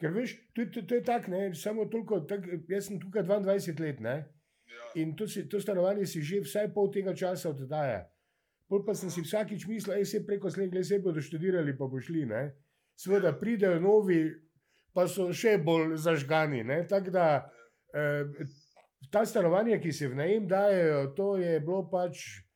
Ker 0.00 0.12
veš, 0.14 0.34
to, 0.56 0.64
to, 0.72 0.82
to 0.88 0.94
je 0.96 1.04
tako, 1.04 1.40
samo 1.54 1.84
toliko, 1.92 2.20
tak, 2.24 2.46
jaz 2.68 2.86
sem 2.88 3.00
tukaj 3.00 3.22
22 3.28 3.80
let, 3.80 4.00
ne, 4.00 4.18
Ja. 4.70 5.02
in 5.02 5.16
to, 5.16 5.26
si, 5.26 5.48
to 5.48 5.60
stanovanje 5.60 6.06
si 6.06 6.22
že 6.22 6.40
vsaj 6.40 6.68
pol 6.74 6.90
tega 6.94 7.14
časa 7.14 7.50
oddaja. 7.50 8.06
Pol 8.70 8.84
pa 8.86 8.94
sem 8.94 9.10
si 9.10 9.22
vsakič 9.22 9.66
mislil, 9.66 9.98
da 9.98 10.04
se 10.06 10.22
preko 10.26 10.50
slednje 10.50 10.84
se 10.84 10.98
bodo 11.02 11.20
študirali, 11.20 11.74
pa 11.78 11.88
bo 11.90 12.00
šli. 12.00 12.22
Ne? 12.26 12.54
Sveda 12.94 13.32
pridejo 13.34 13.80
novi, 13.82 14.30
pa 14.94 15.08
so 15.10 15.32
še 15.34 15.58
bolj 15.58 15.96
zažgani. 15.98 16.62
Tako 16.88 17.10
da 17.10 17.50
eh, 17.94 18.22
ta 19.10 19.24
stanovanja, 19.26 19.80
ki 19.82 19.92
se 19.92 20.08
v 20.08 20.14
najem 20.14 20.46
dajo, 20.46 21.10
to 21.16 21.36
je 21.36 21.58
bilo 21.60 21.82
pač. 21.90 22.46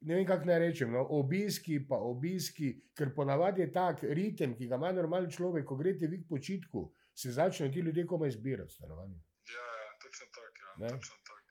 Ne 0.00 0.14
vem, 0.14 0.26
kako 0.26 0.44
naj 0.44 0.58
rečem, 0.58 0.90
no, 0.92 1.06
obiski, 1.10 1.78
pa 1.88 1.96
obiski, 1.96 2.66
ker 2.94 3.14
ponavadi 3.14 3.60
je 3.60 3.72
tak 3.72 4.02
ritem, 4.04 4.54
ki 4.54 4.66
ga 4.66 4.76
ima 4.76 4.92
normalen 4.92 5.30
človek, 5.30 5.64
ko 5.64 5.76
greste 5.76 6.06
vi 6.06 6.18
k 6.18 6.28
počitku, 6.28 6.82
se 7.14 7.32
začnejo 7.32 7.72
ti 7.72 7.80
ljudje 7.80 8.06
komaj 8.06 8.30
zbirati 8.30 8.72
stanovanje. 8.72 9.16
Ja, 9.46 9.64
ja, 9.76 9.90
točno 9.98 10.26
tako. 10.28 10.46
Ja, 10.58 10.74
Ne. 10.78 10.88
točno 10.90 11.14
tako. 11.24 11.42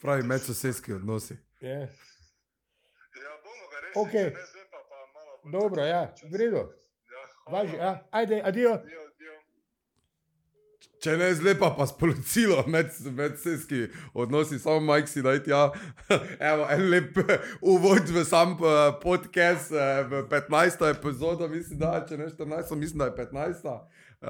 Pravi 0.00 0.22
medsosedski 0.24 0.92
odnosi. 0.92 1.36
Je. 1.60 1.78
Ja, 1.78 1.88
bomo 3.38 3.64
ga 3.70 3.78
rešili, 3.80 4.02
Okej. 4.02 4.24
če 4.24 4.36
ne 4.36 4.46
zdaj 4.46 4.64
pa, 4.70 4.78
pa 4.88 5.50
Dobro, 5.50 5.82
ja, 5.84 6.02
v 6.24 6.36
redu. 6.36 6.56
Ja, 6.56 7.22
Važi, 7.48 7.76
hvala. 7.76 7.92
a, 7.92 8.08
ajde, 8.12 8.42
adijo. 8.44 8.76
Dio. 8.78 9.01
Če 11.02 11.16
ne 11.18 11.32
zlepa, 11.34 11.72
pa 11.74 11.82
s 11.82 11.96
policijo, 11.98 12.60
med, 12.70 12.92
medsosedski 13.16 13.88
odnosi, 14.14 14.60
samo 14.62 14.78
Mike 14.86 15.10
si 15.10 15.22
daj 15.22 15.40
ja. 15.50 15.64
Evo, 16.50 16.68
en 16.70 16.84
lep 16.92 17.18
uvod 17.58 18.06
v 18.06 18.22
sam 18.22 18.54
eh, 18.54 18.82
podcast, 19.02 19.74
eh, 19.74 20.04
v 20.06 20.22
15. 20.30 20.84
epizodo, 20.92 21.48
mislim, 21.50 21.80
da, 21.82 21.96
če 22.06 22.20
ne 22.20 22.28
14, 22.30 22.74
mislim, 22.78 23.02
da 23.02 23.10
je 23.10 23.16
15. 23.18 23.66
Uh, 24.22 24.28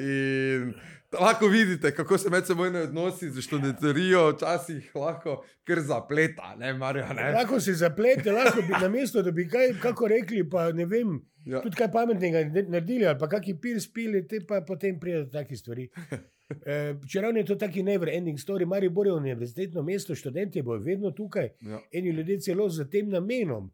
in 0.00 0.74
lahko 1.12 1.46
vidite, 1.46 1.90
kako 1.90 2.18
se 2.18 2.30
medsebojni 2.30 2.78
odnosi 2.80 3.30
z 3.30 3.40
študentorijo 3.40 4.30
včasih 4.30 4.90
lahko 4.94 5.32
kar 5.64 5.80
zapleta, 5.80 6.54
ne, 6.56 6.74
Marja, 6.74 7.12
ne? 7.12 7.32
Lahko 7.32 7.60
se 7.60 7.74
zaplete, 7.74 8.32
lahko 8.32 8.62
bi 8.62 8.74
na 8.76 8.88
mesto, 8.88 9.22
da 9.22 9.30
bi 9.30 9.48
kaj 9.48 9.72
kako 9.82 10.08
rekli, 10.08 10.50
pa 10.50 10.72
ne 10.72 10.86
vem, 10.86 11.16
Ja. 11.44 11.60
tudi 11.60 11.76
kaj 11.76 11.92
pametnega 11.92 12.44
ne- 12.44 12.62
naredili, 12.64 13.06
ali 13.06 13.18
pa 13.18 13.28
kakšni 13.28 13.54
pil 13.56 13.80
spili, 13.80 14.26
te 14.26 14.40
pa 14.42 14.60
potem 14.60 14.98
pridejo 15.00 15.24
do 15.24 15.30
takih 15.32 15.58
stvari. 15.58 15.88
Eh, 16.62 16.94
Čeravno 17.08 17.38
je 17.38 17.44
to 17.44 17.54
taki 17.56 17.82
never 17.82 18.08
ending 18.08 18.38
story, 18.38 18.66
Maribor 18.66 19.06
je 19.06 19.12
univerzitetno 19.12 19.82
mesto, 19.82 20.14
študentje 20.14 20.62
bojo 20.62 20.78
vedno 20.80 21.10
tukaj. 21.10 21.48
Ja. 21.60 21.80
Eni 21.92 22.10
ljudje 22.10 22.40
celo 22.40 22.68
z 22.68 22.84
tem 22.86 23.08
namenom 23.08 23.72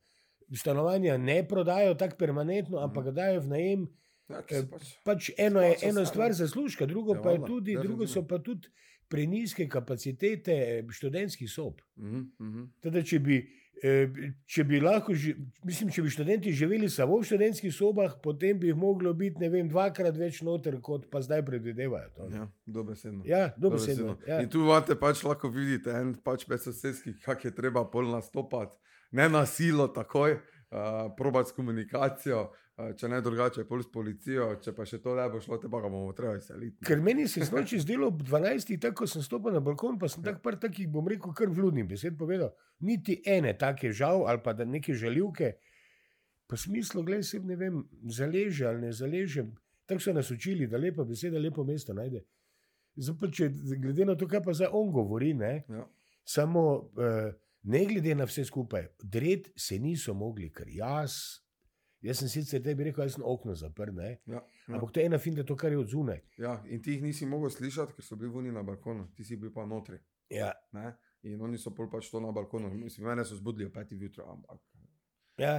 stanovanja 0.50 1.16
ne 1.19 1.48
prodajo 1.48 1.94
tako 1.94 2.16
permanentno, 2.16 2.78
ampak 2.78 3.05
ga 3.05 3.11
dajo 3.12 3.41
v 3.41 3.48
najem. 3.48 3.83
Ja, 4.28 4.42
pač, 4.70 4.92
Pač 5.05 5.31
eno 5.39 5.61
je 5.61 5.77
ena 5.83 6.05
se, 6.06 6.11
stvar 6.12 6.33
zaslužka, 6.33 6.87
drugo, 6.87 7.15
Ja, 7.15 7.23
pa 7.23 7.31
je 7.31 7.42
tudi, 7.47 7.75
drugo 7.77 8.06
so 8.06 8.23
pa 8.27 8.39
tudi 8.39 8.69
preniske 9.09 9.69
kapacitete 9.69 10.84
študentskih 10.91 11.51
sob. 11.51 11.81
mhm, 11.97 12.23
mhm. 12.41 12.62
Teda, 12.81 13.03
če, 13.03 13.19
bi, 13.19 13.37
eh, 13.83 14.09
če 14.47 14.65
bi 14.65 14.81
lahko, 14.81 15.12
mislim, 15.65 15.91
če 15.91 16.03
bi 16.03 16.11
študenti 16.11 16.53
živeli 16.53 16.89
samo 16.89 17.19
v 17.20 17.27
študentskih 17.28 17.75
sobah, 17.75 18.15
potem 18.23 18.59
bi 18.59 18.70
jih 18.70 18.77
moglo 18.77 19.12
biti 19.12 19.48
vem, 19.48 19.69
dvakrat 19.69 20.17
več 20.17 20.41
noter, 20.43 20.78
kot 20.81 21.11
pa 21.11 21.20
zdaj 21.20 21.45
predvidevajo. 21.45 22.09
to. 22.17 22.31
Ja, 22.33 22.48
dobesedno. 22.67 23.23
Ja, 23.27 23.50
Dobesedno. 23.56 24.15
dobesedno. 24.15 24.17
Ja. 24.27 24.41
In 24.41 24.48
tu 24.48 24.65
imate 24.65 24.97
pač 24.97 25.25
lahko 25.25 25.48
vidite 25.53 25.91
en 25.91 26.15
pač 26.15 26.48
medsosedski, 26.48 27.19
kako 27.20 27.48
je 27.48 27.55
treba 27.55 27.84
pol 27.84 28.09
nastopati, 28.09 28.78
ne 29.12 29.28
na 29.28 29.45
silo, 29.47 29.89
takoj, 29.93 30.39
uh, 30.39 31.12
probati 31.19 31.50
s 31.50 31.53
komunikacijo, 31.53 32.48
če 32.97 33.08
ne 33.08 33.20
drugače, 33.22 33.64
pol 33.69 33.83
s 33.84 33.88
policijo, 33.92 34.48
če 34.62 34.72
pa 34.77 34.84
še 34.88 34.98
to 35.02 35.14
ne 35.19 35.25
bo 35.30 35.41
šlo, 35.42 35.58
te 35.62 35.69
pa 35.70 35.80
bomo 35.83 36.12
treba 36.16 36.36
izseliti. 36.38 36.84
Ker 36.86 37.00
meni 37.05 37.28
se 37.28 37.41
je 37.41 37.47
snoči 37.47 37.81
zdelo 37.82 38.09
ob 38.12 38.22
12. 38.26 38.75
tako 38.81 39.03
ko 39.03 39.10
sem 39.10 39.22
stopil 39.22 39.54
na 39.54 39.60
balkon, 39.65 39.98
pa 40.00 40.09
sem 40.09 40.25
tak 40.25 40.41
par 40.44 40.56
takih, 40.60 40.88
bom 40.91 41.09
rekel, 41.09 41.34
kar 41.37 41.53
vludnih 41.53 41.87
besed 41.88 42.16
povedal. 42.19 42.53
Niti 42.81 43.21
ene 43.26 43.54
take 43.59 43.92
žal 43.92 44.26
ali 44.26 44.42
pa 44.44 44.54
neke 44.65 44.94
žaljivke, 44.94 45.53
pa 46.47 46.56
smislu, 46.56 47.03
gledaj, 47.03 47.22
se 47.25 47.41
ne 47.41 47.56
vem, 47.56 47.82
zaleže 48.10 48.66
ali 48.69 48.87
ne 48.88 48.92
zaleže. 48.92 49.47
Tako 49.87 50.00
so 50.00 50.12
nas 50.12 50.31
učili, 50.31 50.66
da 50.66 50.78
lepa 50.78 51.04
beseda 51.04 51.38
lepo 51.38 51.65
mesto 51.65 51.94
najde. 51.94 52.25
Zdaj 52.97 53.31
če, 53.32 53.48
glede 53.81 54.04
na 54.04 54.15
to, 54.16 54.28
kaj 54.28 54.42
pa 54.44 54.53
zdaj 54.53 54.69
on 54.72 54.91
govori, 54.92 55.32
ne, 55.34 55.65
Ja. 55.69 55.87
samo 56.25 56.91
eh, 56.98 57.32
ne 57.62 57.84
glede 57.87 58.15
na 58.15 58.25
vse 58.25 58.44
skupaj, 58.44 58.88
dred 59.03 59.48
se 59.56 59.78
niso 59.78 60.15
mogli, 60.15 60.50
ker 60.53 60.69
jaz, 60.69 61.41
jaz 62.03 62.19
sem 62.19 62.29
sicer 62.29 62.63
tebi 62.63 62.85
rekel, 62.85 63.05
jaz 63.05 63.15
sem 63.15 63.25
okno 63.25 63.55
zaprl, 63.55 64.01
Ja, 64.01 64.11
ja, 64.27 64.43
ampak 64.69 64.91
to 64.93 65.01
je 65.01 65.07
ena 65.07 65.19
finta, 65.19 65.45
to, 65.45 65.57
kar 65.57 65.73
je 65.73 65.79
od 65.79 65.89
zunaj. 65.89 66.21
ja, 66.39 66.63
in 66.67 66.83
ti 66.83 66.93
jih 66.93 67.03
nisi 67.03 67.27
mogel 67.27 67.51
slišati, 67.51 67.95
ker 67.95 68.05
so 68.05 68.17
bili 68.17 68.31
vuni 68.31 68.53
na 68.53 68.63
balkonu, 68.63 69.09
ti 69.17 69.25
si 69.25 69.37
bil 69.37 69.53
pa 69.53 69.67
notri. 69.67 69.99
Ja, 70.31 70.53
Ne? 70.73 70.97
In 71.23 71.41
oni 71.43 71.59
so 71.59 71.71
pol 71.71 71.87
pač 71.91 72.09
to 72.11 72.21
na 72.21 72.33
balkonu. 72.33 72.75
Mislim, 72.75 73.07
mene 73.07 73.25
so 73.25 73.37
zbudili 73.37 73.67
ob 73.67 73.73
petih 73.73 74.01
jutra, 74.01 74.25
ampak 74.27 74.59
ja. 75.38 75.54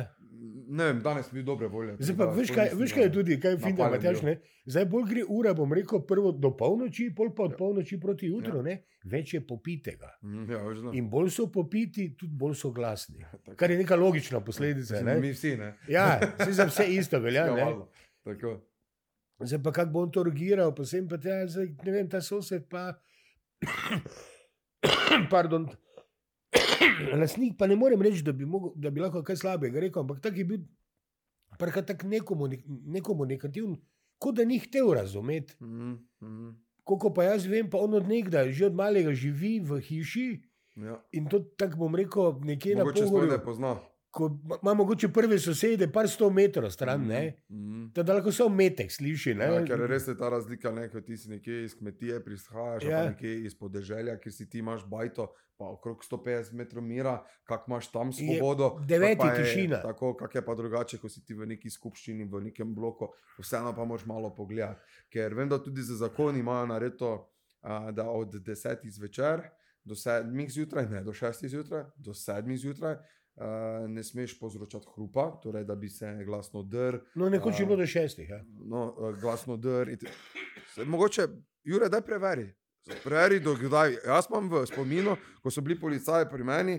ne 0.67 0.85
vem, 0.85 1.01
danes 1.01 1.29
bi 1.29 1.35
bil 1.35 1.45
dobre 1.45 1.67
volje. 1.67 1.95
Zdaj 2.00 2.16
pa, 2.17 2.25
da 2.25 2.31
veš, 2.31 2.51
kaj, 2.51 2.69
veš, 2.73 2.94
kaj 2.94 3.03
je 3.03 3.11
tudi, 3.11 3.39
kaj 3.39 3.53
napaljen 3.56 3.91
Matjaž, 3.91 4.22
ne? 4.22 4.34
Zdaj 4.66 4.85
bolj 4.85 5.06
gre 5.06 5.23
ura, 5.29 5.53
bom 5.53 5.73
rekel, 5.73 6.01
prvo 6.01 6.31
do 6.34 6.51
polnoči, 6.53 7.09
pol 7.11 7.31
pa 7.31 7.44
od 7.44 7.51
Ja. 7.51 7.57
polnoči 7.57 8.00
proti 8.00 8.28
jutru, 8.28 8.57
Ja. 8.57 8.63
ne? 8.63 8.75
več 9.06 9.33
je 9.33 9.41
popitega. 9.41 10.09
Mhm, 10.22 10.51
Ja, 10.51 10.62
veš, 10.63 10.79
da. 10.79 10.91
In 10.94 11.09
bolj 11.09 11.29
so 11.29 11.47
popiti, 11.47 12.16
tudi 12.16 12.33
bolj 12.33 12.56
so 12.56 12.72
glasni. 12.72 13.19
Tako. 13.23 13.56
Kar 13.56 13.72
je 13.72 13.78
neka 13.78 13.95
logična 13.95 14.39
posledica. 14.41 14.94
Mislim, 14.94 15.06
Ne? 15.06 15.19
Mi 15.19 15.31
vsi, 15.31 15.57
ne. 15.57 15.73
Ja, 15.88 16.06
se 16.38 16.51
za 16.53 16.66
vse 16.66 16.85
isto 16.89 17.19
velja. 17.19 17.45
Ja, 17.45 17.56
ne. 17.56 17.63
valjda. 17.63 17.88
Tako. 18.23 18.53
Zdaj 19.41 19.63
pa 19.63 19.72
kako 19.73 19.91
bom 19.91 20.12
to 20.12 20.23
rogiral, 20.23 20.72
pa 20.72 20.85
sem 20.85 21.07
pa 21.07 21.17
tja, 21.17 21.47
zdaj, 21.47 21.73
ne 21.83 21.91
vem, 21.91 22.09
ta 22.09 22.22
sosed 22.22 22.63
pa. 22.69 22.94
Pardon. 25.29 25.67
Lastnik 27.19 27.58
pa 27.58 27.68
ne 27.68 27.75
morem 27.75 28.02
reči, 28.02 28.24
da 28.24 28.31
bi, 28.31 28.46
mogel, 28.46 28.74
da 28.75 28.90
bi 28.90 29.02
lahko 29.02 29.24
kaj 29.24 29.36
slabega 29.36 29.80
rekel, 29.80 30.02
ampak 30.02 30.22
tak 30.22 30.38
je 30.38 30.46
bil 30.46 30.62
tako 31.58 32.08
nekomunik, 32.08 32.64
nekomunikativen, 32.68 33.78
kot 34.18 34.36
da 34.36 34.46
ni 34.46 34.59
hotel 34.59 34.94
razumeti. 34.94 35.56
Mhm, 35.62 35.94
mhm. 36.24 36.50
Koliko 36.84 37.13
pa 37.13 37.24
jaz 37.24 37.46
vem, 37.47 37.69
pa 37.69 37.78
on 37.78 37.94
od 37.94 38.08
nekdaj, 38.08 38.52
že 38.52 38.66
od 38.66 38.75
malega 38.75 39.13
živi 39.13 39.59
v 39.59 39.80
hiši 39.80 40.42
Ja. 40.75 40.97
in 41.12 41.30
to 41.30 41.40
tako 41.40 41.78
bom 41.78 41.96
rekel, 41.96 42.40
nekje 42.42 42.75
Mogoče 42.75 43.02
na 43.02 43.08
sploh 43.08 43.22
ne 43.22 43.28
pogorju. 43.28 43.46
pozna. 43.46 43.75
Ko 44.13 44.28
ma- 44.44 44.59
ima 44.62 44.74
mogoče 44.75 45.07
prve 45.09 45.40
sosede, 45.40 45.88
par 45.90 46.07
sto 46.07 46.28
metrov 46.31 46.69
stran, 46.69 47.00
Mhm, 47.00 47.07
ne. 47.07 47.22
mhm. 47.50 47.88
Da 47.96 48.13
lahko 48.13 48.31
samo 48.31 48.50
metek 48.51 48.91
sliši. 48.91 49.34
Ne? 49.34 49.46
Ja, 49.46 49.63
ker 49.66 49.79
res 49.81 50.07
je 50.07 50.13
ta 50.16 50.29
razlika, 50.29 50.72
ne, 50.72 50.85
ko 50.88 51.01
ti 51.01 51.18
si 51.18 51.29
nekje 51.29 51.63
iz 51.63 51.74
kmetije, 51.74 52.19
prihajaš, 52.22 52.84
ja. 52.85 53.06
Nekje 53.06 53.44
iz 53.44 53.56
podeželja, 53.56 54.18
kjer 54.18 54.34
si 54.34 54.46
ti 54.46 54.59
imaš 54.59 54.85
bajto, 54.85 55.25
pa 55.57 55.66
okrog 55.68 56.03
150 56.03 56.53
metrov 56.53 56.84
mira, 56.84 57.16
kak 57.44 57.66
imaš 57.68 57.90
tam 57.90 58.07
Je 58.09 58.13
svobodo. 58.13 58.69
deveti 58.84 59.18
pa 59.18 59.28
je 59.28 59.44
tišina. 59.44 59.81
Tako, 59.81 60.13
kak 60.16 60.35
je 60.35 60.41
pa 60.44 60.56
drugače, 60.56 60.97
ko 60.97 61.09
si 61.09 61.25
ti 61.25 61.34
v 61.34 61.45
neki 61.47 61.69
skupščini, 61.69 62.25
v 62.25 62.41
nekem 62.44 62.69
bloku, 62.72 63.09
vseeno 63.40 63.74
pa 63.74 63.84
moraš 63.84 64.06
malo 64.06 64.30
pogledati. 64.31 64.80
Ker 65.09 65.34
vem, 65.34 65.50
da 65.50 65.57
tudi 65.59 65.81
za 65.84 65.95
zakoni 65.97 66.40
imajo 66.40 66.66
nareto, 66.68 67.30
da 67.91 68.06
od 68.06 68.34
10 68.35 68.78
zvečer 68.90 69.41
do 69.84 69.95
7 69.95 70.22
zjutraj, 70.50 70.85
ne 70.88 71.01
do 71.01 71.12
6 71.13 71.47
zjutraj, 71.47 71.84
do 71.97 72.13
7 72.13 72.57
zjutraj. 72.57 72.95
Uh, 73.35 73.44
ne 73.88 74.03
smeš 74.03 74.39
povzročati 74.39 74.85
hrupa, 74.94 75.39
torej 75.41 75.63
da 75.66 75.75
bi 75.75 75.89
se 75.89 76.23
glasno 76.25 76.61
drl, 76.63 76.97
No, 77.16 77.29
nekoč 77.29 77.59
je 77.59 77.63
A. 77.63 77.66
bilo 77.66 77.77
do 77.77 77.85
šestih. 77.85 78.29
Ja. 78.29 78.44
no, 78.45 78.83
eh, 78.99 79.19
glasno 79.19 79.57
dr. 79.57 79.89
in 79.89 79.97
te- 79.97 80.11
Se, 80.67 80.85
mogoče, 80.85 81.27
Jure, 81.63 81.89
daj 81.89 82.01
preveri. 82.01 82.53
Preveri, 83.03 83.39
do 83.39 83.55
kdaj. 83.55 83.97
Jaz 84.05 84.25
imam 84.29 84.49
v 84.51 84.66
spominu, 84.66 85.13
ko 85.41 85.49
so 85.49 85.61
bili 85.61 85.79
policaji 85.79 86.29
pri 86.29 86.44
meni, 86.44 86.75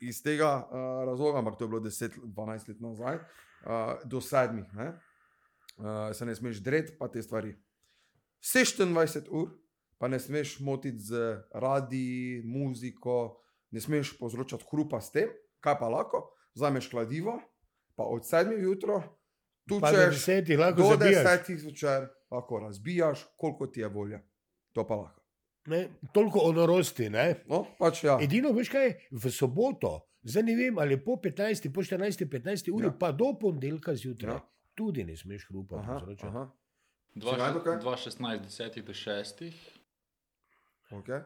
iz 0.00 0.22
tega 0.22 0.58
uh, 0.60 0.76
razloga, 1.04 1.38
ampak 1.38 1.56
to 1.56 1.64
je 1.64 1.68
bilo 1.68 1.80
10-12 1.80 2.68
let 2.68 2.80
nazaj, 2.80 3.16
uh, 3.16 3.70
do 4.04 4.20
sedmih, 4.20 4.70
ne? 4.74 4.92
uh, 5.76 6.12
se 6.12 6.26
ne 6.26 6.34
smeš 6.34 6.56
dreti, 6.58 6.94
pa 6.94 7.08
te 7.08 7.22
stvari. 7.22 7.54
26 8.44 9.26
ur, 9.30 9.50
pa 9.98 10.08
ne 10.08 10.18
smeš 10.18 10.60
motiti 10.60 10.98
z 11.00 11.18
radi, 11.52 12.06
muziko, 12.44 13.40
ne 13.70 13.80
smeš 13.80 14.18
povzročati 14.18 14.64
hrupa 14.70 15.00
s 15.00 15.10
tem, 15.10 15.28
kaj 15.64 15.78
pa 15.78 15.88
lahko, 15.88 16.20
vzameš 16.54 16.88
kladivo, 16.88 17.38
pa 17.94 18.04
od 18.04 18.22
7 18.22 18.52
jutra 18.58 19.00
tu 19.66 19.80
do 19.80 19.88
češ 19.88 20.14
desetih 20.14 20.58
do. 20.58 20.92
10 20.94 21.56
zvečer, 21.56 22.00
lahko 22.30 22.58
razbijaš, 22.60 23.24
koliko 23.36 23.66
ti 23.66 23.80
je 23.80 23.88
volja. 23.88 24.20
To 24.72 24.84
pa 24.84 24.94
lahko. 24.96 25.20
Ne, 25.66 25.80
toliko 26.12 26.38
o 26.40 26.52
norosti. 26.52 27.08
Ne? 27.08 27.40
No, 27.46 27.64
pač 27.78 28.04
ja. 28.04 28.18
Edino, 28.20 28.52
veš 28.52 28.68
kaj, 28.68 28.90
v 29.10 29.30
soboto, 29.32 29.94
zdaj 30.22 30.42
ne 30.42 30.54
vem, 30.54 30.78
ali 30.78 30.98
po 30.98 31.16
15, 31.16 31.70
po 31.70 31.80
14, 31.82 32.26
15 32.26 32.68
uri, 32.70 32.86
Ja. 32.86 32.92
pa 32.94 33.12
do 33.12 33.32
ponedeljka 33.34 33.94
zjutraj, 33.94 34.34
Ja. 34.34 34.42
tudi 34.74 35.04
ne 35.04 35.16
smeš 35.16 35.48
hrupa 35.48 35.76
Aha, 35.76 35.92
povzročati. 35.94 36.26
aha, 36.28 36.44
Dva 37.14 37.30
Si 37.30 37.38
najdel 37.38 37.62
kaj? 37.62 37.72
še- 37.72 37.80
2016, 37.80 38.42
10 38.42 38.82
do 38.82 38.92
6. 38.92 39.54
okay. 40.92 41.22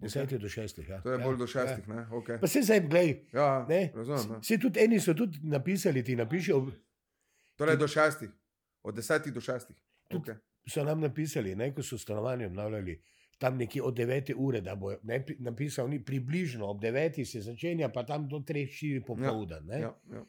10 0.00 0.38
do 0.38 0.48
6. 0.48 0.78
Ja. 0.84 1.00
To 1.00 1.10
je 1.10 1.18
ja. 1.18 1.24
bolj 1.24 1.36
do 1.36 1.46
šestih, 1.46 1.88
ne? 1.88 2.06
Okay. 2.12 2.40
Pa 2.40 2.46
se 2.46 2.62
zdaj, 2.62 2.80
gledaj, 2.82 3.16
Ja, 3.32 3.66
ne. 3.68 3.92
razumem. 3.94 4.28
Ne? 4.30 4.42
Se 4.42 4.58
tudi 4.58 4.80
eni 4.80 5.00
so 5.00 5.14
tudi 5.14 5.38
napisali, 5.44 6.04
ti 6.04 6.16
napišejo. 6.16 6.66
Torej 7.56 7.76
do 7.76 7.88
šestih. 7.88 8.30
Od 8.82 8.94
10 8.94 9.30
do 9.30 9.40
6. 9.42 9.74
Tudi- 10.08 10.20
Okay. 10.20 10.36
So 10.66 10.84
nam 10.84 11.00
napisali, 11.00 11.54
ne, 11.54 11.74
ko 11.74 11.82
so 11.82 11.98
stanovanje 11.98 12.46
obnavljali, 12.46 13.02
tam 13.38 13.56
nekje 13.56 13.82
od 13.82 13.94
9 13.94 14.34
ure, 14.36 14.60
da 14.60 14.74
bo 14.74 14.94
ne, 15.02 15.18
pi- 15.20 15.36
napisal, 15.40 15.88
ni 15.88 15.98
približno 16.00 16.66
ob 16.66 16.80
9 16.80 17.24
se 17.24 17.40
začenja, 17.42 17.88
pa 17.88 18.02
tam 18.02 18.28
do 18.28 18.36
3-4 18.38 19.00
popoldan. 19.02 19.68
Ja, 19.68 19.78
Ja, 19.78 19.94
ja. 20.10 20.24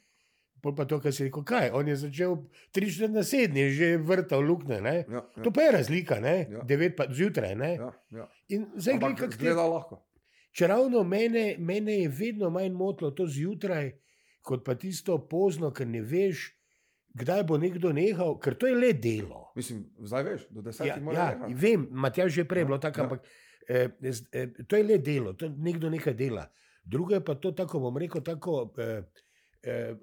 Pol 0.61 0.75
pa 0.75 0.83
to, 0.85 1.00
kar 1.00 1.13
si 1.13 1.23
rekel, 1.23 1.44
kaj, 1.44 1.69
on 1.71 1.88
je 1.88 1.95
začel 1.95 2.33
3-4 2.75 3.07
na 3.09 3.23
7, 3.23 3.56
je 3.56 3.67
že 3.71 3.88
vrtal 3.97 4.41
lukne. 4.41 4.81
Ne? 4.81 5.06
Ja, 5.07 5.21
ja. 5.23 5.44
To 5.44 5.51
pa 5.51 5.61
je 5.61 5.71
razlika, 5.71 6.19
ne? 6.19 6.47
Ja. 6.51 6.63
9 6.63 6.95
pa 6.95 7.07
zjutraj. 7.09 7.56
Ne? 7.56 7.71
Ja, 7.75 7.89
ja. 8.11 8.25
In 8.50 8.65
zdaj, 8.75 8.97
gled, 8.97 9.03
Ampak 9.06 9.19
kak 9.19 9.29
te, 9.29 9.38
zgleda 9.38 9.63
lahko. 9.63 10.01
če 10.51 10.67
ravno 10.67 11.03
mene, 11.03 11.56
mene 11.59 12.01
je 12.01 12.09
vedno 12.09 12.50
manj 12.50 12.71
motilo 12.71 13.11
to 13.11 13.27
zjutraj, 13.27 13.91
kot 14.41 14.65
pa 14.65 14.75
tisto 14.75 15.17
pozno, 15.27 15.71
ker 15.71 15.88
ne 15.88 16.01
veš, 16.01 16.50
kdaj 17.13 17.44
bo 17.44 17.57
nekdo 17.57 17.91
nehal, 17.91 18.35
ker 18.39 18.56
to 18.56 18.67
je 18.67 18.75
le 18.75 18.94
delo. 18.94 19.51
Mislim, 19.56 19.85
zdaj 20.01 20.23
veš, 20.23 20.41
do 20.50 20.61
10 20.61 20.85
Ja, 20.85 20.97
mora 21.00 21.17
ja 21.19 21.27
nehati. 21.35 21.53
vem, 21.56 21.88
Matjaž 21.91 22.33
že 22.33 22.44
prej 22.44 22.61
je 22.61 22.65
bilo 22.65 22.77
Ja, 22.77 22.81
tako, 22.81 23.00
ja. 23.00 23.03
ampak 23.03 23.21
eh, 23.69 23.89
eh, 24.33 24.47
to 24.67 24.75
je 24.75 24.83
le 24.83 24.97
delo, 24.97 25.33
to 25.33 25.50
nekdo 25.50 25.89
nekaj 25.89 26.13
dela. 26.13 26.45
Drugo 26.83 27.13
je 27.13 27.21
pa 27.21 27.35
to, 27.35 27.51
tako 27.51 27.79
bom 27.79 27.97
rekel, 27.97 28.21
tako 28.21 28.73
eh, 28.77 29.03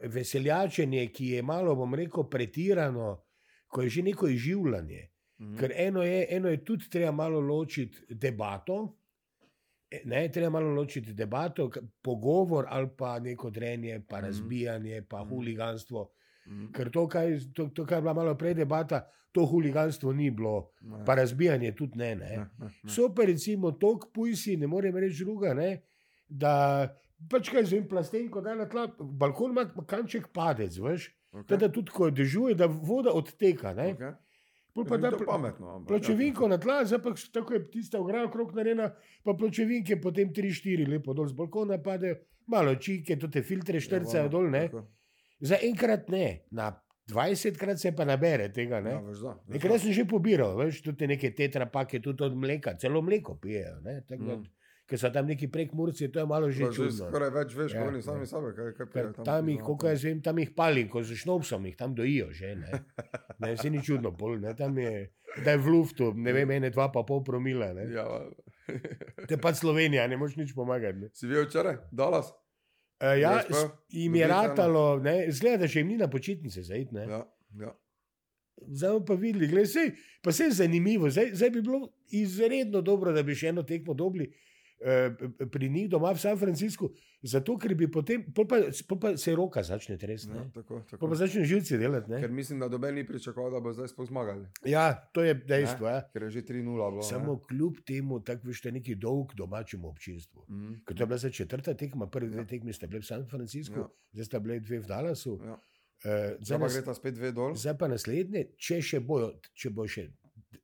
veseljačenje, 0.04 1.06
ki 1.08 1.26
je 1.28 1.42
malo, 1.42 1.74
bom 1.74 1.94
rekel, 1.94 2.24
pretirano, 2.24 3.22
ko 3.66 3.82
je 3.82 3.88
že 3.88 4.02
neko 4.04 4.28
izživljanje. 4.28 5.08
Mhm. 5.38 5.56
Ker 5.56 5.72
eno 5.76 6.02
je, 6.02 6.26
eno 6.30 6.48
je 6.48 6.64
tudi 6.64 6.88
treba 6.88 7.12
malo 7.12 7.40
ločiti 7.42 7.98
debato. 8.10 8.96
e, 9.88 10.00
Ne, 10.04 10.28
treba 10.28 10.50
malo 10.50 10.70
ločiti 10.70 11.12
debato, 11.14 11.70
pogovor 12.02 12.64
ali 12.68 12.88
pa 12.90 13.18
neko 13.20 13.50
drenje, 13.50 14.00
pa 14.00 14.16
Mhm. 14.16 14.24
razbijanje, 14.24 15.02
pa 15.02 15.20
Mhm. 15.20 15.28
huliganstvo. 15.28 16.10
Mhm. 16.46 16.72
Ker 16.72 16.90
to, 16.90 17.08
kaj, 17.08 17.26
to, 17.54 17.66
to, 17.66 17.84
kar 17.84 17.98
je 17.98 18.02
bila 18.02 18.14
malo 18.14 18.34
prej 18.34 18.54
debata, 18.54 19.00
to 19.32 19.44
huliganstvo 19.44 20.12
ni 20.12 20.30
bilo, 20.30 20.70
Ne, 20.80 21.04
pa 21.04 21.14
razbijanje 21.14 21.72
tudi 21.72 21.98
ne. 21.98 22.14
ne. 22.14 22.26
ne, 22.26 22.36
ne, 22.36 22.46
ne. 22.82 22.90
So 22.90 23.08
pa 23.10 23.22
recimo 23.24 23.72
tok 23.72 24.12
pujsi, 24.12 24.56
ne 24.56 24.66
morem 24.66 24.96
reči 24.96 25.18
druga, 25.18 25.54
ne, 25.54 25.82
da 26.28 26.88
pač 27.30 27.48
kaj 27.48 27.64
zvem 27.64 27.88
plastenko, 27.88 28.40
da 28.40 28.54
na 28.54 28.66
tla, 28.66 28.86
balkon 28.98 29.50
ima 29.50 29.64
kanček 29.86 30.28
padec, 30.28 30.78
veš. 30.78 31.08
Okay. 31.32 31.42
Okay. 31.42 31.58
Da 31.58 31.68
tudi 31.68 31.90
ko 31.90 32.10
dežuje, 32.10 32.54
da 32.54 32.66
voda 32.66 33.12
odteka. 33.12 33.74
Ne. 33.74 33.90
Okay. 33.92 34.14
Pol 34.72 34.84
Pa 34.84 34.96
da 34.96 35.08
je 35.08 35.12
pl- 35.12 35.26
pametno. 35.26 35.68
ampak, 35.70 35.88
pločevinko 35.88 36.48
na 36.48 36.58
tla, 36.58 36.84
zdaj 36.84 37.00
pa 37.00 37.10
tako 37.32 37.54
je 37.54 37.70
tista 37.70 38.00
ograja 38.00 38.26
okrog 38.26 38.52
narejena, 38.52 38.90
pa 39.24 39.32
pločevinke 39.32 39.96
potem 39.96 40.28
3-4 40.30 40.84
lepo 40.86 41.14
dol 41.14 41.26
z 41.26 41.32
balkona 41.32 41.78
padejo, 41.78 42.16
malo 42.46 42.74
čike, 42.76 43.16
to 43.16 43.28
te 43.28 43.42
filtre 43.42 43.80
štrcajo 43.80 44.28
dol, 44.28 44.50
ne. 44.50 44.66
Tako. 44.68 44.84
Za 45.40 45.56
enkrat 45.62 46.08
ne, 46.08 46.26
na 46.50 46.70
20 47.06 47.56
krat 47.56 47.78
se 47.78 47.92
pa 47.92 48.04
nabere 48.04 48.48
tega, 48.48 48.80
ne. 48.80 48.90
Ja, 48.90 49.00
veš, 49.00 49.18
da, 49.18 49.32
veš, 49.48 49.62
da. 49.62 49.78
sem 49.78 49.92
že 49.92 50.04
pobiral, 50.04 50.56
veš, 50.56 50.82
tudi 50.82 51.06
neke 51.06 51.30
tetrapake, 51.30 52.00
tudi 52.00 52.24
od 52.24 52.36
mleka, 52.36 52.76
celo 52.76 53.02
mleko 53.02 53.36
pijejo. 53.36 53.80
Ne, 53.80 54.02
tako 54.02 54.22
Mm. 54.36 54.44
Ker 54.86 54.96
so 54.96 55.10
tam 55.10 55.26
neki 55.26 55.48
prekmurci, 55.48 56.06
to 56.08 56.20
je 56.20 56.26
malo 56.26 56.46
že 56.48 56.68
čudno. 56.68 57.08
Skoraj 57.08 57.30
več 57.32 57.54
veš, 57.54 57.72
Ja, 57.72 57.80
kot 57.80 57.88
oni 57.88 57.98
ja. 57.98 58.02
sami 58.04 58.26
sebe. 58.26 58.52
Kaj, 58.52 58.66
kaj 58.68 58.74
Ker 58.76 58.86
pijejo 58.88 59.24
tam 59.24 59.48
jih, 59.48 59.60
koliko 59.60 59.88
jaz 59.88 60.04
vem, 60.04 60.20
tam 60.22 60.38
jih 60.38 60.52
pali, 60.52 60.84
ko 60.86 61.02
z 61.02 61.16
šnopsom 61.16 61.66
jih 61.66 61.76
tam 61.76 61.90
dojijo 61.92 62.28
že. 62.32 62.54
Ne, 62.56 62.70
ne 63.40 63.56
se 63.56 63.66
ni 63.68 63.80
čudno, 63.80 64.12
pol, 64.12 64.38
ne, 64.38 64.54
tam 64.54 64.78
je, 64.78 64.92
da 65.40 65.50
je 65.50 65.58
v 65.58 65.68
luftu, 65.68 66.12
ne 66.14 66.32
vem, 66.32 66.50
ene 66.52 66.70
dva 66.70 66.86
pa 66.88 67.02
pol 67.02 67.22
promila. 67.22 67.72
Ne. 67.72 67.88
Ja, 67.90 68.06
To 69.18 69.28
je 69.28 69.38
pa 69.38 69.50
Slovenija, 69.52 70.06
ne 70.06 70.16
moš 70.16 70.36
nič 70.36 70.50
pomagati. 70.52 70.98
Ne. 70.98 71.08
si 71.12 71.26
videl 71.26 71.44
včeraj, 71.44 71.76
Dallas? 71.92 72.30
E, 72.98 73.18
ja, 73.20 73.42
pa, 73.42 73.54
s- 73.56 73.66
jim 73.90 74.14
je 74.14 74.26
ratalo, 74.26 74.98
ne, 74.98 75.26
zgleda, 75.30 75.58
da 75.58 75.68
še 75.68 75.80
jim 75.80 75.88
ni 75.88 75.96
na 75.96 76.06
počitnice 76.08 76.62
zaid. 76.62 76.90
Ne. 76.90 77.04
Ja, 77.04 77.20
ja. 77.60 77.74
Zdaj 78.58 79.02
pa 79.02 79.14
videli, 79.14 79.46
gled, 79.46 79.66
sej, 79.66 79.90
pa 80.20 80.32
se 80.32 80.44
je 80.44 80.56
zanimivo. 80.56 81.10
Zdaj, 81.10 81.34
zdaj 81.34 81.50
bi 81.50 81.62
bilo 81.62 81.82
izredno 82.10 82.80
dobro, 82.82 83.12
da 83.12 83.22
bi 83.22 83.34
še 83.34 83.48
eno 83.48 83.62
tekmo 83.62 83.94
dobili 83.94 84.26
eh, 84.26 84.45
pri 85.50 85.68
njih 85.68 85.88
doma 85.88 86.12
v 86.12 86.18
San 86.18 86.36
Franciscu, 86.36 86.90
zato 87.22 87.56
ker 87.56 87.74
bi 87.74 87.88
potem, 87.88 88.24
pol 88.30 88.46
pa, 88.46 88.56
pol 88.86 88.98
pa 88.98 89.16
se 89.16 89.34
roka 89.34 89.62
začne 89.62 89.96
tresti, 89.96 90.28
ja 90.28 90.34
ne. 90.36 90.50
tako, 90.52 90.74
pol 90.74 90.82
tako. 90.90 91.08
pa 91.08 91.14
začne 91.16 91.44
živci 91.44 91.78
delati. 91.78 92.10
Ne? 92.10 92.20
Ker 92.20 92.30
mislim, 92.30 92.60
da 92.60 92.68
doben 92.68 92.94
ni 92.94 93.04
pričakoval, 93.04 93.50
da 93.50 93.60
bo 93.60 93.72
zdaj 93.72 93.88
sploh 93.88 94.06
zmagali. 94.06 94.46
Ja, 94.64 94.84
to 95.10 95.22
je 95.22 95.34
dejstvo. 95.36 95.88
Ja. 95.88 96.02
Ker 96.12 96.22
je 96.22 96.30
že 96.30 96.42
3-0 96.44 96.62
bilo. 96.90 97.02
Samo 97.02 97.38
kljub 97.40 97.80
temu, 97.84 98.20
tako 98.20 98.48
veš, 98.48 98.60
to 98.60 98.68
je 98.68 98.72
neki 98.74 98.94
dolg 98.96 99.34
domačemu 99.34 99.88
občinstvu. 99.88 100.44
Mhm. 100.48 100.74
Ker 100.84 100.96
to 100.96 101.02
je 101.02 101.06
bila 101.06 101.18
zdaj 101.18 101.30
četrta 101.32 101.74
tekma, 101.74 102.06
prvi 102.06 102.30
dve 102.30 102.40
Ja. 102.40 102.46
tekmi 102.46 102.72
sta 102.72 102.86
bili 102.86 103.00
v 103.00 103.06
San 103.06 103.26
Franciscu, 103.26 103.78
Ja. 103.78 103.88
zdaj 104.12 104.24
sta 104.24 104.38
bili 104.38 104.60
dve 104.60 104.78
v 104.78 104.86
Dallasu. 104.86 105.40
Ja. 105.42 105.56
Eh, 106.04 106.36
Zdaj 106.40 106.58
pa 106.60 106.68
gre 106.68 106.82
ta 106.82 106.94
spet 106.94 107.14
dve 107.14 107.32
dol. 107.32 107.54
Zdaj 107.54 107.78
pa 107.78 107.88
naslednje, 107.88 108.44
če 108.56 108.82
še 108.82 109.00
bojo, 109.00 109.30
če 109.54 109.70
bo 109.70 109.86
še 109.86 110.10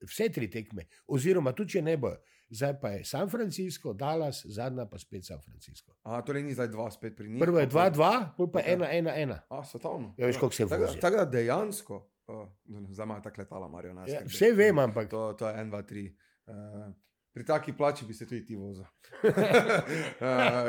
vse 0.03 0.29
tri 0.29 0.47
tekme, 0.47 0.85
oziroma 1.09 1.53
tudi 1.53 1.71
če 1.71 1.83
ne 1.83 1.97
bojo, 1.97 2.19
zdaj 2.53 2.75
pa 2.77 2.89
je 2.91 3.05
San 3.05 3.27
Francisco, 3.27 3.93
Dallas, 3.95 4.43
zadnja 4.47 4.85
pa 4.85 4.99
spet 4.99 5.25
San 5.25 5.41
Francisco. 5.41 5.93
A, 6.03 6.21
torej 6.21 6.43
ni 6.43 6.53
zdaj 6.53 6.69
dva 6.69 6.91
spet 6.91 7.17
pri 7.17 7.29
njih. 7.29 7.41
Prvo 7.41 7.59
je 7.59 7.67
ampak- 7.67 7.95
2-2, 7.95 8.37
pol 8.37 8.47
pa 8.47 8.59
Ok. 8.59 8.67
1-1-1. 8.67 9.39
A, 9.49 9.63
svetovno. 9.63 10.15
Ja, 10.15 10.27
veš, 10.27 10.37
koliko 10.37 10.55
se 10.55 10.63
Tako 10.63 10.77
da- 10.77 10.87
vozi. 10.87 11.01
Tako 11.01 11.17
da 11.17 11.25
dejansko, 11.27 11.95
uh, 12.29 12.49
zdaj 12.91 13.05
ima 13.05 13.21
tako 13.21 13.41
letala, 13.41 13.69
Marijo. 13.69 13.95
Ja, 14.07 14.21
vse 14.23 14.53
vem, 14.53 14.79
ampak 14.79 15.09
To, 15.09 15.33
to 15.33 15.49
je 15.49 15.55
1, 15.55 15.71
2, 15.71 15.83
3. 15.83 16.17
Uh, 16.45 16.93
pri 17.33 17.45
taki 17.45 17.73
plači 17.73 18.05
bi 18.05 18.15
se 18.15 18.27
tudi 18.27 18.45
ti 18.45 18.55
vozil. 18.55 18.85
uh, 19.23 19.29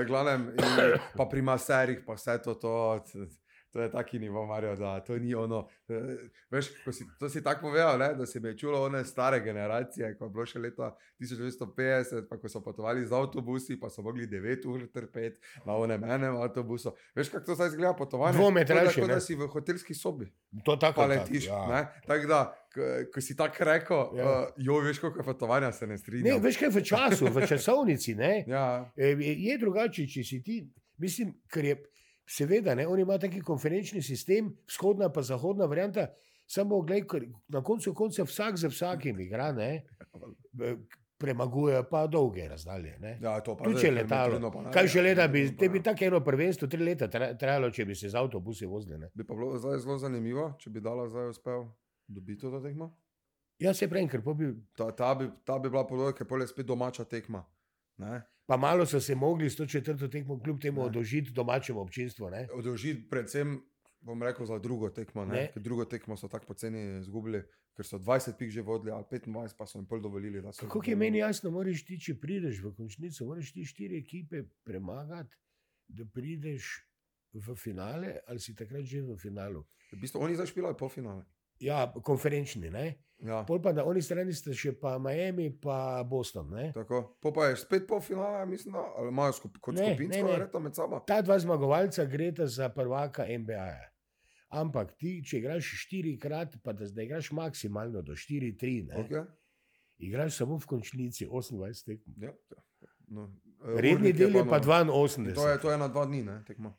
glavnem, 0.01 0.49
in, 0.49 0.65
pa 1.13 1.25
pri 1.25 1.41
maserih, 1.41 1.99
pa 2.01 2.13
vse 2.13 2.37
to, 2.39 2.53
to, 2.55 2.99
to 3.73 3.81
je 3.81 3.89
taki 3.89 4.19
nivo, 4.19 4.45
Marijo, 4.45 4.75
da 4.75 4.99
to 4.99 5.17
ni 5.17 5.33
ono. 5.35 5.59
Uh, 5.87 5.95
veš, 6.49 6.67
si, 6.91 7.03
to 7.17 7.25
si 7.27 7.41
tako 7.41 7.61
povedal, 7.63 7.97
ne, 7.97 8.13
da 8.13 8.25
se 8.25 8.39
mi 8.39 8.47
je 8.47 8.57
čulo 8.57 8.83
one 8.83 9.01
stare 9.03 9.39
generacije, 9.41 10.11
ko 10.13 10.25
je 10.25 10.31
bilo 10.31 10.45
še 10.45 10.59
leta 10.59 10.91
1950, 11.19 11.61
pa 12.27 12.37
ko 12.37 12.45
so 12.47 12.61
potovali 12.61 13.01
z 13.01 13.11
avtobusi, 13.11 13.75
pa 13.77 13.89
so 13.89 14.01
mogli 14.01 14.27
9 14.27 14.37
ur 14.65 14.87
trpeti 14.87 15.37
na 15.65 15.73
onem 15.75 16.03
enem 16.05 16.35
avtobusu. 16.37 16.93
Veš, 17.13 17.29
kako 17.29 17.45
to 17.45 17.55
zdaj 17.55 17.67
izgleda 17.67 17.93
potovanje? 17.95 18.37
Dvometražje, 18.37 18.85
Kot 18.85 18.95
da- 18.95 19.01
kot 19.01 19.07
ne. 19.07 19.13
da 19.13 19.21
si 19.21 19.35
v 19.35 19.47
hotelski 19.47 19.93
sobi 19.95 20.29
to 20.63 20.75
tako 20.77 20.95
pa 20.95 21.05
letiš. 21.07 21.45
tako, 21.45 21.71
Ja. 21.71 21.81
Tako 22.07 22.27
da, 22.27 22.39
ko, 22.69 22.81
ko 23.09 23.21
si 23.21 23.35
tako 23.35 23.63
rekel, 23.63 23.97
Ja. 24.13 24.19
ja. 24.19 24.39
uh, 24.39 24.47
jo 24.59 24.79
veš, 24.79 24.99
koliko 24.99 25.19
je 25.19 25.25
potovanja, 25.25 25.71
se 25.71 25.85
ne 25.85 25.91
Ne, 25.91 25.97
strinjam. 25.97 26.41
veš 26.41 26.57
kaj 26.57 26.69
v 26.71 26.81
času, 26.83 27.25
v 27.27 27.47
časovnici. 27.47 28.15
Ne, 28.15 28.43
Ja, 28.47 28.91
e, 28.95 29.07
je 29.09 29.33
je 29.43 29.57
drugače, 29.57 30.07
če 30.07 30.23
si 30.23 30.41
ti, 30.41 30.61
mislim, 30.97 31.33
ker 31.47 31.65
je 31.65 31.75
seveda, 32.29 32.75
ne, 32.75 32.87
oni 32.87 33.01
imajo 33.01 33.19
taki 33.19 33.41
konferenčni 33.41 34.01
sistem, 34.01 34.53
vzhodna 34.67 35.09
pa 35.13 35.21
zahodna 35.21 35.65
varianta. 35.65 36.07
Samo, 36.47 36.81
gled, 36.81 37.07
na 37.47 37.63
koncu 37.63 37.93
konca 37.93 38.23
vsak 38.23 38.57
za 38.57 38.67
vsakim 38.67 39.19
igra, 39.19 39.51
ne, 39.51 39.85
e, 40.67 40.75
premaguje 41.23 41.83
pa 41.89 42.07
dolge 42.07 42.47
razdalje. 42.47 42.97
Ne. 42.99 43.19
ja, 43.21 43.39
to 43.41 43.55
pa 43.57 43.69
je 43.69 43.91
letalo. 43.91 44.29
trudno 44.29 44.51
pa 44.51 44.61
ne 44.61 44.71
Kaj 44.71 44.83
vem, 44.83 44.91
še 44.91 45.01
leta 45.01 45.27
bi, 45.27 45.43
te 45.57 45.69
bi 45.69 45.79
tako 45.83 46.05
eno 46.09 46.19
prvenstvo, 46.23 46.67
tri 46.67 46.83
leta 46.83 47.07
tra- 47.07 47.31
trajalo, 47.39 47.71
če 47.71 47.85
bi 47.85 47.95
se 47.95 48.09
z 48.11 48.19
avtobusi 48.19 48.67
vozili. 48.67 48.99
Ne? 48.99 49.11
Bi 49.15 49.23
pa 49.23 49.37
bilo 49.37 49.55
zdaj 49.57 49.79
zelo 49.85 49.97
zanimivo, 50.01 50.49
če 50.59 50.73
bi 50.73 50.83
dala 50.83 51.07
zdaj 51.07 51.31
uspel 51.31 51.63
dobiti 52.11 52.43
to 52.43 52.59
tekmo. 52.59 52.91
Ja, 53.63 53.71
se 53.73 53.87
pravi, 53.87 54.09
ker 54.11 54.23
bi, 54.35 54.51
Ta, 54.75 54.91
ta, 54.91 55.13
bi, 55.15 55.29
ta 55.45 55.59
bi 55.59 55.69
bila 55.71 55.85
podobna, 55.87 56.11
ker 56.17 56.27
je 56.41 56.47
spet 56.47 56.67
domača 56.67 57.05
tekma. 57.05 57.45
Ne? 58.03 58.19
Pa 58.45 58.57
malo 58.57 58.85
so 58.85 58.99
se 58.99 59.15
mogli 59.15 59.49
s 59.49 59.55
to 59.55 59.65
četrto 59.65 60.07
tekmo 60.07 60.39
kljub 60.39 60.61
temu 60.61 60.81
Ne. 60.81 60.85
odožiti 60.87 61.31
domačemu 61.31 61.79
občinstvu. 61.79 62.29
Ne? 62.29 62.47
Odložiti 62.53 63.09
predvsem, 63.09 63.61
bom 64.01 64.23
rekel, 64.23 64.45
za 64.45 64.59
drugo 64.59 64.89
tekmo. 64.89 65.25
Ne. 65.25 65.35
Ne? 65.35 65.51
Ker 65.53 65.61
drugo 65.61 65.85
tekmo 65.85 66.17
so 66.17 66.27
tako 66.27 66.45
poceni 66.45 66.99
izgubili, 66.99 67.43
ker 67.75 67.85
so 67.85 67.97
20 67.97 68.37
pik 68.37 68.49
že 68.49 68.61
vodili, 68.61 68.91
ali 68.91 69.03
25 69.03 69.57
pa 69.57 69.65
so 69.65 69.79
jim 69.79 69.85
pol 69.85 70.01
dovolili. 70.01 70.43
Kako 70.59 70.83
je 70.85 70.95
meni 70.95 71.17
jasno, 71.17 71.51
moraš 71.51 71.85
ti, 71.85 71.99
če 71.99 72.19
prideš 72.19 72.63
v 72.63 72.73
končnico, 72.75 73.25
moraš 73.25 73.53
ti 73.53 73.65
štiri 73.65 73.97
ekipe 73.97 74.43
premagati, 74.63 75.35
da 75.87 76.05
prideš 76.05 76.85
v 77.33 77.55
finale, 77.55 78.19
ali 78.27 78.39
si 78.39 78.55
takrat 78.55 78.83
že 78.83 79.01
v 79.01 79.17
finalu. 79.17 79.65
V 79.93 80.01
bistvu 80.01 80.21
oni 80.21 80.35
zdaj 80.35 80.47
špilajo 80.47 80.77
polfinale. 80.77 81.25
Ja, 81.59 81.93
konferenčni, 82.03 82.69
ne? 82.69 82.95
Ja. 83.23 83.43
Pol 83.47 83.61
pa 83.63 83.71
na 83.71 83.85
oni 83.87 84.01
strani 84.03 84.33
sta 84.35 84.51
še 84.51 84.73
pa 84.75 84.97
Miami, 84.99 85.47
pa 85.61 86.03
Boston. 86.03 86.51
Po 87.23 87.31
pa 87.31 87.47
je 87.47 87.61
spet 87.61 87.87
polfinale, 87.87 88.43
mislim, 88.45 88.75
da 88.75 88.83
ali 88.99 89.13
imajo 89.13 89.37
skup, 89.37 89.57
kot 89.63 89.75
Ne, 89.75 89.93
skupinsko, 89.93 90.17
ne, 90.17 90.23
ne. 90.23 90.31
verjetno 90.31 90.59
med 90.59 90.75
sabo. 90.75 90.99
Ta 91.07 91.21
dva 91.21 91.39
zmagovalca 91.39 92.05
greta 92.05 92.47
za 92.47 92.69
prvaka 92.69 93.23
NBA. 93.23 93.67
-ja. 93.71 93.89
Ampak 94.53 94.91
ti, 94.97 95.23
če 95.25 95.37
igraš 95.39 95.71
štirikrat, 95.85 96.59
pa 96.63 96.73
da 96.73 96.85
zdaj 96.85 97.05
igraš 97.05 97.31
maksimalno 97.31 98.01
do 98.01 98.13
4-3, 98.13 98.87
ne, 98.87 98.95
Okay. 99.03 99.25
igraš 99.97 100.37
samo 100.37 100.57
v 100.57 100.65
končnici 100.65 101.25
28 101.25 101.85
tekm. 101.85 102.11
Ja, 102.21 102.29
ja. 102.29 102.89
No, 103.07 103.31
eh, 103.63 103.81
Redni 103.81 104.13
del 104.13 104.35
je 104.35 104.43
pa 104.45 104.59
no. 104.59 104.81
In 104.81 104.89
82. 104.89 105.35
To 105.35 105.49
je, 105.49 105.59
to 105.61 105.71
je 105.71 105.77
na 105.77 105.87
dva 105.87 106.05
dni, 106.05 106.23
ne, 106.23 106.43
tekmo. 106.47 106.77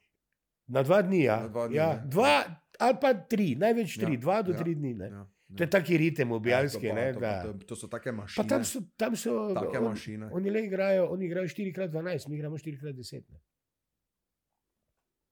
Na 0.67 0.83
dva 0.83 1.03
dni, 1.03 1.25
ja. 1.25 1.41
Na 1.41 1.49
dva 1.49 1.69
dni, 1.69 1.77
ja, 1.77 2.05
dva 2.05 2.45
ali 2.79 2.97
pa 3.01 3.15
tri, 3.15 3.55
največ 3.55 3.99
tri, 3.99 4.15
Ja, 4.15 4.21
dva 4.21 4.43
do 4.43 4.53
ja, 4.53 4.59
tri 4.59 4.75
dni. 4.75 4.95
Ne. 4.95 5.09
Ja, 5.11 5.27
To 5.55 5.63
je 5.63 5.71
taki 5.71 5.97
ritem 5.97 6.33
ubijalski. 6.33 6.87
Ja, 6.87 6.95
ne, 6.95 7.13
to, 7.13 7.21
pa- 7.21 7.27
da- 7.27 7.43
to, 7.43 7.53
pa- 7.53 7.59
to, 7.61 7.67
to 7.67 7.77
so 7.77 7.87
take 7.89 8.05
Pa 8.07 8.13
mašine. 8.15 8.49
tam 8.49 8.65
so, 8.65 8.81
tam 8.97 9.17
so 9.17 9.55
Take 9.55 9.79
on, 9.79 9.85
mašine. 9.87 10.29
oni 10.33 10.51
le 10.51 10.63
igrajo, 10.63 11.07
oni 11.09 11.27
igrajo 11.27 11.47
4x12, 11.47 12.29
mi 12.29 12.37
igramo 12.37 12.57
4x10. 12.59 13.23
Ne. 13.29 13.41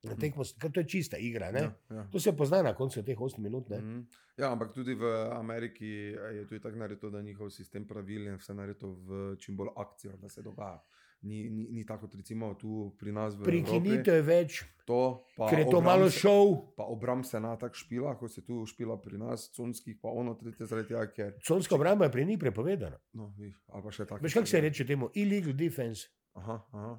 Na 0.02 0.16
tekmo, 0.16 0.42
ker 0.58 0.70
to 0.70 0.80
je 0.80 0.88
čista 0.88 1.16
igra. 1.16 1.52
Ne? 1.52 1.60
Ja, 1.60 1.70
ja. 1.92 2.04
To 2.10 2.18
se 2.18 2.32
pozna 2.32 2.58
na 2.60 2.74
koncu 2.74 3.02
teh 3.02 3.14
8 3.16 3.38
minut. 3.38 3.68
Ne? 3.68 3.78
Mhm. 3.78 4.00
Ja, 4.36 4.50
ampak 4.50 4.72
tudi 4.72 4.94
v 4.94 5.04
Ameriki 5.30 5.86
eh, 6.10 6.34
je 6.34 6.46
tudi 6.46 6.60
tako 6.60 6.76
naredito, 6.76 7.10
da 7.10 7.22
njihov 7.22 7.50
sistem 7.50 7.86
pravil 7.86 8.26
je 8.26 8.36
vse 8.36 8.54
naredito 8.54 8.88
v 8.88 9.10
čim 9.36 9.56
bolj 9.56 9.68
akcijo, 9.76 10.16
da 10.16 10.28
se 10.28 10.42
dogaja. 10.42 10.80
Ni, 11.22 11.44
ni, 11.50 11.68
ni 11.70 11.84
tako 11.86 12.08
kot 12.08 12.16
recimo 12.18 12.48
tu 12.58 12.88
pri 12.98 13.12
nas 13.14 13.36
v 13.38 13.46
Prekinitev 13.46 14.16
je 14.18 14.22
več, 14.26 14.56
Evropi. 14.62 14.82
To, 14.90 15.22
ker 15.38 15.60
je 15.62 15.66
to 15.70 15.80
malo 15.80 16.08
šov. 16.10 16.74
Pa 16.76 16.88
obram 16.90 17.22
se 17.24 17.40
na 17.40 17.54
tak 17.56 17.78
špila, 17.78 18.16
kot 18.18 18.32
se 18.32 18.42
tu 18.42 18.64
špila 18.66 18.96
pri 18.98 19.20
nas, 19.20 19.46
conskih, 19.54 19.96
pa 20.02 20.10
ono 20.10 20.34
tretje 20.34 20.66
zaradi 20.66 20.90
tega, 20.90 21.06
ker. 21.14 21.30
Conska 21.46 21.78
obramba 21.78 22.08
je 22.08 22.12
pri 22.12 22.26
njih 22.26 22.40
prepovedana. 22.42 22.98
No, 23.14 23.30
viš, 23.38 23.54
ali 23.70 23.86
pa 23.86 23.94
še 23.94 24.08
tako. 24.10 24.26
Veš, 24.26 24.34
kako 24.40 24.50
se 24.50 24.60
reče 24.66 24.86
temu? 24.86 25.12
Illegal 25.14 25.54
defense. 25.54 26.10
Aha, 26.34 26.58
aha, 26.72 26.96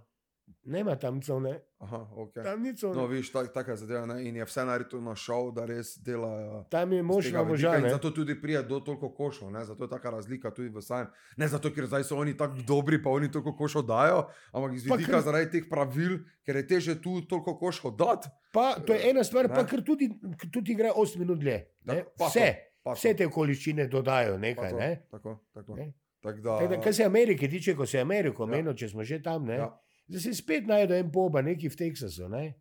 Nema 0.65 0.95
tam 0.95 1.21
cone. 1.21 1.59
aha 1.77 2.07
ok. 2.13 2.33
Tam 2.35 2.61
ni 2.61 2.71
cone. 2.73 2.95
No, 2.95 3.05
viš, 3.05 3.31
tak, 3.31 3.53
taka 3.53 3.75
zadeva 3.75 4.05
ne? 4.05 4.23
in 4.23 4.35
je 4.35 4.45
vse 4.45 4.61
naredito 4.61 5.01
na 5.01 5.11
šov, 5.13 5.51
da 5.51 5.65
res 5.65 5.97
delajo. 5.97 6.63
Tam 6.65 6.87
je 6.89 7.03
mož 7.03 7.31
na 7.31 7.43
ne. 7.43 7.89
Zato 7.89 8.11
tudi 8.11 8.35
pride 8.35 8.63
do 8.63 8.79
toliko 8.79 9.09
košov, 9.09 9.51
ne? 9.51 9.65
zato 9.65 9.83
je 9.83 9.89
taka 9.89 10.09
razlika 10.09 10.51
tudi 10.51 10.69
v 10.69 10.79
samem. 10.79 11.07
Ne 11.37 11.47
zato, 11.47 11.67
ker 11.69 11.85
zdaj 11.85 12.03
so 12.03 12.15
oni 12.15 12.31
tako 12.33 12.63
dobri, 12.63 12.95
pa 12.97 13.09
oni 13.09 13.27
toliko 13.27 13.51
košov 13.53 13.83
dajo, 13.83 14.23
ampak 14.51 14.73
iz 14.73 14.87
Pa 14.87 14.95
vidika 14.95 15.11
ker- 15.13 15.23
zaradi 15.23 15.51
teh 15.51 15.67
pravil, 15.69 16.15
ker 16.41 16.55
je 16.55 16.65
teže 16.65 16.95
tu 16.97 17.21
toliko 17.23 17.57
košov 17.57 17.91
dati. 17.93 18.31
Pa, 18.53 18.75
to 18.77 18.93
je 18.93 19.09
ena 19.09 19.23
stvar, 19.23 19.45
Ne. 19.45 19.55
pa 19.55 19.65
ker 19.65 19.83
tudi, 19.83 20.07
tudi 20.49 20.71
igra 20.71 20.91
8 20.93 21.19
minut 21.19 21.39
dlje. 21.39 21.59
ne. 21.83 22.03
Pa 22.07 22.25
to, 22.25 22.29
Vse, 22.29 22.47
pa 22.81 22.93
vse 22.93 23.13
te 23.13 23.27
okoliščine 23.27 23.87
dodajo 23.87 24.33
pa 24.33 24.39
nekaj. 24.39 24.69
to, 24.69 24.77
Ne? 24.77 24.91
Tako, 25.11 25.39
tako. 25.51 25.75
Ne. 25.75 25.91
Tak 26.21 26.39
da, 26.39 26.55
Tako 26.57 26.67
da, 26.69 26.79
Kar 26.79 26.93
se 26.93 27.03
Amerike 27.03 27.49
tiče, 27.49 27.75
ko 27.75 27.85
se 27.85 27.99
Ameriko 27.99 28.43
Ja. 28.43 28.47
menil, 28.47 28.73
če 28.73 28.87
smo 28.87 29.03
že 29.03 29.19
tam, 29.19 29.43
ne, 29.43 29.55
ja, 29.55 29.67
da 30.07 30.19
se 30.19 30.33
spet 30.33 30.67
najde 30.67 30.97
en 30.97 31.11
poba, 31.11 31.41
neki 31.41 31.69
v 31.69 31.75
Teksasu, 31.75 32.29
ne, 32.29 32.53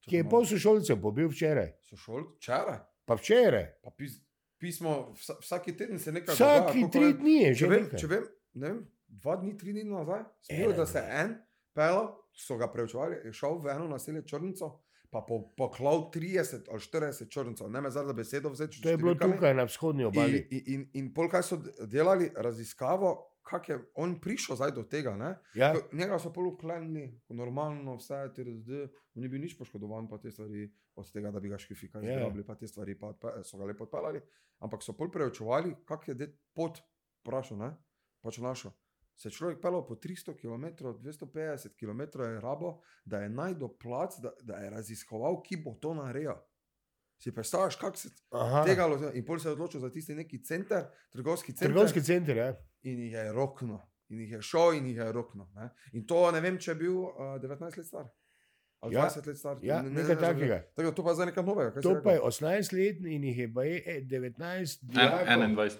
ki 0.00 0.16
je 0.16 0.24
pol 0.24 0.44
sošolcev 0.44 0.98
pobil 0.98 1.28
včeraj. 1.28 1.72
So 1.82 1.96
šol, 1.96 2.24
včeraj. 2.36 2.78
Pa 3.04 3.14
včeraj. 3.14 3.66
Pa 3.80 3.90
pis, 3.92 4.18
pismo, 4.58 5.12
vsa, 5.12 5.34
vsaki 5.40 5.72
teden 5.72 5.98
se 5.98 6.12
nekaj 6.12 6.34
Vsaki 6.34 6.72
koliko 6.80 6.90
tri 6.90 7.00
vem- 7.02 7.16
dni 7.18 7.36
je 7.36 7.48
Če 7.48 7.54
že 7.56 7.68
vem, 7.68 7.82
nekaj. 7.82 7.98
če 7.98 8.06
vem, 8.08 8.24
ne 8.54 8.68
vem, 8.68 8.80
dva 9.08 9.36
dni, 9.36 9.56
tri 9.56 9.72
dni 9.72 9.84
nazaj, 9.86 10.22
Ena 10.50 10.72
da 10.72 10.86
se 10.86 11.00
dni. 11.00 11.10
en 11.16 11.34
pelal, 11.72 12.06
so 12.32 12.56
ga 12.56 12.68
preučevali, 12.68 13.20
je 13.24 13.32
šel 13.32 13.58
v 13.58 13.68
eno 13.68 13.88
naselje 13.88 14.22
črnco, 14.24 14.68
pa 15.10 15.20
po, 15.20 15.52
poklal 15.52 16.10
30 16.10 16.68
ali 16.68 16.80
40 16.80 17.28
črncev, 17.28 17.68
ne 17.68 17.80
me 17.80 17.90
zdaj 17.90 18.06
za 18.06 18.12
besedo 18.14 18.48
vzeti. 18.50 18.80
To 18.80 18.88
je 18.88 18.96
bilo 18.96 19.14
tukaj 19.14 19.52
na 19.52 19.64
vzhodni 19.64 20.02
In, 20.02 20.06
obali. 20.06 20.46
in, 20.50 20.62
in, 20.66 20.90
in 20.94 21.12
pol 21.12 21.28
kaj 21.28 21.42
so 21.42 21.58
delali, 21.82 22.30
raziskavo, 22.34 23.10
kako 23.42 23.72
je 23.72 23.78
on 23.94 24.20
prišel 24.20 24.56
zdaj 24.56 24.70
do 24.70 24.82
tega. 24.82 25.16
Ne? 25.16 25.34
Ja, 25.54 25.74
Njega 25.92 26.18
so 26.18 26.32
pol 26.32 26.48
uklenili, 26.48 27.20
normalno, 27.28 27.96
vse 27.96 28.14
je 28.16 28.34
TRD, 28.34 28.70
ni 29.14 29.28
bil 29.28 29.40
nič 29.40 29.58
poškodovan, 29.58 30.08
pa 30.08 30.18
te 30.18 30.30
stvari, 30.30 30.68
od 30.94 31.12
tega, 31.12 31.30
da 31.30 31.40
bi 31.40 31.48
ga 31.48 31.58
škrifi 31.58 31.90
kaj 31.90 32.02
Ja. 32.02 32.14
zgrabili, 32.14 32.44
pa 32.44 32.54
te 32.54 32.66
stvari, 32.66 32.94
pa 32.94 33.06
odpe- 33.08 33.42
so 33.42 33.58
ga 33.58 33.64
lepo 33.64 33.84
odpeljali. 33.84 34.20
Ampak 34.58 34.82
so 34.82 34.92
pol 34.92 35.10
preučevali, 35.10 35.74
kak 35.84 36.08
je 36.08 36.14
det 36.14 36.30
pot, 36.54 36.78
vprašal, 37.20 37.58
ne, 37.58 37.70
pač 38.20 38.38
našel. 38.38 38.70
Se 39.14 39.28
je 39.28 39.32
človek 39.32 39.60
pelal 39.60 39.86
po 39.86 39.94
300 39.94 40.34
km, 40.34 40.64
250 40.96 41.74
km 41.74 42.00
je 42.22 42.40
rabo, 42.40 42.80
da 43.04 43.18
je 43.18 43.28
najdel 43.28 43.68
plac, 43.76 44.16
da, 44.18 44.32
da 44.42 44.56
je 44.56 44.70
raziskoval, 44.70 45.42
ki 45.42 45.56
bo 45.56 45.74
to 45.74 45.94
naredil. 45.94 46.38
Si 47.18 47.30
predstavljaš, 47.30 47.76
kako 47.76 47.96
se 47.96 48.08
Aha. 48.30 48.64
tega 48.64 48.86
loteval? 48.86 49.16
In 49.16 49.24
pol 49.24 49.38
se 49.38 49.48
je 49.48 49.52
odločil 49.52 49.80
za 49.80 49.90
tisti 49.90 50.14
neki 50.14 50.42
center, 50.44 50.84
trgovski 51.10 51.52
center. 51.52 51.68
Trgovski 51.68 52.02
center, 52.02 52.36
ja. 52.36 52.48
In 52.82 52.98
jih 52.98 53.12
je 53.12 53.32
rokno, 53.32 53.78
in 54.08 54.20
jih 54.20 54.30
je 54.30 54.42
šel, 54.42 54.72
in 54.72 54.86
jih 54.86 54.96
je 54.96 55.12
rokno. 55.12 55.48
Ne? 55.54 55.68
In 55.92 56.04
to 56.04 56.30
ne 56.30 56.40
vem, 56.40 56.58
če 56.58 56.70
je 56.70 56.74
bil 56.76 56.96
uh, 56.96 57.12
19 57.38 57.76
let 57.76 57.86
star. 57.86 58.08
Ali 58.80 58.94
Ja. 58.94 59.04
20 59.04 59.26
let 59.26 59.36
star. 59.36 59.56
Ja, 59.62 59.82
Ne- 59.82 59.90
ne- 59.90 60.02
nekaj 60.02 60.14
ne- 60.16 60.20
takega. 60.22 60.56
Tako 60.68 60.82
da 60.82 60.92
to 60.92 61.02
pa 61.02 61.10
je 61.10 61.14
zdaj 61.14 61.26
nekaj 61.26 61.44
novega. 61.44 61.70
To 61.72 61.78
rekel? 61.88 62.02
pa 62.02 62.12
je 62.12 62.20
18 62.20 62.72
let 62.72 62.96
in 63.06 63.24
jih 63.24 63.38
je 63.38 63.48
baje, 63.50 63.82
eh, 63.86 64.00
19, 64.02 64.82
En, 64.82 64.88
dijakov, 64.88 65.26
21. 65.28 65.78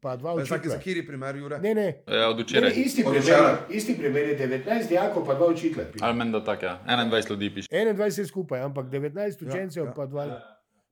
pa 0.00 0.16
dva 0.16 0.34
Veš, 0.34 0.48
taki 0.48 0.58
učitelja. 0.58 0.72
za 0.72 0.80
kiri 0.80 1.06
primer, 1.06 1.36
Jure? 1.36 1.58
Ne, 1.60 1.74
ne, 1.74 2.02
Ja, 2.08 2.26
od 2.26 2.36
ne, 2.36 2.36
ne 2.36 2.42
včeraj. 2.42 2.72
isti, 2.76 3.02
Od 3.02 3.12
primer, 3.12 3.56
isti 3.70 3.94
primer 3.94 4.22
je 4.24 4.38
19 4.38 4.88
dijakov, 4.88 5.26
pa 5.26 5.34
dva 5.34 5.46
učitelja. 5.48 5.86
Ali 6.00 6.16
meni 6.16 6.32
da 6.32 6.42
tako, 6.42 6.64
ja. 6.64 6.74
21 6.84 7.30
ljudi 7.30 7.54
piše. 7.54 7.68
21 7.70 8.26
skupaj, 8.26 8.60
ampak 8.60 8.86
19 8.88 9.14
Ja, 9.38 9.48
učencev, 9.48 9.84
ja. 9.84 9.92
pa 9.92 10.06
dva, 10.06 10.40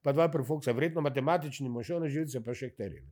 pa 0.01 0.11
dva 0.11 0.29
profoksa, 0.29 0.71
verjetno 0.71 1.01
matematični, 1.01 1.69
mošel 1.69 1.99
na 1.99 2.07
živce, 2.07 2.39
pa 2.39 2.53
še 2.53 2.69
kteri. 2.69 3.03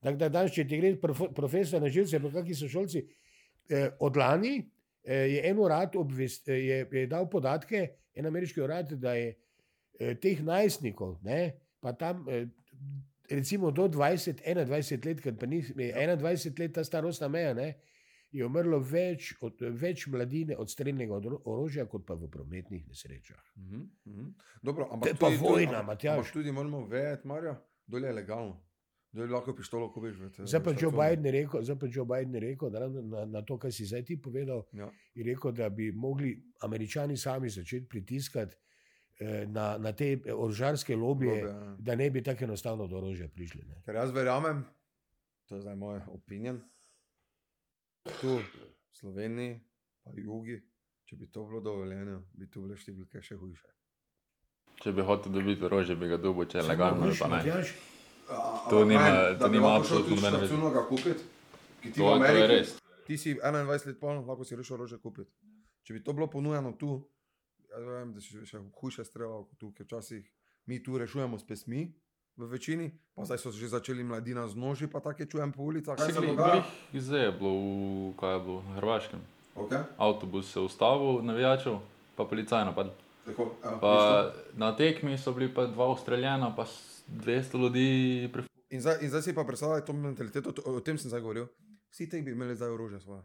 Tako 0.00 0.16
da 0.16 0.28
danes, 0.28 0.52
če 0.54 0.64
ti 0.64 0.78
gre 0.78 0.92
profesor 1.34 1.82
na 1.82 1.88
živce, 1.88 2.20
pa 2.20 2.30
kakšni 2.30 2.54
so 2.54 2.68
šolci, 2.68 3.02
eh, 3.68 3.88
od 4.00 4.16
lani 4.16 4.56
eh, 5.04 5.24
je 5.34 5.40
en 5.44 5.58
urad 5.58 5.96
obvest, 5.96 6.48
eh, 6.48 6.60
je, 6.60 6.78
je 6.92 7.06
dal 7.06 7.26
podatke, 7.26 7.82
en 8.14 8.26
ameriški 8.26 8.60
urad, 8.60 8.92
da 8.92 9.14
je 9.14 9.32
eh, 9.98 10.14
teh 10.14 10.42
najstnikov, 10.42 11.18
ne, 11.22 11.40
pa 11.80 11.92
tam 11.92 12.24
eh, 12.28 12.46
recimo 13.30 13.70
do 13.70 13.88
20, 13.88 14.40
21 14.44 15.06
let, 15.06 15.20
ker 15.20 15.34
pa 15.34 15.46
ni 15.46 15.58
Ja. 15.76 16.16
21 16.16 16.58
let 16.58 16.74
ta 16.74 16.84
starostna 16.84 17.28
meja, 17.28 17.54
ne, 17.54 17.72
je 18.30 18.44
umrlo 18.44 18.78
več, 18.78 19.32
od, 19.40 19.56
več 19.72 20.06
mladine 20.06 20.56
od 20.56 20.70
streljnega 20.70 21.16
orožja, 21.42 21.86
kot 21.86 22.06
pa 22.06 22.14
v 22.14 22.28
prometnih 22.28 22.86
nesrečah. 22.86 23.40
Mhm, 23.56 23.82
mhm. 24.04 24.30
Dobro, 24.62 24.84
To 24.84 24.92
ampak 24.92 25.08
je 25.08 25.14
pa 25.16 25.26
tudi, 25.26 25.36
vojna, 25.38 25.72
ampak- 25.72 25.86
Matjaž. 25.86 26.18
Ampak 26.18 26.32
tudi 26.32 26.52
moramo 26.52 26.86
vedeti, 26.86 27.26
Marja, 27.26 27.54
dol 27.86 28.04
je 28.04 28.12
legalno. 28.12 28.60
Dol 29.12 29.24
je 29.24 29.32
lahko 29.32 29.54
pištolo, 29.56 29.88
ko 29.92 30.00
veš. 30.04 30.18
Zdaj 30.38 30.60
pa 30.64 30.72
Joe. 30.76 30.92
Biden 30.92 31.24
je 31.26 31.32
rekel, 31.32 31.62
pa 31.80 31.86
Joe 31.90 32.04
Biden 32.04 32.34
je 32.34 32.40
rekel 32.40 32.70
da 32.70 32.78
ravno 32.78 33.02
na, 33.02 33.24
na 33.24 33.42
to, 33.42 33.56
kar 33.58 33.72
si 33.72 33.86
zdaj 33.88 34.04
ti 34.04 34.18
povedal, 34.22 34.66
Ja. 34.72 34.90
je 35.14 35.24
rekel, 35.24 35.52
da 35.52 35.68
bi 35.68 35.92
mogli 35.92 36.34
američani 36.60 37.16
sami 37.16 37.48
začeti 37.48 37.88
pritiskati 37.88 38.56
eh, 39.20 39.46
na, 39.46 39.78
na 39.78 39.92
te 39.92 40.18
orožarske 40.34 40.96
lobije, 40.96 41.32
Lobije, 41.32 41.54
ja. 41.54 41.76
da 41.78 41.94
ne 41.94 42.10
bi 42.10 42.22
tako 42.22 42.44
enostavno 42.44 42.86
do 42.86 42.96
orožja 42.96 43.28
prišli. 43.28 43.62
Ne. 43.64 43.80
Ker 43.84 43.94
jaz 43.94 44.12
verjamem, 44.12 44.64
to 45.48 45.54
je 45.56 45.60
zdaj 45.64 45.76
moj 45.76 46.00
opinion, 46.08 46.60
tu 48.20 48.36
v 48.36 48.44
Sloveniji, 48.92 49.60
pa 50.04 50.10
jugi, 50.16 50.60
če 51.04 51.16
bi 51.16 51.30
to 51.32 51.46
bilo 51.48 51.60
dovoljeno, 51.60 52.22
bi 52.32 52.50
tu 52.50 52.60
bile 52.66 52.76
številke 52.76 53.22
še 53.22 53.36
hujše. 53.40 53.72
Če 54.84 54.92
bi 54.92 55.02
hotel 55.02 55.32
dobiti 55.32 55.64
orožje, 55.64 55.96
bi 55.96 56.08
ga 56.12 56.16
dobil, 56.20 56.44
če 56.44 56.60
je 56.60 56.68
legalno, 56.68 57.08
Matjaž, 58.28 58.70
To 58.70 58.84
nima- 58.84 59.34
to 59.34 59.48
nima 59.48 59.76
absolutno 59.76 60.14
nobene 60.14 60.38
veze. 60.38 60.54
veze. 60.54 60.82
kupiti, 60.88 61.22
ki 61.82 61.88
ti 61.88 62.00
v 62.00 62.02
To, 62.02 62.08
je 62.08 62.14
Ameriki, 62.14 62.46
res. 62.48 62.68
ti 63.06 63.16
si 63.16 63.34
21 63.34 63.86
let 63.86 63.98
poln, 63.98 64.20
lahko 64.20 64.44
si 64.44 64.56
rešil 64.56 64.74
orožje 64.74 64.98
kupiti. 64.98 65.30
Če 65.82 65.94
bi 65.94 66.00
to 66.00 66.12
bilo 66.12 66.26
ponujeno 66.26 66.72
tu, 66.72 67.00
jaz 67.66 67.84
vem, 67.84 68.12
da 68.12 68.20
si 68.20 68.36
še 68.36 68.58
hujše 68.72 69.04
streljal 69.04 69.44
kot 69.44 69.58
tu, 69.58 69.72
ker 69.72 69.86
včasih 69.86 70.24
mi 70.66 70.78
tu 70.78 70.98
rešujemo 70.98 71.34
s 71.34 71.44
pesmi. 71.44 71.94
V 72.36 72.46
večini, 72.46 72.86
pa 73.16 73.24
zdaj 73.24 73.38
so 73.38 73.50
že 73.50 73.66
začeli 73.68 73.98
mladina 74.00 74.46
z 74.46 74.54
noži, 74.54 74.86
pa 74.86 75.00
tako 75.00 75.18
je 75.18 75.26
čujem 75.26 75.50
po 75.50 75.62
ulicah. 75.64 75.96
Kaj 75.96 76.12
se 76.12 76.20
dogaja? 76.22 76.62
Zdaj 76.92 77.20
je 77.20 77.32
bilo 77.32 77.50
v, 77.50 77.66
kaj 78.14 78.30
je 78.30 78.40
bilo, 78.40 78.58
v 78.58 78.74
Hrvaškem. 78.76 79.20
Okay. 79.56 79.82
Avtobus 79.98 80.46
se 80.46 80.54
je 80.54 80.64
ustavil, 80.64 81.18
navijačev, 81.20 81.82
pa 82.14 82.24
policaj 82.24 82.62
napad. 82.64 82.94
Tako, 83.26 83.42
evo, 83.60 83.78
Pa 83.80 83.92
na 84.54 84.70
tekmi 84.70 85.18
so 85.18 85.32
bili 85.32 85.48
pa 85.48 85.66
dva 85.66 85.88
ustreljena, 85.88 86.54
pa 86.54 86.62
200 87.08 87.60
ljudi. 87.62 88.30
In, 88.70 88.80
zdaj, 88.80 88.98
in 89.00 89.08
zdaj 89.08 89.22
si 89.22 89.34
pa 89.34 89.44
predstavljaj 89.44 89.84
to 89.84 89.92
mentaliteto, 89.92 90.52
to, 90.52 90.62
o 90.64 90.80
tem 90.80 90.98
sem 90.98 91.08
zdaj 91.08 91.20
govoril. 91.20 91.46
Vsi 91.90 92.08
ti 92.08 92.22
bi 92.22 92.30
imeli 92.30 92.56
zdaj 92.56 92.70
orožje 92.70 93.00
svoje. 93.00 93.22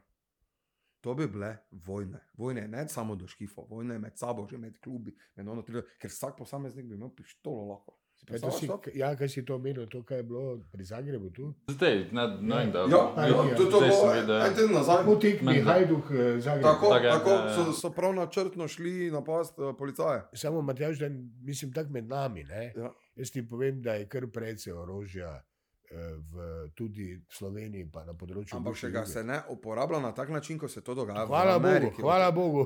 To 1.03 1.13
bi 1.13 1.27
bile 1.27 1.57
vojne. 1.71 2.19
Vojne 2.37 2.67
ne 2.67 2.87
samo 2.89 3.15
do 3.15 3.27
škifov, 3.27 3.67
vojne 3.69 3.99
med 3.99 4.17
sabo, 4.17 4.47
že 4.51 4.57
med 4.57 4.79
klubi, 4.79 5.15
med 5.35 5.47
ono, 5.47 5.61
tri, 5.61 5.81
ker 5.99 6.09
vsak 6.09 6.37
posameznik 6.37 6.85
bi 6.85 6.95
imel 6.95 7.11
pištolo 7.15 7.67
lahko. 7.67 7.99
Kaj 8.23 8.39
si, 8.39 8.67
ja, 8.95 9.15
kaj 9.19 9.29
si 9.29 9.41
to 9.45 9.55
omenil, 9.55 9.83
to, 9.91 9.99
kaj 10.07 10.17
je 10.17 10.23
bilo 10.23 10.57
pri 10.71 10.83
Zagrebu 10.83 11.29
tu? 11.29 11.49
Zdaj, 11.67 12.05
ne, 12.11 12.27
ne 12.39 12.59
da 12.71 12.79
Ja, 12.79 13.01
ja, 13.17 13.27
ja. 13.27 13.55
to, 13.57 13.65
to 13.65 13.77
Zdaj 13.77 13.89
bo 13.89 13.95
sem 13.95 14.19
videl, 14.21 14.35
ja. 14.35 14.45
en 14.47 14.55
teden 14.55 14.71
nazaj. 14.71 15.03
Po 15.05 15.15
tekmi 15.15 15.51
Menda. 15.51 15.71
Hajduk 15.71 16.11
eh, 16.11 16.39
Zagreb. 16.39 16.63
Tako, 16.63 16.89
Tako 16.89 17.05
je, 17.05 17.11
tako 17.11 17.29
ja, 17.29 17.35
ja. 17.35 17.55
so, 17.55 17.73
so 17.81 17.91
prav 17.91 18.15
načrtno 18.15 18.67
šli 18.67 19.11
napast 19.11 19.59
uh, 19.59 19.75
policaje. 19.77 20.21
Samo 20.33 20.61
Matjaž, 20.61 20.99
da 20.99 21.09
mislim 21.43 21.73
tako 21.73 21.91
med 21.91 22.07
nami. 22.07 22.43
Ne? 22.43 22.73
Ja. 22.77 22.93
Jaz 23.15 23.32
ti 23.32 23.43
povem, 23.50 23.82
da 23.82 23.93
je 23.93 24.08
kar 24.10 24.25
precej 24.34 24.74
orožja 24.74 25.29
eh, 25.38 25.98
v, 26.34 26.46
tudi 26.74 27.12
v 27.13 27.36
Sloveniji, 27.38 27.86
pa 27.93 28.01
na 28.08 28.15
področju. 28.17 28.58
Ampak 28.58 28.74
bivše 28.74 28.88
še 28.88 28.93
ga 28.96 29.03
se 29.05 29.24
ne 29.24 29.38
uporablja 29.53 30.00
na 30.01 30.10
tak 30.17 30.32
način, 30.34 30.58
kot 30.58 30.72
se 30.74 30.82
to 30.82 30.96
dogaja 30.98 31.27
Hvala 31.29 31.58
v 31.58 31.62
Bogu, 31.62 31.70
Ameriki. 31.70 32.01
hvala 32.01 32.32
Bogu. 32.32 32.63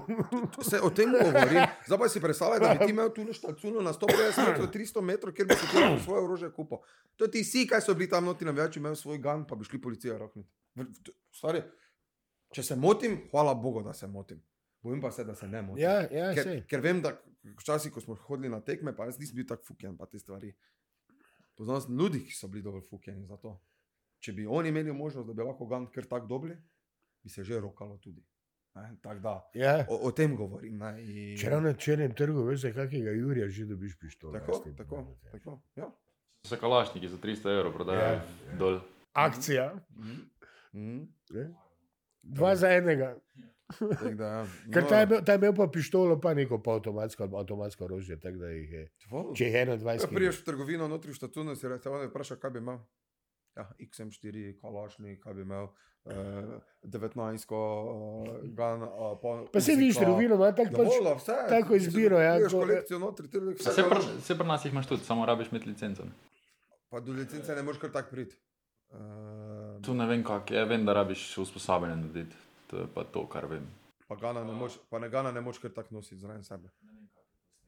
Se 0.63 0.79
o 0.79 0.89
tem 0.89 1.11
govorim. 1.11 1.59
Zdaj 1.87 1.99
pa 1.99 2.09
si 2.09 2.23
predstavljaj, 2.23 2.59
da 2.63 2.73
bi 2.73 2.85
ti 2.85 2.93
imel 2.95 3.11
tu 3.11 3.27
na 3.27 3.35
štacuno 3.35 3.83
na 3.83 3.91
150 3.93 4.47
metrov, 4.47 4.71
300 4.71 5.03
metrov, 5.03 5.35
kjer 5.35 5.47
bi 5.51 5.59
si 5.59 5.67
ti 5.67 5.83
lahko 5.83 5.99
svoje 6.05 6.23
orožje 6.23 6.51
kupil. 6.55 6.79
To 7.19 7.27
ti 7.27 7.43
si, 7.43 7.67
kaj 7.67 7.83
so 7.83 7.97
bili 7.97 8.07
tam 8.09 8.25
noti 8.31 8.47
navijači, 8.47 8.79
imel 8.79 8.95
svoj 8.95 9.19
gan, 9.19 9.43
pa 9.43 9.59
bi 9.59 9.67
šli 9.67 9.81
policija 9.83 10.15
rohniti. 10.17 10.47
Stari, 11.35 11.65
če 12.55 12.63
se 12.63 12.75
motim, 12.79 13.19
hvala 13.33 13.51
Bogu, 13.59 13.83
da 13.83 13.91
se 13.93 14.07
motim. 14.07 14.39
Bojim 14.87 15.01
pa 15.01 15.11
se, 15.11 15.23
da 15.23 15.35
se 15.35 15.47
ne 15.47 15.61
motim. 15.61 15.81
ja, 15.81 15.95
ja, 16.03 16.29
ker, 16.33 16.43
sej. 16.43 16.61
ker 16.65 16.81
vem, 16.81 17.01
da 17.01 17.11
včasih, 17.55 17.91
ko 17.91 17.99
smo 17.99 18.15
hodili 18.17 18.49
na 18.49 18.61
tekme, 18.61 18.93
pa 18.93 19.05
jaz 19.05 19.19
nisem 19.19 19.35
bil 19.35 19.45
tako 19.45 19.63
fuken, 19.65 19.97
pa 19.97 20.05
te 20.05 20.19
stvari. 20.19 20.53
Poznam 21.55 21.81
sem 21.81 21.97
ljudi, 21.97 22.21
ki 22.21 22.33
so 22.33 22.47
bili 22.47 22.63
dovolj 22.63 22.83
fukeni 22.83 23.25
za 23.25 23.37
to. 23.37 23.57
Če 24.19 24.33
bi 24.33 24.45
oni 24.47 24.69
imeli 24.69 24.93
možnost, 24.93 25.27
da 25.27 25.33
bi 25.33 25.43
lahko 25.43 25.67
gan 25.67 25.87
kar 25.87 26.05
tako 26.05 26.27
dobili, 26.27 26.55
bi 27.23 27.29
se 27.29 27.43
že 27.43 27.59
rokalo 27.59 27.97
tudi. 27.97 28.23
Ne, 28.75 28.91
da, 29.17 29.35
Ja. 29.55 29.85
o, 29.89 29.97
o 29.99 30.11
tem 30.11 30.35
govorim. 30.35 30.77
Ne, 30.77 30.91
in- 31.01 31.37
Če 31.37 31.49
ravno 31.49 31.67
na 31.67 31.75
črnem 31.75 32.13
trgu, 32.13 32.43
veš, 32.43 32.61
za 32.61 32.71
kakega 32.71 33.11
Jurija 33.11 33.49
že 33.49 33.65
dobiš 33.65 33.97
pištolo. 33.97 34.33
Tako, 34.33 34.59
tem 34.59 34.75
tako, 34.75 34.95
pomeni. 34.97 35.17
tako. 35.31 35.59
Ja. 35.75 35.89
Se 36.45 36.57
kalašniki 36.57 37.09
za 37.09 37.17
300 37.17 37.49
evrov 37.51 37.73
prodajajo 37.73 38.13
Ja. 38.15 38.55
dol. 38.55 38.79
Akcija, 39.15 39.71
Mm. 40.73 41.07
ne? 41.31 41.45
dva 42.23 42.55
za 42.55 42.69
enega. 42.69 43.15
Tako 43.15 43.56
da, 44.13 44.25
ja. 44.25 44.45
Ker 44.73 44.83
No, 44.83 44.89
ta 44.89 44.97
je, 44.97 45.03
imel, 45.03 45.19
ta 45.21 45.31
je 45.31 45.37
imel 45.37 45.53
pa 45.53 45.67
pištolo, 45.67 46.15
pa 46.17 46.33
neko 46.33 46.59
pa 46.59 46.71
avtomatsko, 46.73 47.29
avtomatsko 47.33 47.83
orožje. 47.83 48.15
da 48.17 48.29
je- 48.29 48.91
tvo- 48.99 49.33
Če 49.33 49.45
je 49.45 49.65
21. 49.67 50.01
Ja, 50.01 50.07
priješ 50.09 50.35
v 50.37 50.45
trgovino, 50.45 50.87
notri 50.87 51.11
v 51.11 51.15
štatutu, 51.15 51.51
si 51.53 51.67
reče, 51.67 51.89
on 51.89 52.01
je 52.01 52.07
vprašal, 52.07 52.37
kaj 52.37 52.49
bi 52.49 52.59
imel. 52.59 52.79
Ja, 53.55 53.65
XM4, 53.81 54.61
kalašni, 54.61 55.17
kaj 55.17 55.33
bi 55.33 55.41
imel, 55.41 55.67
uh, 56.05 56.13
19, 56.83 57.49
uh, 57.49 58.27
gun, 58.51 58.83
uh, 58.83 59.17
pa, 59.17 59.49
Pa 59.49 59.59
se 59.59 59.73
vidiš, 59.73 59.97
trgovino 59.97 60.35
ima 60.35 60.51
tako 60.53 60.69
pač. 60.71 60.77
Dovolj, 60.77 61.15
vse. 61.15 61.33
tako 61.49 61.75
izbiro, 61.75 62.19
ja, 62.19 62.37
ko- 62.39 62.59
kolekcijo 62.59 62.99
notri, 62.99 63.27
ti 63.27 63.39
vse. 63.39 63.69
Vse 63.71 63.83
pri, 63.83 63.99
vse 64.17 64.35
pri 64.35 64.47
nas 64.47 64.61
jih 64.61 64.71
imaš 64.71 64.87
tudi, 64.87 65.03
samo 65.03 65.25
rabiš 65.25 65.49
imeti 65.51 65.69
licenco. 65.69 66.05
ne. 66.05 66.11
Pa 66.87 66.99
do 66.99 67.11
licence 67.11 67.49
ne 67.51 67.63
moreš 67.63 67.79
kar 67.79 67.91
tako 67.91 68.09
priti. 68.11 68.35
Uh, 68.89 69.81
Tu 69.81 69.93
ne 69.93 70.05
vem, 70.05 70.23
kako 70.23 70.53
je, 70.53 70.65
vem, 70.65 70.85
da 70.85 70.93
rabiš 70.93 71.37
usposabljanje 71.37 71.95
narediti. 71.97 72.35
To 72.67 72.77
je 72.77 72.87
pa 72.87 73.03
to, 73.05 73.27
kar 73.27 73.45
vem. 73.45 73.67
pa 74.07 74.15
gana 74.17 74.43
ne 74.43 74.53
moreš, 74.53 74.79
pa 74.89 74.99
ne 74.99 75.09
gana 75.09 75.31
ne 75.31 75.41
moreš 75.41 75.59
kar 75.59 75.71
tako 75.71 75.95
nositi 75.95 76.17
zraven 76.17 76.43
sebe. 76.43 76.69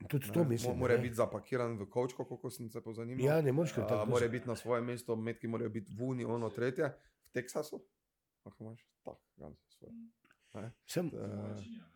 Tudi 0.08 0.32
to 0.32 0.40
Ne, 0.40 0.48
mislim. 0.48 0.72
mo- 0.72 0.78
Mora 0.78 0.98
biti 0.98 1.16
zapakiran 1.16 1.78
v 1.78 1.86
kočko, 1.88 2.24
kako 2.26 2.50
sem 2.50 2.70
se 2.70 2.82
pozanimal. 2.82 3.26
Ja, 3.26 3.42
ne 3.42 3.52
moreš 3.52 3.74
kar 3.74 3.84
A, 3.84 3.88
tako. 3.88 4.06
Mora 4.08 4.28
biti 4.28 4.48
na 4.48 4.56
svojem 4.56 4.86
mestu, 4.86 5.16
metki 5.18 5.48
morajo 5.48 5.70
biti 5.70 5.92
v 5.92 6.04
Uni, 6.04 6.26
ono 6.26 6.50
tretje, 6.50 6.86
v 6.86 7.34
Teksasu. 7.34 7.82
Kako 8.44 8.64
imaš? 8.64 8.88
Tak, 9.04 9.18
ja, 9.38 9.52
svoje. 9.70 9.94
Sem, 10.86 11.08
Eh, 11.08 11.90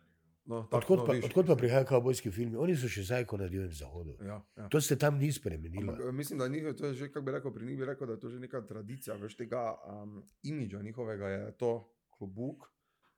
No, 0.46 0.62
tako, 0.62 0.76
odkot, 0.76 0.98
no, 0.98 1.06
pa, 1.06 1.12
viš. 1.12 1.24
odkot 1.24 1.46
pa 1.46 1.56
prihajajo 1.56 1.86
kavbojski 1.86 2.30
filmi? 2.30 2.56
Oni 2.56 2.76
so 2.76 2.84
še 2.86 3.02
zdaj, 3.02 3.24
ko 3.24 3.36
na 3.38 3.48
divjem 3.48 3.72
zahodu. 3.72 4.12
Ja, 4.20 4.44
ja. 4.54 4.68
To 4.68 4.76
se 4.78 4.92
tam 4.94 5.16
ni 5.16 5.32
spremenilo. 5.32 5.80
Ampak, 5.88 6.00
eh, 6.02 6.12
mislim, 6.12 6.38
da 6.38 6.48
njihov, 6.48 6.74
to 6.74 6.86
je 6.86 6.94
že, 6.94 7.08
kako 7.08 7.22
bi 7.22 7.32
rekel, 7.32 7.50
pri 7.50 7.66
njih 7.66 7.78
bi 7.78 7.84
rekel, 7.86 8.06
da 8.06 8.12
je 8.12 8.20
to 8.20 8.28
že 8.28 8.40
neka 8.40 8.60
tradicija, 8.62 9.16
veš 9.16 9.36
tega 9.36 9.62
um, 9.86 10.20
imidža 10.42 10.82
njihovega 10.82 11.28
je 11.28 11.56
to 11.56 11.70
klobuk, 12.10 12.68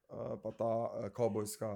uh, 0.08 0.16
pa 0.36 0.52
ta 0.52 0.64
uh, 0.64 1.08
kavbojska, 1.10 1.70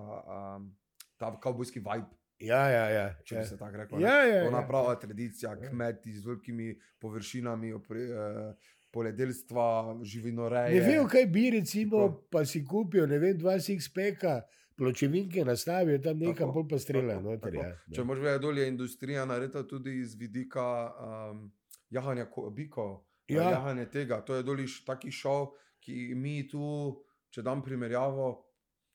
um, 0.56 0.76
ta 1.16 1.34
kavbojski 1.36 1.80
vibe, 1.80 2.16
Ja, 2.40 2.68
ja, 2.68 2.84
ja. 2.88 3.14
če 3.22 3.34
ja. 3.34 3.40
bi 3.40 3.46
se 3.46 3.56
tako 3.58 3.76
rekel. 3.76 3.98
ne. 3.98 4.04
Ja, 4.04 4.22
ja, 4.24 4.44
Ona 4.48 4.58
ja. 4.58 4.66
prava 4.66 4.94
tradicija, 4.96 5.56
kmeti 5.60 6.14
z 6.14 6.24
velikimi 6.24 6.70
površinami, 6.98 7.72
opre, 7.72 8.00
eh, 8.00 8.54
poljedelstva, 8.92 9.66
živinoreje. 10.02 10.74
Ne 10.74 10.80
vejo, 10.82 11.04
kaj 11.06 11.26
bi, 11.26 11.50
recimo, 11.50 11.98
Tako. 11.98 12.22
pa 12.30 12.44
si 12.44 12.64
kupijo, 12.64 13.06
ne 13.06 13.18
vem, 13.18 13.36
dva 13.38 13.54
six-peka, 13.54 14.40
pločevinke 14.74 15.44
nastavijo 15.44 15.98
tam 15.98 16.18
nekam, 16.18 16.52
pol 16.52 16.64
pa 16.66 16.78
streljajo 16.78 17.20
noter. 17.20 17.52
tako. 17.52 17.64
Ja. 17.64 17.76
Če 17.92 18.04
moš 18.04 18.18
vedeti, 18.18 18.42
dol 18.42 18.58
je 18.58 18.68
industrija 18.68 19.24
narejena 19.24 19.62
tudi 19.64 19.98
iz 19.98 20.14
vidika 20.14 20.64
um, 20.90 21.50
jahanja 21.90 22.24
ko- 22.26 22.50
bikov, 22.50 23.02
Ja. 23.28 23.42
ja. 23.42 23.50
jahanja 23.50 23.84
tega. 23.86 24.20
To 24.22 24.34
je 24.34 24.42
doliš 24.42 24.84
taki 24.84 25.10
šov, 25.12 25.52
ki 25.80 26.14
mi 26.14 26.48
tu, 26.48 26.96
če 27.30 27.42
dam 27.42 27.62
primerjavo. 27.62 28.46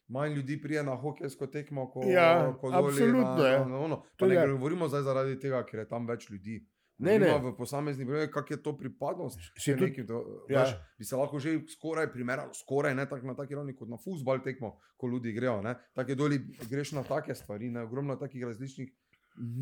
Manj 0.07 0.35
ljudi 0.37 0.59
prije 0.61 0.83
na 0.83 0.93
hokejsko 0.95 1.47
tekmo, 1.49 1.87
kot 1.89 2.05
Ja, 2.05 2.53
ko 2.61 2.69
absolutno, 2.69 3.35
na, 3.41 3.51
na, 3.57 3.65
na 3.65 3.77
ono. 3.79 4.03
Pa 4.19 4.27
ne 4.27 4.37
govorimo 4.51 4.87
zdaj 4.87 5.01
zaradi 5.01 5.39
tega, 5.39 5.63
ker 5.65 5.79
je 5.79 5.87
tam 5.89 6.05
več 6.07 6.29
ljudi. 6.29 6.59
Ne, 6.97 7.17
ne. 7.19 7.31
V 7.43 7.55
posameznih 7.57 8.07
primerih, 8.07 8.29
kak 8.31 8.51
je 8.51 8.57
to 8.63 8.71
pripadnost. 8.77 9.39
Tudi- 9.65 9.81
nekim 9.81 10.07
to, 10.07 10.45
ja. 10.49 10.61
veš, 10.61 10.75
bi 10.97 11.03
se 11.05 11.17
lahko 11.19 11.39
že 11.39 11.57
skoraj 11.73 12.07
primerjalo, 12.13 12.53
skoraj 12.53 12.95
ne 12.95 13.03
tako 13.09 13.27
na 13.27 13.35
taki 13.35 13.55
ravni 13.55 13.75
kot 13.75 13.89
na 13.89 13.97
futbol 13.97 14.39
tekmo, 14.43 14.77
ko 14.97 15.07
ljudi 15.07 15.33
grejo. 15.33 15.61
ne. 15.61 15.75
Tako 15.93 16.11
je 16.11 16.15
doli, 16.15 16.39
greš 16.69 16.91
na 16.91 17.03
take 17.03 17.35
stvari, 17.35 17.69
ne, 17.69 17.81
ogromno 17.83 18.15
takih 18.15 18.43
različnih 18.43 18.93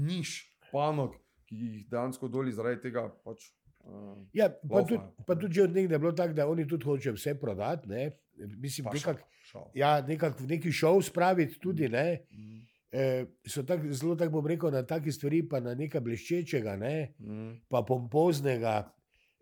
niš, 0.05 0.35
panog, 0.71 1.15
ki 1.49 1.55
jih 1.55 1.89
dejansko 1.89 2.27
doli 2.27 2.51
zaradi 2.51 2.81
tega 2.81 3.07
pač. 3.25 3.49
Uh, 3.83 4.17
Ja, 4.33 4.49
pa, 4.49 4.79
Laufajo. 4.79 4.87
tudi, 4.87 5.25
pa 5.27 5.35
tudi 5.35 5.61
od 5.61 5.73
nekdaj 5.75 5.95
je 5.95 5.99
bilo 5.99 6.11
tako, 6.11 6.33
da 6.33 6.47
oni 6.47 6.67
tudi 6.67 6.85
hočejo 6.85 7.13
vse 7.13 7.35
prodati. 7.39 7.89
Ne? 7.89 8.11
Mislim, 8.57 8.87
nekak, 8.93 9.21
šal. 9.45 9.67
ja, 9.75 10.01
nekak, 10.01 10.39
neki 10.39 10.71
šov 10.71 11.01
spraviti 11.01 11.59
tudi. 11.59 11.89
Ne? 11.89 12.25
Mm, 12.31 12.63
E, 12.93 13.25
so 13.49 13.63
tak, 13.65 13.81
zelo, 13.89 14.13
tako 14.15 14.31
bom 14.37 14.47
rekel, 14.47 14.69
na 14.69 14.83
take 14.85 15.09
stvari, 15.11 15.39
pa 15.49 15.57
na 15.59 15.71
nekaj 15.73 16.01
bleščečega, 16.05 16.75
ne? 16.77 17.15
mm, 17.17 17.65
pa 17.65 17.81
pompoznega. 17.81 18.93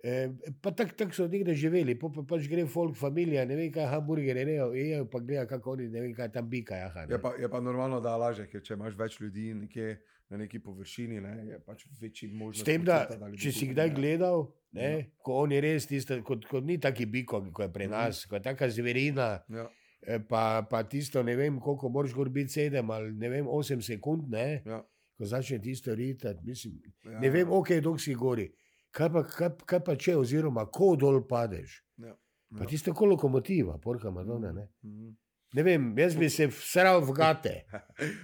E, 0.04 0.32
pa 0.64 0.72
tako 0.72 0.96
tak 0.98 1.12
so 1.14 1.28
nekdaj 1.28 1.58
živeli, 1.60 1.98
pa, 2.00 2.08
pa 2.16 2.24
pač 2.24 2.48
gre 2.48 2.64
folk, 2.66 2.96
familija, 2.96 3.44
ne 3.46 3.58
vem 3.60 3.68
kaj 3.76 3.90
hamburgerje, 3.92 4.46
ne 4.48 4.56
jejo, 4.56 5.04
pa 5.12 5.20
gleda, 5.20 5.44
kako 5.52 5.76
oni, 5.76 5.90
ne 5.92 6.02
vem 6.02 6.14
kaj 6.16 6.32
tam 6.32 6.48
bika. 6.50 6.80
Jaha, 6.80 7.04
ne. 7.06 7.14
Je 7.14 7.20
pa, 7.22 7.34
je 7.44 7.50
pa 7.52 7.60
normalno, 7.60 8.00
da 8.00 8.16
laže, 8.18 8.48
ker 8.48 8.64
če 8.64 8.80
imaš 8.80 8.96
več 8.98 9.20
ljudi 9.20 9.52
nekje 9.54 10.00
na 10.32 10.38
neki 10.38 10.60
površini, 10.60 11.20
ne, 11.20 11.34
je 11.46 11.60
pač 11.60 11.84
večji 12.00 12.30
možnost. 12.30 12.62
S 12.62 12.66
tem, 12.66 12.84
da 12.84 13.02
ljudi 13.20 13.38
če 13.38 13.52
si 13.52 13.68
kdaj 13.68 13.90
ne. 13.90 13.96
gledal, 13.96 14.46
ne, 14.72 14.90
Ja. 14.94 15.06
ko 15.20 15.34
on 15.36 15.52
je 15.52 15.62
res 15.62 15.86
tisto, 15.86 16.16
kot, 16.24 16.46
kot 16.46 16.64
ni 16.64 16.78
taki 16.80 17.06
biko, 17.08 17.42
kot 17.50 17.66
je 17.66 17.72
pri 17.72 17.84
Mhm. 17.84 17.92
nas, 17.92 18.26
kot 18.26 18.38
je 18.38 18.44
taka 18.46 18.70
zverina, 18.70 19.42
Ja, 19.50 19.68
eh, 20.04 20.20
pa, 20.22 20.44
pa 20.64 20.84
tisto, 20.86 21.22
ne 21.22 21.36
vem, 21.36 21.60
koliko 21.60 21.90
moraš 21.90 22.14
gor 22.14 22.30
biti 22.32 22.50
sedem 22.52 22.90
ali 22.90 23.12
ne 23.14 23.30
vem, 23.30 23.48
osem 23.50 23.82
sekund, 23.82 24.30
ne, 24.30 24.62
ja, 24.66 24.80
ko 25.14 25.26
začne 25.26 25.60
tisto 25.60 25.94
ritati, 25.94 26.40
mislim, 26.44 26.80
ja, 27.06 27.20
ne 27.20 27.30
vem, 27.30 27.52
ok, 27.52 27.70
dok 27.82 28.00
si 28.00 28.16
gori. 28.16 28.48
Kaj 28.92 29.10
pa, 29.10 29.24
kaj, 29.26 29.50
kaj 29.66 29.80
pa 29.82 29.96
če, 29.96 30.16
oziroma 30.18 30.66
ko 30.68 30.96
dol 30.98 31.22
padeš? 31.24 31.84
Ja, 31.98 32.16
Pa 32.52 32.64
ja. 32.64 32.68
tisto 32.68 32.92
kot 32.92 33.08
lokomotiva, 33.08 33.78
porka 33.78 34.12
Madonna. 34.12 34.52
Ne? 34.52 34.68
Mhm. 34.84 35.12
Ne 35.54 35.64
vem, 35.64 35.98
jaz 35.98 36.16
bi 36.16 36.30
se 36.30 36.48
vsral 36.48 37.02
v 37.02 37.14
gate. 37.14 37.54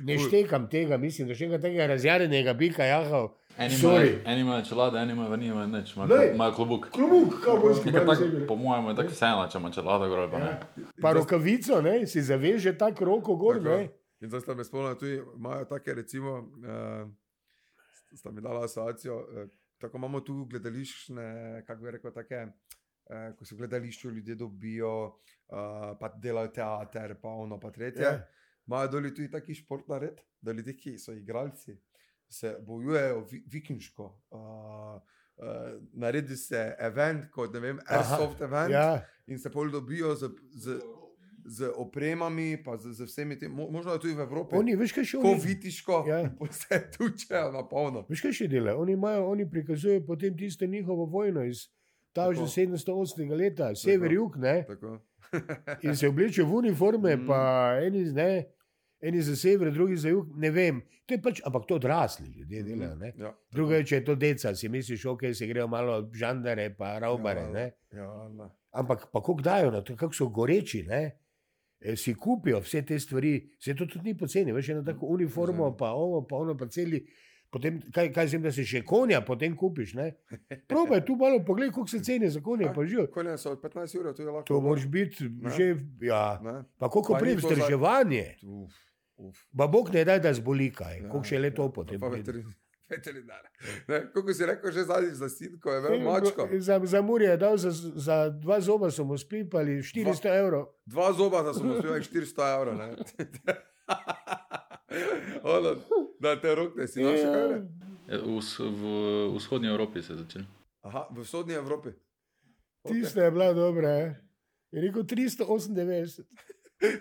Ne 0.01 0.17
štekam 0.17 0.69
tega, 0.69 0.97
mislim, 0.97 1.27
da 1.27 1.35
še 1.35 1.45
enega 1.45 1.61
tega 1.61 1.87
razjarjenega 1.87 2.53
bika 2.53 2.83
jahal. 2.83 3.33
Eni 3.57 3.73
imajo- 4.37 4.61
čelade, 4.63 4.99
eni 4.99 5.11
imajo 5.11 5.29
vanilje, 5.29 5.67
nič, 5.67 5.95
imajo 5.95 6.07
Glej. 6.07 6.19
kl- 6.19 6.33
imajo 6.35 6.51
klobuk. 6.53 6.89
Klubuk, 6.89 7.41
kavbojski, 7.43 7.85
Nekaj 7.85 8.05
tak, 8.07 8.19
po 8.47 8.55
mojem 8.55 8.85
je 8.85 8.95
tako 8.95 9.09
vseeno, 9.09 9.47
če 9.47 9.57
ima 9.57 9.71
čelado 9.71 10.09
gor 10.09 10.19
ali 10.19 10.31
pa 10.31 10.39
ne. 10.39 10.51
Pa 11.01 11.13
rokavico, 11.13 11.81
ne, 11.81 12.05
si 12.05 12.21
zaveže 12.21 12.77
tako 12.77 13.05
roko 13.05 13.35
gor, 13.35 13.55
Tako. 13.55 13.69
ne. 13.71 13.89
In 14.21 14.29
zdaj 14.29 14.41
sta 14.41 14.53
me 14.53 14.63
spomnila, 14.63 14.95
tudi 14.95 15.17
imajo 15.35 15.65
take, 15.65 15.93
recimo, 15.93 16.31
uh, 16.59 17.09
sta 18.13 18.31
mi 18.31 18.41
dala 18.41 18.63
asociacijo. 18.63 19.17
Uh, 19.17 19.49
tako 19.79 19.97
imamo 19.97 20.19
tu 20.21 20.45
gledališče, 20.45 21.13
kako 21.67 21.81
bi 21.81 21.91
rekel, 21.91 22.11
take, 22.11 22.47
uh, 23.09 23.35
ko 23.37 23.45
se 23.45 23.55
v 23.55 23.57
gledališču 23.57 24.11
ljudje 24.11 24.35
dobijo, 24.35 24.93
uh, 25.07 25.97
pa 25.99 26.09
delajo 26.21 26.47
teater, 26.53 27.15
pa 27.21 27.29
ono, 27.29 27.59
pa 27.59 27.71
tretje. 27.71 28.03
Ja. 28.03 28.27
Imajo 28.67 28.87
doli 28.87 29.13
tudi 29.15 29.31
taki 29.31 29.55
šport 29.55 29.87
nared, 29.87 30.19
da 30.41 30.51
ljudje, 30.51 30.77
ki 30.77 30.97
so 30.99 31.13
igralci, 31.13 31.77
se 32.29 32.57
bojujejo 32.61 33.21
vi, 33.31 33.43
vikingsko. 33.47 34.11
Uh, 34.31 35.01
Uh, 35.37 35.43
naredi 35.93 36.33
se 36.35 36.75
event, 36.81 37.27
kot 37.29 37.53
ne 37.53 37.59
vem, 37.59 37.79
Aha, 37.85 37.99
airsoft 37.99 38.39
event, 38.41 38.71
Ja, 38.73 39.03
in 39.27 39.37
se 39.37 39.51
pol 39.53 39.69
dobijo 39.69 40.15
z, 40.15 40.31
z, 40.49 40.79
z 41.45 41.69
opremami, 41.77 42.57
pa 42.65 42.73
z, 42.77 42.95
z 42.97 43.05
vsemi 43.05 43.37
temi, 43.37 43.53
mo, 43.53 43.67
možno 43.69 43.99
tudi 44.01 44.15
v 44.17 44.23
Evropi. 44.25 44.57
oni, 44.57 44.73
veš 44.75 44.95
kaj 44.97 45.05
še 45.05 45.17
oni, 45.21 45.35
vitiško, 45.43 45.99
Ja. 46.09 46.17
ja. 46.25 46.31
vse 46.41 46.79
tučejo 46.97 47.51
na 47.53 47.61
polno. 47.69 48.01
veš 48.09 48.21
kaj 48.25 48.33
še 48.33 48.47
delajo? 48.49 48.81
Oni, 48.81 48.95
imajo, 48.97 49.27
oni 49.29 49.45
prikazujejo 49.45 50.01
potem 50.09 50.33
tisto 50.37 50.65
njihovo 50.65 51.05
vojno 51.05 51.45
iz 51.45 51.67
ta 52.17 52.25
že 52.33 52.41
Tako. 52.41 52.73
708. 52.73 53.37
leta, 53.37 53.69
sever-jug. 53.77 54.37
In 55.85 55.93
se 55.95 56.07
oblečejo 56.09 56.47
v 56.47 56.53
uniforme, 56.55 57.15
Mm. 57.15 57.27
pa 57.27 57.39
eni, 57.83 58.05
ne, 58.15 58.45
eni 59.01 59.21
za 59.21 59.35
sever, 59.35 59.69
drugi 59.71 59.97
za 59.97 60.09
jug, 60.09 60.31
ne 60.35 60.49
vem. 60.49 60.81
To 61.05 61.13
je 61.13 61.21
pač, 61.21 61.41
ampak 61.45 61.67
to 61.67 61.75
odrasli 61.75 62.27
ljudje 62.33 62.63
delajo. 62.63 62.95
Ne? 62.95 63.13
Ja, 63.19 63.33
Drugo 63.51 63.75
je, 63.75 63.85
če 63.85 63.95
je 63.95 64.05
to 64.05 64.15
deca, 64.15 64.55
si 64.55 64.69
misliš, 64.69 65.05
ok, 65.05 65.27
se 65.33 65.47
grejo 65.47 65.67
malo 65.67 66.09
žandare, 66.13 66.71
pa 66.73 66.95
raubare. 66.99 67.45
Ja, 67.53 67.69
ja, 68.01 68.09
ne. 68.33 68.49
Ampak 68.71 69.07
pa 69.11 69.21
kako 69.21 69.41
dajo 69.41 69.71
na 69.71 69.81
to, 69.81 69.95
kako 69.95 70.13
so 70.15 70.27
goreči, 70.29 70.83
ne? 70.87 71.03
E, 71.79 71.93
si 71.95 72.15
kupijo 72.17 72.59
vse 72.59 72.81
te 72.81 72.97
stvari, 72.99 73.35
se 73.61 73.75
to 73.75 73.85
tudi 73.85 74.09
ni 74.09 74.17
poceni, 74.17 74.51
veš, 74.51 74.69
eno 74.73 74.83
tako 74.83 75.05
uniformo, 75.13 75.75
pa 75.77 75.91
ovo, 75.93 76.23
pa 76.27 76.35
ono, 76.41 76.57
pa 76.57 76.65
celi. 76.67 77.03
Potem, 77.49 77.79
kaj, 77.95 78.09
kaj 78.13 78.27
zim, 78.27 78.41
da 78.43 78.51
se 78.51 78.65
še 78.67 78.81
konja 78.87 79.21
potem 79.25 79.55
kupiš, 79.55 79.93
ne? 79.95 80.09
Probaj 80.71 81.05
tu 81.07 81.15
malo 81.15 81.39
pogledaj, 81.47 81.71
koliko 81.77 81.91
se 81.93 82.01
ceni 82.03 82.29
za 82.29 82.41
konja, 82.43 82.73
pa 82.75 82.83
že. 82.85 83.07
Konja 83.13 83.37
so 83.39 83.53
od 83.55 83.63
15 83.63 83.99
ur, 83.99 84.11
to 84.13 84.23
je 84.23 84.27
lahko. 84.27 84.45
To 84.49 84.59
moraš 84.61 84.87
biti 84.91 85.29
že, 85.55 85.69
ja. 86.03 86.39
Ne? 86.43 86.59
Pa 86.77 86.89
koliko 86.91 87.15
Pa 87.15 87.23
prej 87.23 87.39
vzdrževanje. 87.39 88.25
Ba 89.51 89.67
Bog 89.67 89.89
ne 89.93 90.03
daj, 90.05 90.19
da 90.19 90.33
zboli 90.33 90.69
kaj, 90.75 90.99
Ja, 90.99 91.09
koliko 91.09 91.25
še 91.25 91.39
le 91.39 91.53
to 91.55 91.69
ja, 91.69 91.73
potem. 91.73 92.03
Pa 92.03 92.11
veterinar. 92.91 93.47
Kako 94.13 94.33
si 94.33 94.45
rekel, 94.45 94.71
že 94.71 94.83
zadnjič 94.83 95.15
za 95.19 95.29
sinko, 95.29 95.71
je 95.71 95.81
veliko 95.81 96.11
mačko. 96.11 96.47
Za, 96.59 96.79
za 96.83 97.01
Murje 97.01 97.29
je 97.29 97.37
dal 97.37 97.57
za, 97.57 97.71
za 97.95 98.29
dva 98.29 98.59
zoba, 98.61 98.91
so 98.91 99.03
mu 99.03 99.17
spipali 99.17 99.79
400 99.83 100.35
evrov. 100.39 100.67
Dva 100.85 101.13
zoba, 101.13 101.43
da 101.43 101.53
smo 101.53 101.73
uspeli 101.73 101.99
400 101.99 102.53
evrov. 102.55 102.75
ne. 104.89 105.39
ono, 105.43 105.75
da 106.19 106.35
te 106.35 106.55
rokne, 106.55 106.87
si 106.87 107.03
našel 107.03 107.33
kaj? 107.33 107.47
ne? 107.49 107.59
Ja, 108.07 108.17
V, 108.19 108.39
v 108.71 108.83
vzhodnji 109.35 109.67
Evropi 109.67 110.01
se 110.01 110.13
je 110.13 110.17
začel. 110.17 110.41
Aha, 110.81 111.07
v 111.11 111.19
vzhodnji 111.19 111.53
Evropi. 111.53 111.89
Tista 112.87 113.23
je 113.23 113.31
bila 113.31 113.53
dobra. 113.53 113.89
Je, 113.89 114.07
je 114.71 114.81
rekel 114.81 115.03
398. 115.03 116.23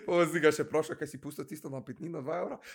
Pozi 0.05 0.39
ga 0.39 0.51
še 0.51 0.63
prošel, 0.63 0.97
kaj 0.97 1.07
si 1.07 1.17
pustil 1.17 1.45
tisto 1.45 1.69
na 1.69 1.79
pitnino, 1.81 2.21
2 2.21 2.41
evra. 2.41 2.57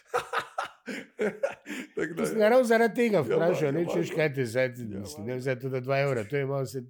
Da, 1.97 2.05
ga 2.27 2.49
ravno 2.49 2.65
zaradi 2.65 2.95
tega 2.95 3.17
Ja, 3.17 3.23
vprašal, 3.23 3.71
ne 3.73 3.81
ja, 3.81 3.87
ma, 3.87 3.93
češ 3.95 4.11
kaj 4.11 4.33
ti 4.35 4.47
zdaj, 4.47 4.65
Ja, 4.65 4.99
mislim, 4.99 5.27
ne 5.27 5.37
zdaj 5.41 5.59
tudi 5.61 5.79
2 5.79 6.03
evra, 6.03 6.25
to 6.25 6.37
je 6.37 6.47
malo 6.47 6.67
se. 6.67 6.81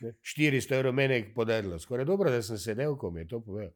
ne, 0.00 0.12
400 0.22 0.76
evrov 0.76 0.92
meni 0.94 1.14
je 1.14 1.32
podarilo, 1.34 1.78
skoraj 1.78 2.04
dobro, 2.04 2.30
da 2.30 2.42
sem 2.42 2.58
sedel, 2.58 2.94
ko 2.96 3.10
mi 3.10 3.20
je 3.20 3.28
to 3.28 3.40
povedal. 3.40 3.72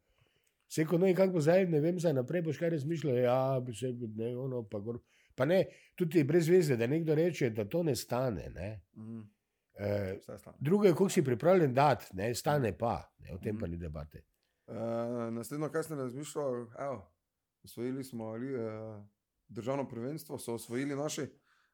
Seko, 0.71 0.99
no 0.99 1.09
in 1.11 1.17
kako 1.19 1.33
bo 1.33 1.41
zdaj, 1.43 1.67
ne 1.67 1.81
vem, 1.83 1.99
za 1.99 2.13
naprej 2.15 2.45
boš 2.47 2.59
kaj 2.59 2.71
razmišljal, 2.77 3.17
ja, 3.19 3.41
bi 3.67 3.75
se, 3.75 3.91
ne, 4.17 4.37
ono, 4.39 4.63
pa 4.71 4.79
gor. 4.79 5.01
Pa 5.35 5.45
ne, 5.45 5.65
tudi 5.99 6.23
brez 6.25 6.49
veze, 6.49 6.77
da 6.77 6.87
nekdo 6.87 7.15
reče, 7.15 7.51
da 7.51 7.65
to 7.65 7.83
ne 7.83 7.97
stane. 7.97 8.51
Ne. 8.55 8.81
Mhm, 8.97 9.21
E, 9.81 10.19
stane. 10.39 10.57
drugo 10.61 10.85
je, 10.85 10.95
koliko 10.95 11.09
si 11.09 11.25
pripravljen 11.25 11.75
dati, 11.75 12.05
ne, 12.13 12.35
stane 12.35 12.79
pa, 12.79 13.13
ne, 13.19 13.35
o 13.35 13.39
tem 13.39 13.59
pa 13.59 13.67
ni 13.67 13.79
debate. 13.81 14.21
Uh, 14.67 14.77
naslednjo, 15.33 15.71
kaj 15.73 15.83
sem 15.83 15.99
razmišljal, 15.99 16.67
evo, 16.79 17.13
osvojili 17.65 18.05
smo 18.05 18.25
ali, 18.25 18.55
uh, 18.55 19.05
državno 19.49 19.89
prvenstvo, 19.89 20.39
so 20.39 20.55
osvojili 20.55 20.97
naši 20.97 21.27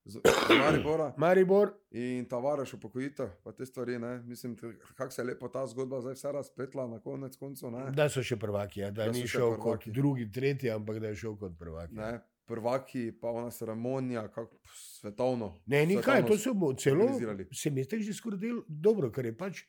z, 0.07 0.21
z 0.25 0.59
Maribora 0.59 1.09
Maribor, 1.23 1.73
in 1.91 2.27
Tavares 2.31 2.73
upokojitev, 2.75 3.29
pa 3.45 3.53
te 3.53 3.67
stvari, 3.67 3.99
ne, 3.99 4.19
mislim, 4.23 4.57
kako 4.97 5.11
se 5.11 5.23
je 5.23 5.27
lepo 5.27 5.49
ta 5.49 5.67
zgodba 5.67 6.01
zdaj 6.01 6.15
vse 6.15 6.33
razpletla 6.33 6.87
na 6.87 7.01
konec 7.01 7.37
koncev, 7.37 7.71
ne. 7.75 7.91
da 7.91 8.09
so 8.09 8.23
še 8.23 8.39
prvaki, 8.39 8.81
ja, 8.81 8.91
da, 8.91 9.11
Da 9.11 9.13
ni 9.13 9.27
še 9.27 9.37
šel 9.39 9.57
kot 9.57 9.83
prvaki. 9.83 9.93
drugi, 9.93 10.31
tretji, 10.33 10.71
ampak 10.71 11.03
da 11.03 11.11
je 11.13 11.21
šel 11.25 11.37
kot 11.37 11.59
prvaki. 11.59 11.95
ne. 11.95 12.17
Prvaki, 12.47 13.09
pa 13.21 13.33
ona 13.35 13.51
ceremonija, 13.51 14.29
kako 14.31 14.61
svetovno. 14.79 15.49
Ne, 15.67 15.81
ni 15.87 15.97
kaj, 15.99 16.21
svetovno 16.23 16.29
to 16.29 16.39
so 16.39 16.53
mu 16.55 16.69
celo, 16.79 17.05
organizirali. 17.05 17.49
se 17.53 17.71
mi 17.71 17.81
je 17.81 17.89
tako 17.89 18.03
že 18.03 18.13
skoraj 18.15 18.39
del 18.39 18.61
dobro, 18.69 19.11
ker 19.11 19.27
je 19.27 19.33
pač, 19.37 19.63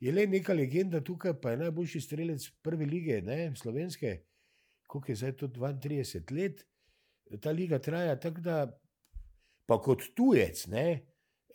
je 0.00 0.12
le 0.12 0.26
neka 0.26 0.52
legenda 0.52 1.00
tukaj, 1.00 1.38
pa 1.40 1.54
je 1.54 1.62
najboljši 1.62 2.00
strelec 2.00 2.44
prve 2.62 2.84
lige, 2.84 3.22
ne, 3.24 3.54
slovenske, 3.56 4.18
koliko 4.86 5.12
je 5.12 5.16
zdaj 5.16 5.32
to 5.40 5.48
32 5.48 6.36
let, 6.36 6.66
ta 7.40 7.50
liga 7.50 7.78
traja 7.78 8.20
tako 8.20 8.40
da, 8.44 8.58
pa 9.68 9.78
kot 9.84 10.06
tujec, 10.16 10.64
ne, 10.72 10.86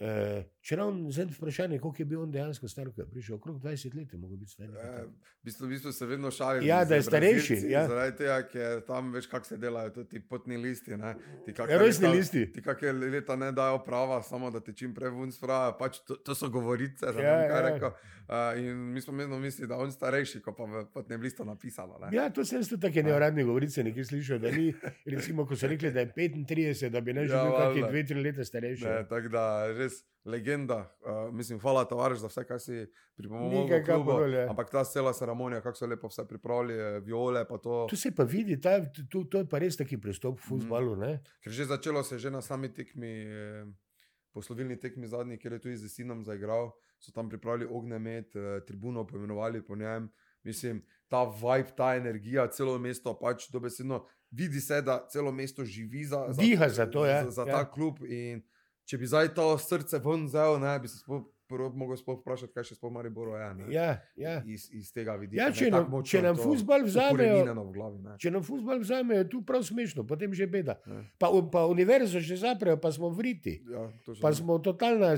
uh, 0.01 0.41
če 0.63 0.75
ravno 0.75 1.11
zdaj 1.11 1.25
vprašanje, 1.29 1.77
koliko 1.77 1.99
je 1.99 2.05
bil 2.05 2.21
on 2.21 2.31
dejansko 2.31 2.67
star, 2.67 2.87
ko 2.87 3.01
je 3.01 3.07
prišel, 3.07 3.35
okrog 3.35 3.57
20 3.59 3.95
let 3.95 4.13
je 4.13 4.17
mogel 4.17 4.37
biti 4.37 4.51
star. 4.51 4.69
takega. 4.69 5.01
V 5.03 5.43
bistvu, 5.43 5.65
v 5.65 5.69
bistvu 5.69 5.91
se 5.91 6.05
vedno 6.05 6.31
šalijo. 6.31 6.63
Ja, 6.63 6.85
da 6.85 6.95
je 6.95 7.03
starejši, 7.03 7.57
ja. 7.67 7.81
Zaradi 7.85 8.17
tega, 8.17 8.37
ker 8.45 8.81
tam 8.83 9.11
veš, 9.11 9.27
kako 9.27 9.45
se 9.45 9.57
delajo 9.57 10.05
ti 10.05 10.21
potni 10.21 10.57
listi. 10.57 10.95
Ne? 10.95 11.11
Ti 11.43 11.51
kakšne 11.51 11.67
Ja, 11.69 11.77
rojstni 11.77 12.07
leta- 12.07 12.15
listi. 12.15 12.43
Ti 12.49 12.61
kakšne 12.61 12.91
leta 13.09 13.35
ne 13.35 13.51
dajo 13.53 13.81
prava, 13.81 14.21
samo 14.23 14.49
da 14.49 14.59
te 14.61 14.73
čim 14.73 14.93
prej 14.93 15.11
ven 15.11 15.31
spravijo. 15.31 15.75
Pač 15.77 15.99
to, 16.01 16.15
to 16.17 16.31
so 16.33 16.47
govorice, 16.49 17.05
da 17.07 17.19
Ja, 17.19 17.35
ja, 17.37 17.51
ja. 17.51 17.61
rekel. 17.63 17.91
Uh, 18.23 18.55
in 18.57 18.93
mi 18.93 19.01
smo 19.01 19.13
vedno 19.13 19.35
mislili, 19.37 19.67
da 19.67 19.75
je 19.75 19.81
on 19.81 19.91
starejši, 19.91 20.39
kot 20.39 20.55
pa 20.55 20.63
v 20.65 20.85
potnem 20.87 21.21
listu 21.21 21.43
napisano. 21.43 21.99
Ne? 21.99 22.07
Ja, 22.13 22.29
to 22.29 22.45
sem 22.45 22.63
tudi 22.63 22.81
take 22.81 23.03
neuradne 23.03 23.43
govorice 23.43 23.83
nekaj 23.83 24.05
slišal, 24.05 24.39
da 24.39 24.47
ni, 24.49 24.71
recimo, 25.05 25.43
ko 25.45 25.55
so 25.55 25.67
rekli, 25.67 25.91
da 25.91 25.99
je 25.99 26.13
35, 26.13 26.87
da 26.89 27.01
bi 27.01 27.13
naj 27.13 27.27
že 27.27 27.33
Ja, 27.33 27.43
bil 27.43 27.51
kakšne 27.53 27.81
valjda. 27.83 28.15
2-3 28.15 28.23
leta 28.23 28.45
starejši. 28.45 28.85
Ne, 28.85 29.03
tako 29.05 29.27
da 29.29 29.43
res 29.73 29.99
legenda. 30.25 30.95
Uh, 31.01 31.33
mislim, 31.35 31.59
hvala, 31.59 31.85
tovariš, 31.85 32.19
za 32.19 32.27
vse, 32.27 32.43
kar 32.47 32.59
si 32.59 32.85
pripomogel. 33.15 33.63
Nekaj, 33.63 33.83
kar 33.83 33.95
klubu. 33.95 34.11
bolj, 34.11 34.35
ja. 34.35 34.49
Ampak 34.49 34.69
ta 34.71 34.83
cela 34.83 35.13
ceremonija, 35.13 35.61
kako 35.61 35.77
so 35.77 35.85
lepo 35.87 36.07
vse 36.07 36.27
pripravili, 36.27 36.73
eh, 36.73 36.99
viole, 36.99 37.45
pa 37.47 37.57
to. 37.57 37.85
Tu 37.89 37.95
se 37.95 38.11
pa 38.15 38.23
vidi, 38.23 38.61
ta, 38.61 38.77
to, 39.11 39.23
to 39.23 39.37
je 39.43 39.49
pa 39.49 39.59
res 39.59 39.77
taki 39.77 39.97
pristop 39.97 40.39
v 40.39 40.47
futbalu. 40.47 40.95
Mm. 40.95 41.19
Ker 41.43 41.51
že 41.51 41.65
začelo 41.65 42.03
se 42.03 42.15
je 42.15 42.19
že 42.19 42.31
na 42.31 42.41
sami 42.41 42.69
tekmi, 42.73 43.11
eh, 43.27 43.65
poslovilni 44.33 44.79
tekmi 44.79 45.07
zadnji, 45.07 45.37
kjer 45.37 45.53
je 45.53 45.59
tudi 45.59 45.77
z 45.77 45.89
Sinom 45.89 46.23
zaigral, 46.25 46.71
so 46.99 47.11
tam 47.11 47.29
pripravili 47.29 47.67
ognjemet, 47.69 48.31
tribuno 48.67 49.07
poimenovali 49.07 49.61
po 49.65 49.75
njem. 49.75 50.09
Mislim, 50.43 50.81
ta 51.07 51.23
vibe, 51.23 51.75
ta 51.77 51.95
energija, 51.95 52.47
celo 52.47 52.79
mesto 52.79 53.13
pač 53.19 53.49
dobesedno 53.51 54.05
vidi 54.31 54.59
se, 54.61 54.81
da 54.81 55.05
celo 55.11 55.31
mesto 55.31 55.65
živi 55.65 56.05
za, 56.05 56.25
za, 56.29 56.41
Diha 56.41 56.69
za 56.69 56.85
to, 56.91 57.05
ja. 57.05 57.23
za, 57.23 57.31
za 57.31 57.45
Ja. 57.47 57.53
ta 57.57 57.71
klub. 57.71 57.99
In 58.07 58.41
če 58.85 58.97
bi 58.97 59.05
zdaj 59.05 59.33
to 59.33 59.57
srce 59.57 59.99
ven 59.99 60.25
vzel, 60.25 60.59
ne, 60.59 60.79
bi 60.79 60.87
se 60.87 60.97
sploh, 60.97 61.23
mogel 61.71 61.93
sploh 61.93 62.17
vprašati, 62.17 62.49
kaj 62.49 62.63
še 62.63 62.75
sploh 62.75 62.89
Mariboro 62.89 63.33
je. 63.33 63.53
ne. 63.55 63.65
Ja, 63.69 64.01
ja. 64.15 64.41
Iz, 64.43 64.69
iz 64.71 64.89
tega 64.89 65.13
vidika. 65.13 65.37
Ja, 65.37 65.47
ne, 65.47 65.53
če 65.53 65.67
tako 65.67 65.85
nam- 65.91 66.03
če 66.03 66.17
nam 66.19 66.35
to 66.35 66.41
fuzbal 66.43 66.81
vzamejo- 66.81 67.45
glavi. 67.69 67.99
Ne. 67.99 68.15
Če 68.17 68.31
nam 68.31 68.41
futbal 68.41 68.79
vzame, 68.79 69.15
je 69.15 69.29
tu 69.29 69.41
prav 69.43 69.61
smešno, 69.61 70.01
potem 70.03 70.31
že 70.31 70.47
beda. 70.47 70.79
Ne. 70.83 71.03
Pa, 71.15 71.29
pa 71.47 71.65
univerzo 71.65 72.17
že 72.19 72.35
zaprejo, 72.37 72.75
pa 72.75 72.89
smo 72.89 73.09
vriti. 73.11 73.61
Ja. 73.63 73.85
Pa 74.17 74.33
smo 74.33 74.57
totalna, 74.57 75.13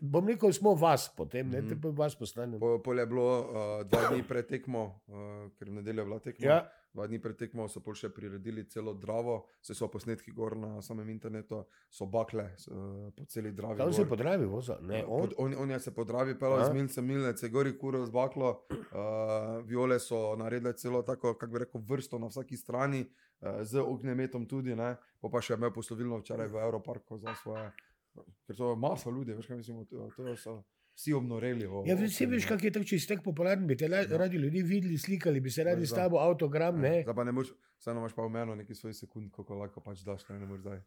bom 0.00 0.26
rekel, 0.26 0.50
smo 0.50 0.74
vas 0.74 1.08
potem, 1.08 1.46
ne, 1.46 1.60
Mhm. 1.60 1.68
te 1.68 1.74
pa 1.76 1.88
vas 1.90 2.14
postanemo. 2.14 2.58
Po, 2.58 2.78
pol 2.80 2.98
je 2.98 3.06
bilo 3.06 3.22
uh, 3.22 3.46
dva 3.84 4.10
dni 4.10 4.22
pred 4.24 4.42
tekmo, 4.44 4.98
uh, 5.06 5.14
ker 5.54 5.68
v 5.68 5.74
nedeljo 5.74 6.00
je 6.00 6.04
bila 6.04 6.18
tekma. 6.20 6.42
Ja, 6.44 6.58
Dva 6.92 7.06
dni 7.08 7.16
pred 7.24 7.38
tekmo 7.40 7.64
so 7.72 7.80
pol 7.80 7.94
še 7.96 8.10
priredili 8.12 8.66
celo 8.68 8.92
Dravo, 8.94 9.46
se 9.64 9.72
so 9.74 9.86
posnetki 9.88 10.32
gor 10.36 10.56
na 10.60 10.82
samem 10.84 11.08
internetu, 11.08 11.62
so 11.88 12.04
bakle 12.06 12.44
uh, 12.68 13.06
po 13.16 13.24
celi 13.24 13.52
Dravi. 13.56 13.78
tam 13.78 13.92
se 13.92 14.02
gor. 14.04 14.10
podravi 14.10 14.46
voza. 14.46 14.76
Ne, 14.82 15.00
on, 15.08 15.20
Pod, 15.24 15.34
on, 15.38 15.54
on 15.58 15.70
je 15.70 15.78
se 15.80 15.94
podravi, 15.94 16.34
pelal 16.38 16.60
A? 16.60 16.66
z 16.68 16.74
milce, 16.76 17.02
milce, 17.02 17.48
gori 17.48 17.72
kuro 17.78 18.04
z 18.06 18.10
baklo. 18.10 18.52
Uh, 18.92 19.64
viole 19.64 19.96
so 19.98 20.36
naredile 20.36 20.74
celo 20.76 21.00
tako, 21.02 21.32
kako 21.34 21.52
bi 21.52 21.58
rekel, 21.62 21.80
vrsto 21.88 22.18
na 22.20 22.28
vsaki 22.28 22.56
strani, 22.60 23.00
uh, 23.40 23.62
z 23.64 23.80
ognjemetom 23.80 24.44
tudi, 24.46 24.74
ne. 24.76 24.90
Po 25.18 25.30
pa 25.32 25.40
še 25.40 25.56
imel 25.56 25.72
poslovilno 25.72 26.18
včeraj 26.20 26.50
v 26.52 26.60
Evroparku 26.60 27.16
za 27.16 27.32
svoje, 27.40 27.70
ker 28.44 28.58
so 28.58 28.74
masa 28.76 29.08
ljudi, 29.08 29.32
veš 29.32 29.48
kaj 29.48 29.56
mislim, 29.62 29.86
to, 29.88 30.10
to 30.12 30.36
so 30.36 30.58
vsi 30.94 31.12
obnoreli. 31.12 31.66
o- 31.66 31.84
Ja, 31.86 31.94
vsi 31.96 32.26
veš, 32.26 32.42
ne. 32.42 32.48
kak 32.48 32.64
je 32.64 32.70
tako, 32.70 32.84
tako 33.08 33.22
popularen, 33.24 33.66
bi 33.66 33.76
te 33.76 33.88
la- 33.88 33.96
Ja. 33.98 34.16
radi 34.16 34.36
ljudi 34.36 34.62
videli, 34.62 34.98
slikali, 34.98 35.40
bi 35.40 35.50
se 35.50 35.64
radi 35.64 35.86
s 35.86 35.92
tabo 35.92 36.18
avtogram, 36.18 36.80
ne. 36.80 37.02
Zdaj 37.02 37.14
pa 37.14 37.24
ne 37.24 37.32
moreš, 37.32 37.50
vseeno 37.78 38.00
imaš 38.00 38.14
pa 38.14 38.22
omejeno 38.22 38.54
nekaj 38.54 38.74
svojih 38.74 38.96
sekund, 38.96 39.30
koliko 39.30 39.54
lahko 39.54 39.80
pač 39.80 40.00
daš, 40.00 40.28
ne, 40.28 40.38
ne 40.38 40.46
moreš 40.46 40.60
zdaj 40.60 40.80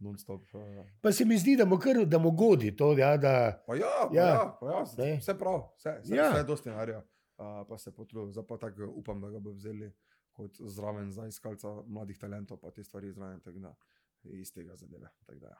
non-stop. 0.00 0.42
Uh, 0.54 0.86
Pa 1.00 1.12
se 1.12 1.24
mi 1.24 1.36
zdi, 1.36 1.56
da 1.56 1.64
mu 1.64 1.78
kar, 1.78 2.06
da 2.06 2.18
mu 2.18 2.30
godi 2.32 2.72
to, 2.72 2.92
ja, 2.94 3.16
da 3.16 3.62
pa 3.66 3.74
ja, 3.76 3.86
pa 4.02 4.14
Ja. 4.14 4.26
ja, 4.26 4.56
pa 4.60 4.66
ja, 4.68 4.84
Ne. 4.98 5.16
vse 5.16 5.34
prav, 5.34 5.60
vse, 5.76 5.98
vse, 5.98 6.10
Ja. 6.10 6.24
ja. 6.24 6.30
vse 6.30 6.38
je 6.38 6.44
dosti 6.44 6.68
narja. 6.70 6.98
Uh, 7.38 7.44
pa 7.64 7.78
se 7.78 7.90
potrudil, 7.90 8.30
zdaj 8.30 8.44
pa 8.46 8.56
tako 8.58 8.88
upam, 8.90 9.20
da 9.20 9.30
ga 9.30 9.38
bo 9.38 9.50
vzeli 9.50 9.92
kot 10.32 10.56
zraven 10.58 11.10
za 11.10 11.26
iskalca 11.26 11.68
mladih 11.86 12.18
talentov, 12.18 12.58
pa 12.58 12.70
te 12.70 12.84
stvari 12.84 13.12
zraven, 13.12 13.40
tako 13.40 13.58
da 13.58 13.76
iz 14.24 14.52
tega 14.52 14.76
zadeve. 14.76 15.08
tako 15.20 15.38
Da, 15.38 15.48
ja. 15.48 15.56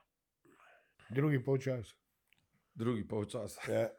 drugi 1.10 1.38
polčas. 1.40 1.94
Drugi 2.80 3.08
polčas. 3.08 3.58
Ja. 3.68 3.88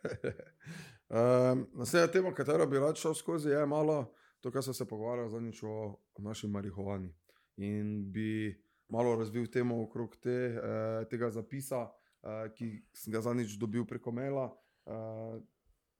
Um, 1.11 1.65
Naslednja 1.73 2.07
tema, 2.07 2.29
katero 2.33 2.63
bi 2.67 2.79
rad 2.79 2.95
šel 2.95 3.13
skozi, 3.13 3.49
je 3.49 3.65
malo 3.65 4.13
to, 4.39 4.51
kar 4.51 4.63
sem 4.63 4.73
se 4.73 4.85
pogovarjal 4.87 5.27
zadnjič 5.29 5.59
o 5.63 5.97
naši 6.23 6.47
marihuani. 6.47 7.09
In 7.57 8.11
bi 8.11 8.55
malo 8.87 9.17
razvil 9.19 9.49
temo 9.51 9.81
okrog 9.83 10.15
te, 10.23 10.31
eh, 10.31 11.03
tega 11.11 11.29
zapisa, 11.29 11.81
eh, 12.23 12.53
ki 12.55 12.69
sem 12.95 13.11
ga 13.11 13.21
zadnjič 13.21 13.57
dobil 13.59 13.83
preko 13.85 14.11
maila, 14.11 14.47
eh, 14.85 15.43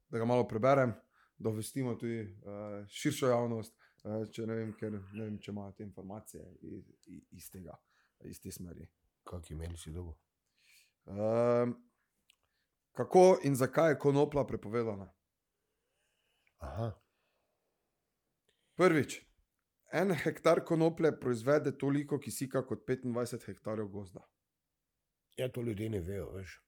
da 0.08 0.18
ga 0.18 0.24
malo 0.24 0.48
preberem, 0.48 0.94
da 1.38 1.50
obvestimo 1.50 1.94
tudi 1.94 2.20
eh, 2.20 2.86
širšo 2.88 3.28
javnost, 3.28 3.76
eh, 4.04 4.26
če 4.32 4.46
ne 4.46 4.54
vem, 4.54 4.72
ker 4.72 4.96
ne 4.96 5.24
vem, 5.24 5.38
če 5.38 5.52
imajo 5.52 5.76
te 5.76 5.84
informacije 5.84 6.56
iz, 6.62 6.90
iz 7.30 7.50
tega, 7.50 7.76
iz 8.24 8.40
te 8.40 8.50
smeri. 8.50 8.88
Kak 9.28 9.50
imen 9.50 9.76
si 9.76 9.92
dolgo? 9.92 10.16
Um, 11.04 11.76
kako 12.92 13.38
in 13.44 13.56
zakaj 13.56 13.90
je 13.90 13.98
konoplja 13.98 14.44
prepovedana? 14.44 15.12
Aha. 16.58 16.92
Prvič, 18.76 19.20
en 19.92 20.14
hektar 20.14 20.64
konoplje 20.64 21.20
proizvede 21.20 21.78
toliko 21.78 22.18
kisika 22.18 22.66
kot 22.66 22.86
25 22.88 23.46
hektarjev 23.46 23.88
gozda. 23.88 24.20
Ja, 25.36 25.48
to 25.48 25.62
ljudje 25.62 25.90
ne 25.90 26.00
vejo, 26.00 26.30
veš. 26.30 26.60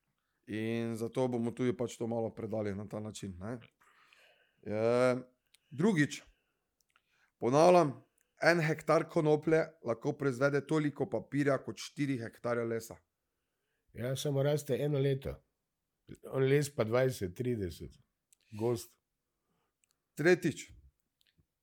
In 0.47 0.97
zato 0.97 1.29
bomo 1.29 1.51
tudi 1.51 1.77
pač 1.77 1.97
to 1.97 2.07
malo 2.07 2.35
predali 2.35 2.75
na 2.75 2.89
ta 2.89 3.01
način. 3.01 3.37
ne. 3.41 3.59
E, 4.63 5.17
drugič, 5.71 6.23
ponavljam, 7.39 8.05
en 8.43 8.61
hektar 8.61 9.09
konoplje 9.09 9.65
lahko 9.85 10.13
proizvede 10.13 10.67
toliko 10.67 11.09
papirja 11.11 11.59
kot 11.59 11.77
4 11.77 12.21
hektarje 12.21 12.65
lesa. 12.65 12.97
Ja, 13.93 14.17
samo 14.17 14.43
raste 14.43 14.77
eno 14.81 14.99
leto. 14.99 15.44
On 16.33 16.40
les 16.40 16.69
pa 16.71 16.85
20, 16.85 17.33
30, 17.35 18.01
gost. 18.59 18.90
Tretjič, 20.14 20.69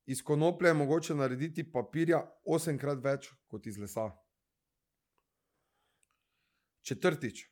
iz 0.06 0.22
konoplje 0.24 0.70
je 0.70 0.74
mogoče 0.74 1.16
narediti 1.16 1.64
papirja 1.72 2.20
osemkrat 2.44 3.00
več 3.04 3.30
kot 3.48 3.68
iz 3.68 3.78
lesa. 3.80 4.10
Četrtič, 6.82 7.46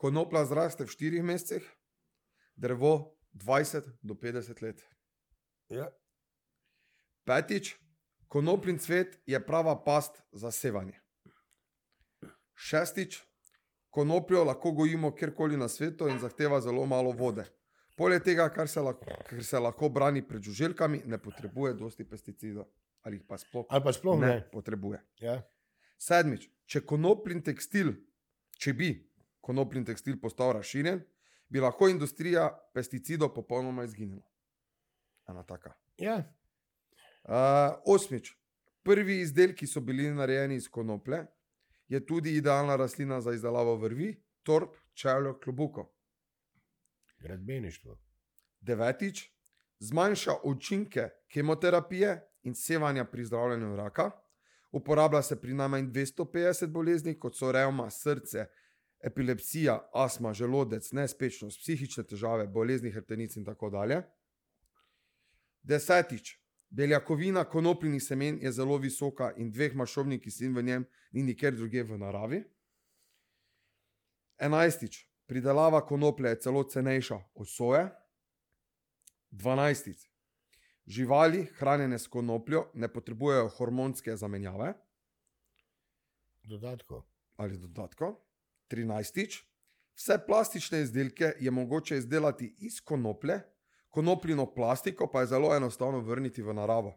konoplja 0.00 0.44
zraste 0.48 0.86
v 0.88 0.94
štirih 0.94 1.22
mesecih, 1.22 1.66
drevo 2.56 3.18
20 3.34 3.92
do 4.02 4.14
50 4.14 4.62
let. 4.62 4.82
Ja. 5.68 5.90
Petič, 7.24 7.76
konoplin 8.26 8.78
cvet 8.78 9.20
je 9.26 9.38
prava 9.46 9.76
past 9.84 10.22
za 10.32 10.50
sevanje. 10.50 10.98
Šestič, 12.54 13.20
konopljo 13.92 14.44
lahko 14.48 14.72
gojimo 14.72 15.10
kjerkoli 15.14 15.56
na 15.56 15.68
svetu 15.68 16.08
in 16.08 16.18
zahteva 16.18 16.60
zelo 16.60 16.86
malo 16.86 17.12
vode. 17.12 17.44
Poleg 17.96 18.24
tega, 18.24 18.48
kar 18.48 18.68
se 18.68 18.80
lahko, 18.80 19.04
ker 19.28 19.44
se 19.44 19.58
lahko 19.60 19.88
brani 19.92 20.22
pred 20.24 20.42
žuželkami, 20.42 21.02
ne 21.06 21.18
potrebuje 21.20 21.74
dosti 21.74 22.04
pesticidov. 22.08 22.64
ali 23.02 23.18
pa 23.18 23.38
sploh 23.38 23.66
Ali 23.68 23.82
pa 23.84 23.92
sploh 23.92 24.20
ne, 24.20 24.26
ne. 24.26 24.48
potrebuje. 24.52 25.00
Ja. 25.20 25.42
Sedmič, 25.98 26.48
če 26.66 26.80
konoplin 26.86 27.42
tekstil, 27.42 27.92
če 28.58 28.72
bi 28.72 28.90
konoplin 29.42 29.84
tekstil 29.84 30.20
postal 30.22 30.54
razširjen, 30.56 31.02
bi 31.50 31.60
lahko 31.60 31.88
industrija 31.90 32.46
pesticidov 32.74 33.34
popolnoma 33.34 33.84
izginila. 33.84 34.22
Ena 35.28 35.42
taka. 35.42 35.74
Ja. 35.98 36.22
Uh, 37.22 37.76
osmič, 37.94 38.32
prvi 38.82 39.20
izdelki 39.20 39.66
so 39.66 39.80
bili 39.80 40.08
narejeni 40.14 40.56
iz 40.56 40.68
konoplje, 40.70 41.26
je 41.92 42.06
tudi 42.06 42.36
idealna 42.36 42.76
rastlina 42.76 43.20
za 43.20 43.32
izdelavo 43.32 43.76
vrvi, 43.76 44.14
torb, 44.42 44.68
čevljev, 44.94 45.34
klobukov. 45.44 45.90
Gradbeništvo. 47.18 47.98
Devetič, 48.60 49.30
zmanjša 49.78 50.32
učinke 50.44 51.08
kemoterapije 51.28 52.20
in 52.42 52.54
sevanja 52.54 53.04
pri 53.04 53.24
zdravljenju 53.24 53.76
raka. 53.76 54.10
Uporablja 54.70 55.22
se 55.22 55.40
pri 55.40 55.54
najmanj 55.54 55.90
250 55.90 56.66
boleznih, 56.66 57.18
kot 57.18 57.36
so 57.36 57.52
reuma, 57.52 57.90
srce, 57.90 58.46
epilepsija, 59.04 59.90
astma, 59.92 60.32
želodec, 60.32 60.92
nespečnost, 60.92 61.60
psihične 61.60 62.06
težave, 62.08 62.46
bolezni 62.46 62.90
hrbtenic 62.90 63.36
in 63.36 63.44
tako 63.44 63.70
dalje. 63.70 64.00
Desetič, 65.62 66.38
beljakovina 66.72 67.44
konopljinih 67.44 68.02
semen 68.02 68.38
je 68.42 68.52
zelo 68.52 68.76
visoka 68.80 69.32
in 69.36 69.50
dveh 69.52 69.74
maščobnih 69.76 70.20
kislin 70.20 70.54
v 70.56 70.62
njem 70.62 70.86
ni 71.12 71.22
nikjer 71.22 71.54
drugje 71.54 71.84
v 71.84 71.98
naravi. 72.00 72.42
Enajstič, 74.40 75.04
pridelava 75.28 75.82
konoplje 75.86 76.32
je 76.32 76.40
celo 76.46 76.62
cenejša 76.64 77.18
od 77.34 77.48
soje. 77.48 77.84
Dvanajstič, 79.30 80.08
živali, 80.86 81.44
hranjene 81.58 81.98
s 81.98 82.08
konopljo, 82.08 82.66
ne 82.74 82.88
potrebujejo 82.88 83.48
hormonske 83.48 84.16
zamenjave 84.16 84.74
Dodatkov. 86.42 87.02
ali 87.36 87.58
dodatkov. 87.58 88.16
Trinajstič, 88.68 89.44
vse 89.94 90.18
plastične 90.26 90.80
izdelke 90.80 91.32
je 91.40 91.50
mogoče 91.50 91.96
izdelati 91.96 92.54
iz 92.58 92.80
konoplje, 92.80 93.40
konopljino 93.92 94.46
plastiko 94.54 95.06
pa 95.12 95.20
je 95.20 95.26
zelo 95.36 95.52
enostavno 95.56 96.00
vrniti 96.00 96.42
v 96.42 96.54
naravo. 96.56 96.96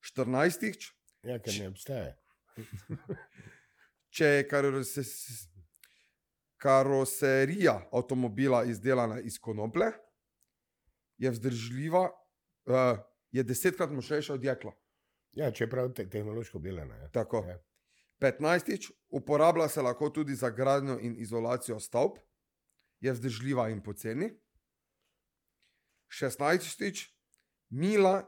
Štirinajstič, 0.00 0.92
Ja, 1.26 1.40
ker 1.42 1.54
ne 1.58 1.68
obstaja. 1.68 2.12
če 4.16 4.26
je 4.26 4.44
karose- 4.48 5.48
karoserija 6.62 7.80
avtomobila 7.92 8.62
izdelana 8.64 9.18
iz 9.20 9.40
konoplje, 9.42 9.90
je 11.18 11.30
vzdržljiva, 11.30 12.04
uh, 12.06 12.98
je 13.30 13.42
desetkrat 13.42 13.90
močnejša 13.90 14.34
od 14.34 14.44
jekla. 14.44 14.72
Ja, 15.32 15.50
čeprav 15.50 15.90
te, 15.92 16.06
tehnološko 16.10 16.58
obdelana. 16.58 16.94
Ja. 16.96 17.08
Tako. 17.10 17.42
Ja. 17.48 17.58
15. 18.20 18.90
Uporablja 19.08 19.68
se 19.68 19.82
lahko 19.82 20.10
tudi 20.10 20.34
za 20.34 20.50
gradnjo 20.50 20.98
in 21.00 21.16
izolacijo 21.18 21.80
stavb, 21.80 22.16
je 23.00 23.12
vzdržljiva 23.12 23.68
in 23.68 23.82
poceni. 23.82 24.30
16. 26.08 27.06
Mila 27.70 28.22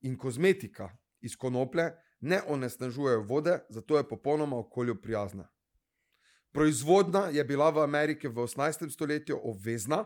in 0.00 0.18
kozmetika 0.18 0.90
iz 1.20 1.36
konoplje 1.36 1.92
ne 2.20 2.40
onesnažujejo 2.46 3.22
vode, 3.22 3.58
zato 3.68 3.96
je 3.96 4.08
popolnoma 4.08 4.58
okolju 4.58 5.02
prijazna. 5.02 5.48
Proizvodnja 6.52 7.20
je 7.20 7.44
bila 7.44 7.70
v 7.70 7.82
Ameriki 7.82 8.28
v 8.28 8.34
18. 8.34 8.90
stoletju 8.90 9.40
obvezna, 9.42 10.04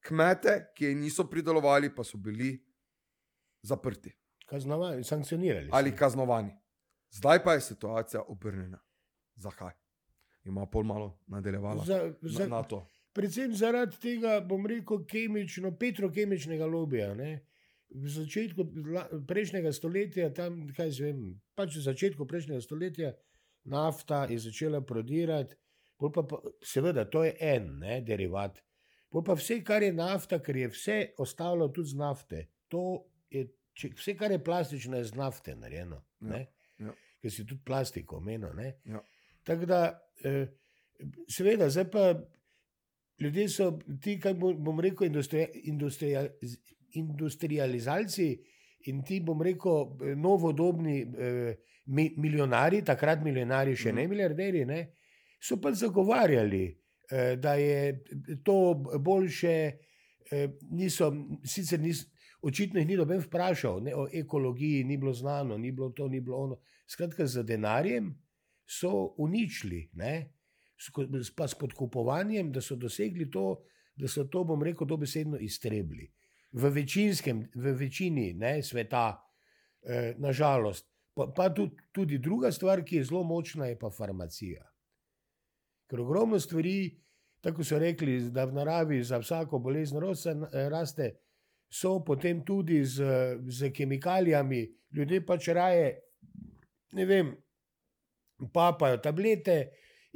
kmete, 0.00 0.72
ki 0.76 0.84
je 0.84 0.94
niso 0.94 1.24
pridelovali, 1.30 1.94
pa 1.94 2.04
so 2.04 2.18
bili 2.18 2.66
zaprti 3.62 4.12
Kaznovani, 4.46 5.04
sankcionirali. 5.04 5.66
so. 5.66 5.76
ali 5.76 5.96
kaznovani. 5.96 6.56
Zdaj 7.10 7.44
pa 7.44 7.52
je 7.52 7.60
situacija 7.60 8.22
obrnjena. 8.28 8.78
Zakaj? 9.34 9.72
Ima 10.44 10.66
pol 10.66 10.82
malo 10.82 11.18
nadaljevala 11.26 11.84
Za, 11.84 12.12
za, 12.22 12.42
na, 12.42 12.56
na 12.56 12.62
to. 12.62 12.86
Predvsem 13.16 13.54
zaradi 13.56 13.96
tega, 14.02 14.40
bom 14.44 14.66
rekel, 14.68 15.04
kemično, 15.08 15.72
petrokemičnega 15.80 16.66
lobija. 16.68 17.14
Ne? 17.16 17.38
V 17.96 18.10
začetku 18.12 18.66
prejšnjega 19.28 19.72
stoletja, 19.72 20.28
tam, 20.34 20.66
kaj 20.76 20.92
se 20.92 21.06
vem, 21.06 21.22
pač 21.56 21.78
v 21.78 21.86
začetku 21.86 22.26
prejšnjega 22.28 22.64
stoletja, 22.64 23.12
nafta 23.72 24.26
je 24.30 24.38
začela 24.42 24.82
prodirati, 24.84 25.56
pol 25.96 26.12
pa, 26.12 26.26
pa, 26.28 26.40
seveda, 26.64 27.06
to 27.10 27.24
je 27.24 27.32
en 27.40 27.70
ne, 27.80 28.00
derivat. 28.04 28.60
Pol 29.10 29.24
pa 29.24 29.36
vse, 29.38 29.62
kar 29.64 29.86
je 29.86 29.94
nafta, 29.96 30.42
ker 30.42 30.58
je 30.64 30.70
vse 30.74 30.98
ostalo 31.22 31.70
tudi 31.72 31.94
z 31.94 32.00
nafte, 32.02 32.42
to 32.68 32.84
je, 33.32 33.46
če, 33.72 33.94
vse, 33.96 34.16
kar 34.18 34.34
je 34.34 34.42
plastično, 34.44 35.00
je 35.00 35.08
z 35.08 35.18
nafte 35.18 35.56
narejeno. 35.56 36.02
Ja, 36.26 36.44
ja. 36.82 36.94
Ker 37.22 37.32
si 37.32 37.46
tudi 37.46 37.62
plastiko 37.64 38.20
omenil. 38.20 38.60
Ja. 38.84 39.00
Tako 39.46 39.70
da, 39.70 39.80
eh, 40.26 40.50
seveda, 41.32 41.70
zdaj 41.70 41.90
pa 41.94 42.08
ljudje 43.20 43.48
so 43.48 43.70
ti, 44.02 44.18
kaj 44.20 44.34
bom, 44.34 44.80
rekel, 44.80 45.06
industria, 45.06 45.46
industria, 45.64 46.26
industrializalci 46.92 48.28
in 48.86 49.02
ti, 49.04 49.20
bom 49.20 49.42
rekel, 49.42 49.96
novodobni 50.16 51.00
eh, 51.02 51.56
mi, 51.86 52.14
milijonari, 52.16 52.82
takrat 52.84 53.22
milijonari, 53.24 53.76
še 53.76 53.88
Mhm. 53.92 53.96
ne 53.96 54.08
milijarderji, 54.08 54.64
ne, 54.64 54.80
so 55.40 55.60
pa 55.60 55.72
zagovarjali, 55.72 56.78
eh, 57.10 57.36
da 57.36 57.54
je 57.54 58.04
to 58.44 58.74
boljše. 59.00 59.72
Eh, 60.30 60.48
niso, 60.70 61.12
sicer 61.44 61.80
nis, 61.80 62.06
očitno 62.42 62.80
jih 62.80 62.88
ni 62.88 62.96
noben 62.96 63.20
vprašal, 63.20 63.80
ne, 63.82 63.94
o 63.94 64.08
ekologiji 64.12 64.84
ni 64.84 64.96
bilo 64.96 65.12
znano, 65.12 65.58
ni 65.58 65.72
bilo 65.72 65.90
to, 65.90 66.08
ni 66.08 66.20
bilo 66.20 66.36
ono. 66.36 66.56
Skratka, 66.86 67.26
z 67.26 67.44
denarjem 67.46 68.10
so 68.66 69.14
uničili, 69.18 69.90
ne, 69.94 70.32
pa 71.36 71.48
s 71.48 71.54
podkupovanjem, 71.54 72.52
da 72.52 72.60
so 72.60 72.76
dosegli 72.76 73.30
to, 73.30 73.62
da 73.96 74.08
so 74.08 74.24
to, 74.24 74.44
bom 74.44 74.62
rekel, 74.62 74.86
dobesedno 74.86 75.38
iztrebili. 75.40 76.10
V, 76.52 76.70
v 77.54 77.72
večini 77.72 78.32
ne, 78.34 78.62
sveta, 78.62 79.16
eh, 79.82 80.14
nažalost. 80.18 80.86
Pa, 81.14 81.26
pa 81.36 81.48
tudi, 81.54 81.76
tudi 81.92 82.18
druga 82.18 82.52
stvar, 82.52 82.84
ki 82.84 82.96
je 82.96 83.04
zelo 83.04 83.22
močna, 83.24 83.66
je 83.66 83.78
pa 83.78 83.90
farmacija. 83.90 84.66
Ker 85.88 86.00
ogromno 86.00 86.38
stvari, 86.40 86.92
tako 87.40 87.64
so 87.64 87.78
rekli, 87.78 88.18
da 88.30 88.44
v 88.44 88.52
naravi 88.52 89.02
za 89.04 89.18
vsako 89.18 89.58
bolezen 89.58 90.00
rosa, 90.00 90.34
raste, 90.68 91.14
so 91.72 92.00
potem 92.04 92.44
tudi 92.44 92.84
z, 92.84 93.04
z 93.48 93.72
kemikalijami, 93.72 94.66
ljudje 94.92 95.22
pač 95.26 95.48
raje, 95.48 95.88
ne 96.92 97.06
vem, 97.06 97.32
papajo 98.52 99.00
tablete 99.02 99.56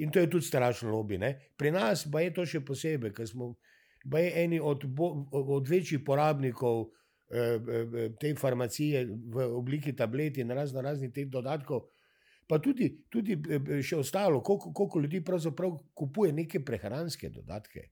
in 0.00 0.10
to 0.10 0.20
je 0.20 0.30
tudi 0.30 0.44
strašno 0.44 0.90
lobby. 0.90 1.18
Ne? 1.18 1.30
Pri 1.56 1.70
nas 1.70 2.06
pa 2.06 2.20
je 2.20 2.32
to 2.32 2.46
še 2.46 2.60
posebej, 2.60 3.12
ker 3.12 3.26
smo 3.26 3.54
eni 4.14 4.60
od, 4.60 4.86
bo, 4.86 5.10
od 5.30 5.68
večjih 5.68 6.00
porabnikov 6.00 6.86
eh, 7.28 7.58
eh, 7.58 8.10
te 8.16 8.34
farmacije 8.34 9.04
v 9.28 9.46
obliki 9.52 9.92
tablet 9.92 10.38
in 10.38 10.50
razno 10.50 10.80
raznih 10.80 11.12
teh 11.12 11.28
dodatkov. 11.28 11.86
Pa 12.46 12.58
tudi, 12.58 12.88
tudi 13.08 13.36
eh, 13.36 13.82
še 13.82 13.96
ostalo, 13.96 14.40
koliko, 14.40 14.72
koliko 14.72 15.00
ljudi 15.00 15.20
pravzaprav 15.22 15.78
kupuje 15.94 16.32
neke 16.32 16.60
prehranske 16.60 17.30
dodatke. 17.30 17.88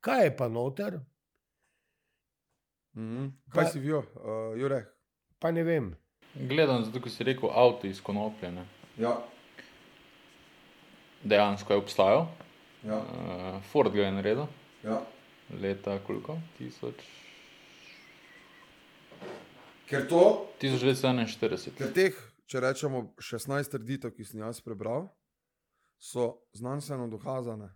Kaj 0.00 0.24
je 0.24 0.36
pa 0.36 0.48
noter, 0.50 1.00
Mhm. 2.90 3.28
Kaj 3.48 3.64
Pa- 3.64 3.70
si 3.70 3.78
vijo, 3.78 3.98
uh, 3.98 4.58
Jure? 4.58 4.84
pa 5.38 5.50
ne 5.50 5.62
vem. 5.62 5.96
Gledam, 6.34 6.84
zato 6.84 7.00
ko 7.00 7.08
si 7.08 7.24
rekel 7.24 7.48
avto 7.48 7.86
iz 7.86 8.00
konoplje. 8.00 8.50
Ne. 8.50 8.64
Ja, 8.98 9.12
Dejansko 11.22 11.72
je 11.72 11.78
obstajal. 11.78 12.26
ja, 12.84 12.96
Uh, 12.96 13.62
Ford 13.62 13.92
ga 13.92 14.02
je 14.02 14.12
naredil, 14.12 14.46
ja. 14.84 15.00
leta 15.52 15.98
koliko? 16.00 16.38
Tisoč... 16.58 16.94
Ker 19.86 20.06
to 20.08 20.46
1941. 20.62 21.74
Ker 21.74 21.92
teh, 21.92 22.14
če 22.46 22.60
rečemo, 22.60 23.10
16 23.18 23.68
trditev, 23.68 24.12
ki 24.12 24.24
sem 24.24 24.40
jaz 24.40 24.60
prebral, 24.60 25.08
so 25.98 26.24
znanstveno 26.52 27.08
dokazane. 27.08 27.68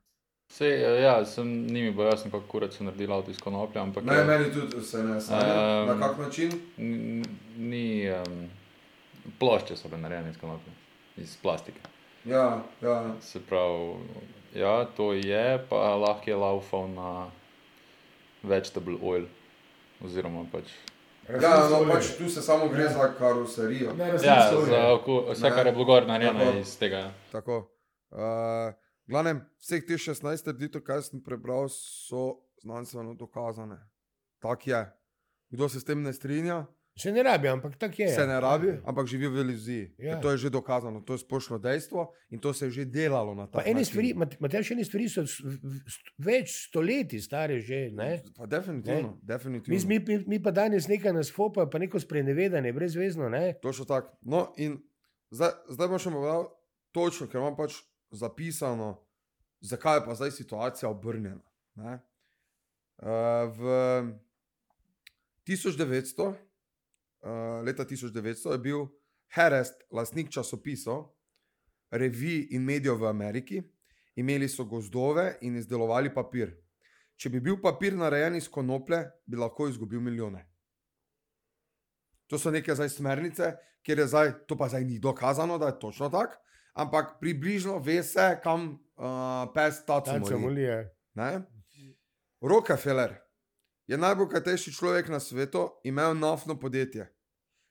Vse, 0.46 0.68
ja, 1.00 1.24
sem 1.24 1.44
njimi 1.66 1.90
bo 1.90 2.04
jasno, 2.04 2.30
kako 2.30 2.46
kurac 2.46 2.72
so 2.72 2.85
naredili 2.85 3.12
avto 3.12 3.30
iz 3.30 3.38
konoplje, 3.38 3.80
ampak 3.80 4.04
Ne, 4.04 4.14
je- 4.14 4.24
meni 4.24 4.52
tudi 4.52 4.83
se 4.83 5.02
ne 5.02 5.20
sanja. 5.20 5.54
Em, 5.83 5.88
Na 5.88 5.98
kak 6.00 6.18
način? 6.18 6.52
Ni 7.59 7.85
um, 8.12 8.48
plošče 9.38 9.76
so 9.76 9.88
bile 9.88 10.00
narejene 10.00 10.30
iz 10.30 10.38
konoplje, 10.38 10.72
iz 11.16 11.37
plastike. 11.37 11.80
Ja, 12.24 12.62
ja. 12.82 13.14
Se 13.20 13.40
pravi, 13.40 13.94
ja, 14.54 14.84
to 14.96 15.12
je, 15.12 15.66
pa 15.68 15.96
lahko 15.96 16.30
je 16.30 16.37
laufal 16.37 16.88
na 16.88 17.30
vegetable 18.42 18.96
oil. 19.02 19.26
Oziroma, 20.04 20.44
pač, 20.52 20.72
Ja, 21.24 21.68
no, 21.70 21.78
pač 21.88 22.10
tu 22.18 22.28
se 22.28 22.42
samo 22.42 22.68
gre 22.68 22.88
za 22.92 23.06
karoserijo. 23.18 23.94
Ne, 23.96 24.08
ja, 24.22 24.50
za 24.66 24.92
oko, 24.92 25.32
vse, 25.32 25.42
Ne. 25.42 25.50
kar 25.50 25.66
je 25.66 25.72
bilo 25.72 25.84
gor 25.84 26.06
narejeno 26.06 26.58
iz 26.60 26.76
tega. 26.78 27.12
Tako. 27.32 27.70
Uh, 28.10 28.74
glavnem, 29.08 29.40
vseh 29.58 29.87
teh 29.88 29.96
16 29.96 30.44
trditev, 30.44 30.84
kar 30.84 31.00
sem 31.02 31.22
prebral, 31.24 31.68
so 31.68 32.44
znanstveno 32.62 33.14
dokazane. 33.14 33.78
Tak 34.38 34.66
je. 34.66 34.84
Kdo 35.48 35.68
se 35.68 35.80
s 35.80 35.84
tem 35.84 36.02
ne 36.02 36.12
strinja, 36.12 36.66
Se 36.96 37.12
ne 37.12 37.22
rabi, 37.22 37.48
ampak 37.48 37.76
tako 37.76 38.02
je. 38.02 38.09
se 38.09 38.26
ne 38.26 38.40
rabi, 38.40 38.68
ampak 38.87 39.07
živijo 39.07 39.30
v 39.30 39.37
iluziji. 39.38 39.94
Ja. 39.98 40.20
To 40.20 40.30
je 40.30 40.37
že 40.38 40.50
dokazano, 40.50 41.00
to 41.00 41.12
je 41.12 41.18
splošno 41.18 41.59
dejstvo 41.59 42.12
in 42.30 42.38
to 42.38 42.52
se 42.54 42.66
je 42.66 42.70
že 42.70 42.85
delalo 42.85 43.35
na 43.35 43.46
ta 43.46 43.59
način. 43.59 43.85
stvari, 43.85 44.14
Matej, 44.14 44.62
ene 44.70 44.85
stvari 44.85 45.09
so 45.09 45.24
več 46.18 46.68
stoletij 46.68 47.20
stare 47.20 47.59
že. 47.61 47.90
Ne? 47.92 48.22
Pa 48.37 48.46
definitivno, 48.46 49.11
Mi, 49.11 49.18
definitivno. 49.22 49.88
mi, 49.88 49.98
mi, 49.98 50.24
mi 50.26 50.42
pa 50.42 50.50
danes 50.50 50.87
nekaj 50.88 51.12
nas 51.12 51.33
fopa, 51.33 51.66
pa 51.66 51.78
neko 51.78 52.00
sprenevedanje, 52.00 52.72
brezvezno. 52.72 53.28
Ne? 53.28 53.54
Točno 53.62 53.85
tako. 53.85 54.14
No, 54.22 54.52
in 54.57 54.78
zdaj, 55.30 55.50
zdaj 55.68 55.88
bom 55.88 55.98
še 55.98 56.11
povedal 56.11 56.46
točno, 56.92 57.26
ker 57.26 57.40
imam 57.42 57.57
pač 57.59 57.83
zapisano, 58.14 59.02
zakaj 59.61 59.98
je 59.98 60.04
pa 60.07 60.14
zdaj 60.14 60.30
situacija 60.30 60.88
obrnjena. 60.88 61.42
Ne? 61.74 61.98
Uh, 63.02 63.50
v 63.50 63.61
1900, 65.46 66.33
uh, 67.24 67.64
leta 67.64 67.84
1900 67.84 68.52
je 68.52 68.58
bil 68.58 68.87
Harrest, 69.34 69.82
lastnik 69.90 70.30
časopisov, 70.30 71.08
revij 71.90 72.46
in 72.50 72.62
medijev 72.64 73.00
v 73.00 73.08
Ameriki. 73.08 73.62
Imeli 74.16 74.48
so 74.48 74.64
gozdove 74.64 75.38
in 75.42 75.56
izdelovali 75.56 76.12
papir. 76.14 76.52
Če 77.16 77.30
bi 77.30 77.40
bil 77.40 77.56
papir 77.62 77.96
narejen 77.98 78.37
iz 78.38 78.46
konoplje, 78.48 79.00
bi 79.26 79.38
lahko 79.38 79.66
izgubil 79.68 80.00
milijone. 80.00 80.44
To 82.30 82.38
so 82.38 82.50
neke 82.54 82.74
zdaj 82.74 82.92
smernice, 82.94 83.50
kjer 83.82 83.98
je 83.98 84.06
zdaj, 84.06 84.32
to 84.46 84.56
pa 84.58 84.68
zdaj 84.70 84.84
ni 84.84 85.00
dokazano, 85.02 85.58
da 85.58 85.72
je 85.72 85.78
točno 85.80 86.08
tako, 86.14 86.38
ampak 86.74 87.16
približno 87.20 87.78
ve 87.78 88.02
se, 88.02 88.38
kam 88.42 88.70
uh, 88.70 89.50
pes 89.54 89.82
taco 89.87 90.12
Taca 90.12 90.18
moli. 90.18 90.40
molije. 90.42 90.78
Ne? 91.14 91.42
Rockefeller 92.40 93.23
je 93.87 93.99
najbogatejši 93.99 94.73
človek 94.73 95.09
na 95.09 95.20
svetu, 95.20 95.68
imel 95.85 96.14
naftno 96.18 96.61
podjetje. 96.61 97.11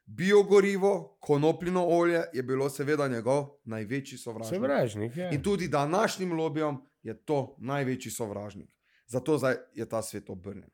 Biogorivo, 0.06 1.18
konopljino 1.22 1.86
olje 1.88 2.24
je 2.34 2.44
bilo 2.44 2.70
seveda 2.70 3.08
njegov 3.08 3.48
največji 3.64 4.18
sovražnik. 4.18 4.60
Sovražnik. 4.60 5.18
Ja. 5.18 5.32
In 5.32 5.44
tudi 5.44 5.68
današnjim 5.68 6.34
lobijem 6.34 6.78
je 7.02 7.26
to 7.26 7.56
največji 7.60 8.12
sovražnik. 8.12 8.70
Zato 9.08 9.40
je 9.74 9.90
ta 9.90 10.02
svet 10.02 10.30
obrnjen. 10.30 10.70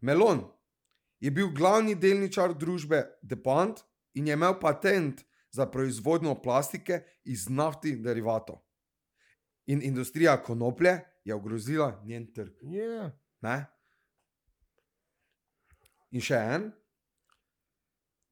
Melon 0.00 0.44
je 1.20 1.30
bil 1.30 1.48
glavni 1.48 1.94
delničar 1.94 2.54
družbe 2.54 3.06
DuPont 3.22 3.80
in 4.14 4.26
je 4.26 4.32
imel 4.32 4.60
patent 4.60 5.24
za 5.50 5.66
proizvodnjo 5.66 6.34
plastike 6.42 7.02
iz 7.24 7.48
naftnih 7.48 8.02
derivatov. 8.02 8.60
In 9.66 9.82
industrija 9.82 10.36
konoplje 10.42 11.00
je 11.24 11.34
ogrozila 11.34 12.02
njen 12.04 12.32
trg. 12.32 12.52
Ja. 12.62 13.10
Ne? 13.40 13.66
In 16.10 16.24
še 16.24 16.36
en. 16.40 16.68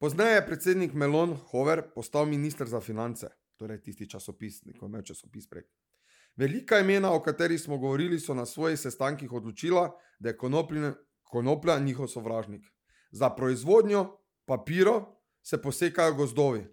Pozneje 0.01 0.37
je 0.37 0.45
predsednik 0.45 0.93
Melon 0.93 1.35
Hover 1.51 1.83
postal 1.93 2.25
ministr 2.29 2.69
za 2.69 2.81
finance, 2.81 3.29
torej 3.57 3.81
tisti 3.85 4.07
časopis, 4.09 4.61
ko 4.77 4.85
je 4.85 4.89
imel 4.89 5.05
časopis 5.05 5.49
prek. 5.49 5.67
Velika 6.37 6.79
imena, 6.79 7.11
o 7.13 7.21
katerih 7.25 7.57
smo 7.61 7.79
govorili, 7.81 8.19
so 8.19 8.33
na 8.37 8.45
svojih 8.45 8.77
sestankih 8.79 9.31
odločila, 9.33 9.89
da 10.19 10.29
je 10.29 10.37
konoplja 11.23 11.79
njihov 11.79 12.07
sovražnik. 12.07 12.65
Za 13.11 13.29
proizvodnjo 13.29 14.19
papirov 14.45 15.01
se 15.41 15.61
posekajo 15.61 16.13
gozdovi. 16.13 16.65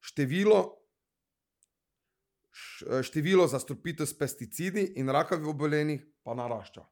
Število, 0.00 0.60
število 3.02 3.46
zastrupitev 3.48 4.06
s 4.06 4.18
pesticidi 4.18 4.92
in 4.96 5.08
rakavih 5.08 5.48
obolenjih 5.48 6.04
pa 6.24 6.34
narašča. 6.34 6.84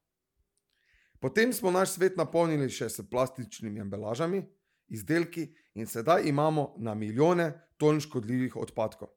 Potem 1.21 1.53
smo 1.53 1.71
naš 1.71 1.97
svet 1.97 2.17
napolnili 2.17 2.69
še 2.71 2.89
s 2.89 3.03
plastičnimi 3.11 3.81
embalažami, 3.81 4.43
izdelki 4.89 5.49
in 5.75 5.87
sedaj 5.87 6.29
imamo 6.29 6.75
na 6.79 6.95
milijone 6.95 7.53
ton 7.77 8.01
škodljivih 8.01 8.57
odpadkov. 8.57 9.09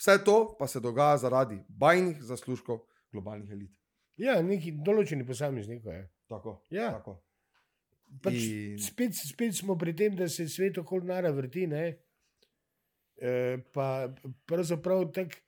Vse 0.00 0.16
to 0.24 0.56
pa 0.58 0.66
se 0.66 0.80
dogaja 0.80 1.18
zaradi 1.18 1.60
bajnih 1.68 2.22
zaslužkov 2.22 2.80
globalnih 3.12 3.50
elit. 3.50 3.70
ja, 4.16 4.42
neki 4.42 4.72
določeni 4.84 5.26
posameznik 5.26 5.84
je. 5.84 6.10
Tako. 6.28 6.62
Ja. 6.70 6.90
tako. 6.98 7.20
Pač 8.22 8.34
In- 8.34 8.78
spet, 8.78 9.14
spet 9.14 9.54
smo 9.54 9.76
pri 9.78 9.94
tem, 9.96 10.16
da 10.16 10.28
se 10.28 10.48
svet 10.48 10.78
okoli 10.78 11.06
nara 11.06 11.30
vrti. 11.30 11.66
Ne? 11.66 11.98
E, 13.16 13.58
pa 13.72 14.08
pravzaprav 14.46 15.12
tako 15.12 15.40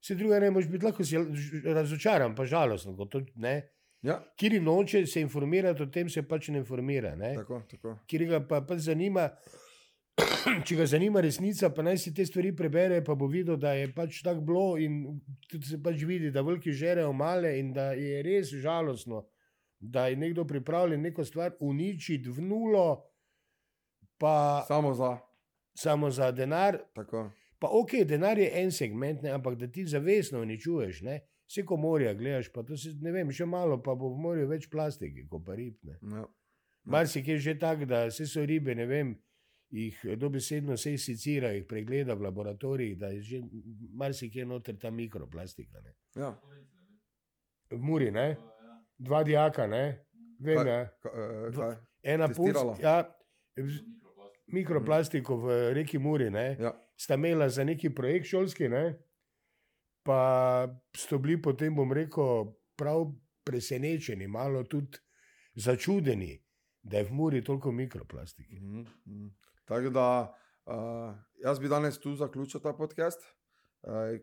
se 0.00 0.14
druga 0.14 0.38
ne 0.40 0.50
moreš 0.50 0.68
biti, 0.68 0.84
lahko 0.84 1.04
si 1.04 1.16
razočaran, 1.64 2.34
pa 2.34 2.44
žalosten. 2.46 2.96
to, 3.10 3.20
ne. 3.34 3.56
Ja, 4.02 4.20
Kjer 4.36 4.62
noče 4.62 5.06
se 5.06 5.20
informirati 5.20 5.82
o 5.82 5.86
tem, 5.86 6.08
se 6.08 6.22
pač 6.22 6.48
ne 6.48 6.58
informira. 6.58 7.14
Ne? 7.16 7.34
tako, 7.34 7.62
tako. 7.70 7.98
Kjer 8.06 8.24
ga 8.28 8.40
pa, 8.48 8.60
pa 8.66 8.76
zanima, 8.78 9.28
če 10.66 10.76
ga 10.76 10.86
zanima 10.86 11.20
resnica, 11.24 11.70
pa 11.74 11.82
naj 11.82 11.98
si 11.98 12.12
te 12.14 12.26
stvari 12.26 12.52
prebere, 12.56 13.02
pa 13.04 13.14
bo 13.14 13.26
videl, 13.28 13.56
da 13.60 13.72
je 13.76 13.88
pač 13.94 14.20
tako 14.24 14.44
bilo 14.46 14.66
in 14.80 15.20
tudi 15.50 15.72
se 15.72 15.80
pač 15.82 16.04
vidi, 16.08 16.30
da 16.30 16.44
veliki 16.46 16.72
žerejo 16.72 17.12
male 17.12 17.56
in 17.58 17.72
da 17.76 17.90
je 17.98 18.22
res 18.22 18.52
žalostno, 18.62 19.24
da 19.80 20.06
je 20.08 20.16
nekdo 20.16 20.44
pripravljen 20.48 21.02
neko 21.02 21.24
stvar 21.24 21.56
uničiti 21.60 22.30
v 22.30 22.44
nulo, 22.46 22.86
pa 24.18 24.64
Samo 24.68 24.94
za. 24.94 25.16
samo 25.76 26.10
za 26.10 26.30
denar. 26.32 26.78
Tako. 26.94 27.30
Pa 27.58 27.68
ok, 27.72 28.04
denar 28.04 28.38
je 28.38 28.50
en 28.62 28.70
segment, 28.72 29.22
ne, 29.22 29.30
ampak 29.32 29.56
da 29.56 29.66
ti 29.72 29.84
zavestno 29.88 30.40
uničuješ, 30.40 31.00
ne. 31.02 31.20
Vse 31.46 31.62
ko 31.64 31.76
morja 31.78 32.14
gledaš, 32.14 32.48
pa 32.52 32.62
to 32.66 32.76
se 32.76 32.90
ne 33.00 33.12
vem, 33.14 33.30
še 33.30 33.46
malo 33.46 33.78
pa 33.82 33.94
bo 33.94 34.08
v 34.10 34.18
morju 34.18 34.48
več 34.50 34.66
plastike, 34.70 35.28
kot 35.30 35.44
pa 35.46 35.54
rib. 35.54 35.76
Ne. 35.86 35.98
Ja. 36.16 36.24
Marsik 36.86 37.28
je 37.28 37.38
že 37.38 37.54
tak, 37.58 37.84
da 37.86 38.06
vse 38.06 38.26
so 38.26 38.42
ribe, 38.46 38.74
ne 38.74 38.86
vem, 38.86 39.12
jih 39.70 40.00
dobesedno 40.18 40.76
se 40.76 40.96
secira, 40.98 41.52
jih 41.54 41.64
pregleda 41.66 42.14
v 42.14 42.26
laboratorijih, 42.26 42.98
da 42.98 43.08
je 43.14 43.20
že 43.22 43.40
marsik 43.94 44.34
je 44.36 44.46
noter 44.46 44.76
ta 44.78 44.90
mikroplastika. 44.90 45.80
Ne. 45.82 45.94
Ja. 46.16 46.32
V 47.70 47.78
Muri, 47.82 48.10
ne? 48.10 48.36
dva 48.98 49.22
dijaka, 49.22 49.66
ne? 49.66 49.84
vem, 50.40 50.58
Kaj- 50.58 50.66
ja. 50.68 50.80
Eh, 50.82 51.52
kaj? 51.54 51.76
ena 52.02 52.28
punca. 52.28 52.62
Ja, 52.82 52.96
mikroplastiko 54.46 55.36
v 55.36 55.74
reki 55.74 55.98
Muri, 55.98 56.30
ne? 56.30 56.56
Ja. 56.60 56.72
sta 56.96 57.14
imela 57.14 57.48
za 57.48 57.64
neki 57.64 57.90
projekt 57.94 58.26
šolski, 58.26 58.68
ne? 58.68 58.94
Pa 60.06 60.68
so 60.96 61.18
bili 61.18 61.36
potem, 61.42 61.74
bom 61.74 61.92
rekel, 61.92 62.52
prav 62.76 63.08
presenečeni, 63.44 64.28
malo 64.28 64.62
tudi 64.64 64.98
začudeni, 65.54 66.36
da 66.82 66.98
je 66.98 67.04
v 67.04 67.12
Muri 67.12 67.44
toliko 67.44 67.72
mikroplastike. 67.72 68.54
Mhm, 68.54 68.84
mhm. 69.06 69.28
Tako 69.64 69.90
da 69.90 70.06
uh, 70.66 71.14
jaz 71.42 71.58
bi 71.58 71.68
danes 71.68 71.98
tu 71.98 72.14
zaključil 72.14 72.60
ta 72.60 72.72
podcast, 72.72 73.20
uh, 73.82 74.18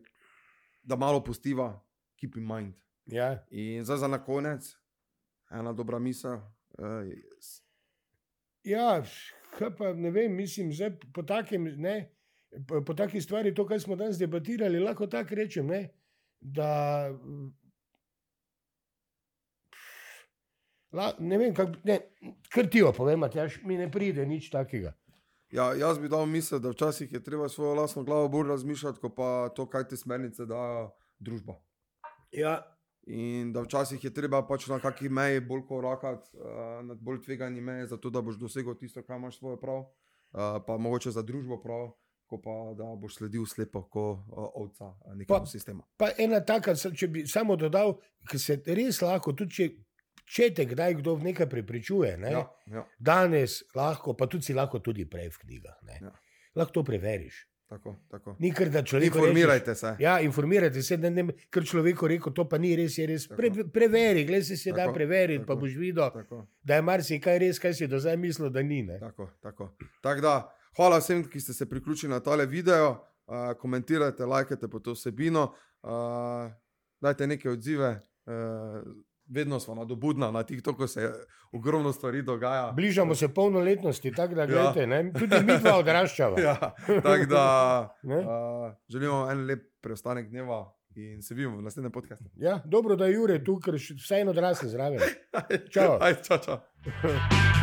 da 0.82 0.96
malo 0.96 1.24
postiva, 1.24 1.84
keep 2.20 2.36
in 2.36 2.46
mind. 2.46 2.74
Ja, 3.06 3.44
In 3.50 3.84
zdaj 3.84 3.98
za 3.98 4.08
na 4.08 4.24
konec, 4.24 4.76
ena 5.50 5.72
dobra 5.72 5.98
misel. 5.98 6.40
Uh, 6.78 7.12
ja 8.64 9.02
kaj 9.58 9.76
pa 9.76 9.92
ne 9.92 10.10
vem, 10.10 10.34
mislim, 10.36 10.72
zdaj 10.72 10.96
po 11.14 11.22
takem, 11.22 11.64
ne, 11.64 12.13
po, 12.68 12.80
po 12.84 12.94
taki 12.94 13.20
stvari, 13.20 13.54
to, 13.54 13.66
kar 13.66 13.80
smo 13.80 13.96
danes 13.96 14.18
debatirali, 14.18 14.80
lahko 14.80 15.06
tako 15.06 15.34
rečem, 15.34 15.66
ne, 15.66 15.88
da 16.40 17.10
La, 20.94 21.08
ne 21.18 21.38
vem, 21.38 21.54
kako 21.54 21.80
ne, 21.84 21.96
krtijo, 22.54 22.92
povem, 22.94 23.24
da 23.34 23.48
mi 23.66 23.74
ne 23.76 23.88
pride 23.90 24.26
nič 24.26 24.50
takega. 24.50 24.92
ja, 25.50 25.72
jaz 25.74 25.98
bi 25.98 26.08
dal 26.08 26.26
misel, 26.26 26.60
da 26.62 26.70
včasih 26.70 27.12
je 27.12 27.22
treba 27.24 27.48
svojo 27.48 27.74
lastno 27.74 28.04
glavo 28.04 28.28
bolj 28.28 28.48
razmišljati, 28.48 29.00
kot 29.00 29.16
pa 29.16 29.48
to, 29.56 29.66
kaj 29.66 29.88
te 29.88 29.96
smernice 29.96 30.46
dajo 30.46 30.92
družba. 31.18 31.58
Ja, 32.30 32.60
In 33.06 33.52
da 33.52 33.60
včasih 33.60 34.04
je 34.04 34.10
treba 34.14 34.40
pač 34.48 34.64
na 34.70 34.78
kakšni 34.80 35.10
meji 35.12 35.40
bolj 35.44 35.66
korakati, 35.68 36.30
uh, 36.38 36.80
nad 36.86 37.00
bolj 37.04 37.20
tvegani 37.26 37.60
meji, 37.60 37.90
zato 37.92 38.10
da 38.10 38.22
boš 38.24 38.38
dosegel 38.40 38.74
tisto, 38.80 39.02
kar 39.04 39.18
imaš 39.18 39.38
svoje 39.38 39.60
prav, 39.60 39.82
uh, 39.82 40.56
pa 40.66 40.78
mogoče 40.80 41.10
za 41.10 41.22
družbo 41.22 41.60
prav, 41.60 41.90
ko 42.34 42.40
pa 42.40 42.50
da 42.74 42.90
boš 42.96 43.16
sledil 43.16 43.46
slepo, 43.46 43.84
kot 43.84 44.26
ovca 44.32 44.90
nekemu 45.12 45.28
Pa- 45.30 45.46
sistemu. 45.46 45.82
pa 45.96 46.10
ena 46.18 46.40
taka, 46.42 46.74
če 46.74 47.06
bi 47.08 47.26
samo 47.28 47.54
dodal, 47.56 47.94
ki 48.26 48.38
se 48.40 48.58
res 48.68 48.98
lahko, 49.00 49.32
tudi 49.32 49.50
če, 49.52 49.70
če 50.26 50.50
te 50.52 50.66
kdaj 50.66 50.94
kdo 50.96 51.14
v 51.14 51.24
nekaj 51.24 51.46
prepričuje, 51.48 52.16
ne, 52.18 52.30
Ja, 52.32 52.44
ja, 52.68 52.84
danes 52.98 53.62
lahko, 53.72 54.14
pa 54.14 54.26
tudi 54.26 54.44
si 54.44 54.54
lahko 54.54 54.78
tudi 54.80 55.04
prej 55.06 55.30
v 55.30 55.38
knjigah. 55.38 55.78
ne. 55.84 55.98
Ja. 56.02 56.12
Lahko 56.54 56.72
to 56.72 56.84
preveriš. 56.84 57.44
tako, 57.66 57.96
tako. 58.08 58.36
Ni 58.38 58.50
kar 58.50 58.68
da 58.68 58.82
človek. 58.82 59.08
Informirajte 59.08 59.74
se. 59.74 59.94
Ja, 59.98 60.20
informirajte 60.20 60.82
se, 60.82 60.96
da 60.96 61.10
ne 61.10 61.22
ker 61.50 61.64
človeku 61.64 62.06
rekel, 62.06 62.32
to 62.32 62.44
pa 62.44 62.58
ni 62.58 62.76
res, 62.76 62.94
je 62.94 63.06
res. 63.06 63.24
Pre, 63.28 63.50
preveri, 63.66 64.22
gledaj 64.24 64.44
se, 64.44 64.56
se 64.56 64.70
da 64.70 64.84
Tako, 64.84 64.94
preveriti, 64.94 65.40
pa 65.40 65.48
tako. 65.48 65.60
boš 65.60 65.74
videl, 65.74 66.10
Tako, 66.12 66.42
da 66.62 66.74
je 66.74 66.82
marsikaj 66.82 67.38
res, 67.38 67.58
kaj 67.58 67.74
si 67.74 67.88
do 67.88 67.98
zdaj 67.98 68.16
mislil, 68.16 68.50
da 68.50 68.62
ni. 68.62 68.82
Ne? 68.84 69.00
tako, 69.00 69.26
tako. 69.40 69.70
Tak 70.00 70.20
da, 70.20 70.34
hvala 70.76 70.98
vsem, 70.98 71.24
ki 71.24 71.40
ste 71.40 71.52
se 71.52 71.68
priključili 71.68 72.10
na 72.10 72.20
tale 72.20 72.46
video. 72.46 72.90
Uh, 73.26 73.34
komentirajte, 73.58 74.24
lajkajte 74.24 74.68
po 74.68 74.78
to 74.78 74.92
vsebino, 74.92 75.54
uh, 75.82 76.52
dajte 77.00 77.26
neke 77.26 77.50
odzive, 77.50 78.00
uh, 78.26 78.82
vedno 79.26 79.60
smo 79.60 79.74
nadobudna, 79.74 80.30
na 80.30 80.42
TikToku 80.42 80.86
se 80.86 81.12
ogromno 81.52 81.92
stvari 81.92 82.22
dogaja. 82.22 82.72
Bližamo 82.72 83.14
se 83.14 83.28
polnoletnosti, 83.28 84.12
tako 84.12 84.34
da 84.34 84.40
Ja. 84.40 84.46
gledajte, 84.46 84.86
ne? 84.86 85.12
tudi 85.12 85.36
mi 85.36 85.58
dva 85.58 85.78
odraščava. 85.82 86.40
Ja, 86.40 86.74
tako 86.86 87.24
da 87.26 87.44
uh, 88.04 88.74
želimo 88.88 89.30
en 89.30 89.46
lep 89.46 89.62
preostanek 89.80 90.28
dneva 90.28 90.74
in 90.94 91.22
se 91.22 91.34
vidimo 91.34 91.56
v 91.56 91.62
naslednjem 91.62 91.92
podkastu. 91.92 92.24
Ja, 92.36 92.60
dobro, 92.64 92.96
da 92.96 93.06
je 93.06 93.12
Jure 93.14 93.44
tu, 93.44 93.56
ker 93.58 93.78
še 93.78 93.94
vseeno 93.94 94.30
odrasel 94.30 94.68
zraven. 94.68 95.00
Čau. 95.74 95.96
Ajde, 96.00 96.20
čau, 96.22 96.38
čau. 96.38 97.53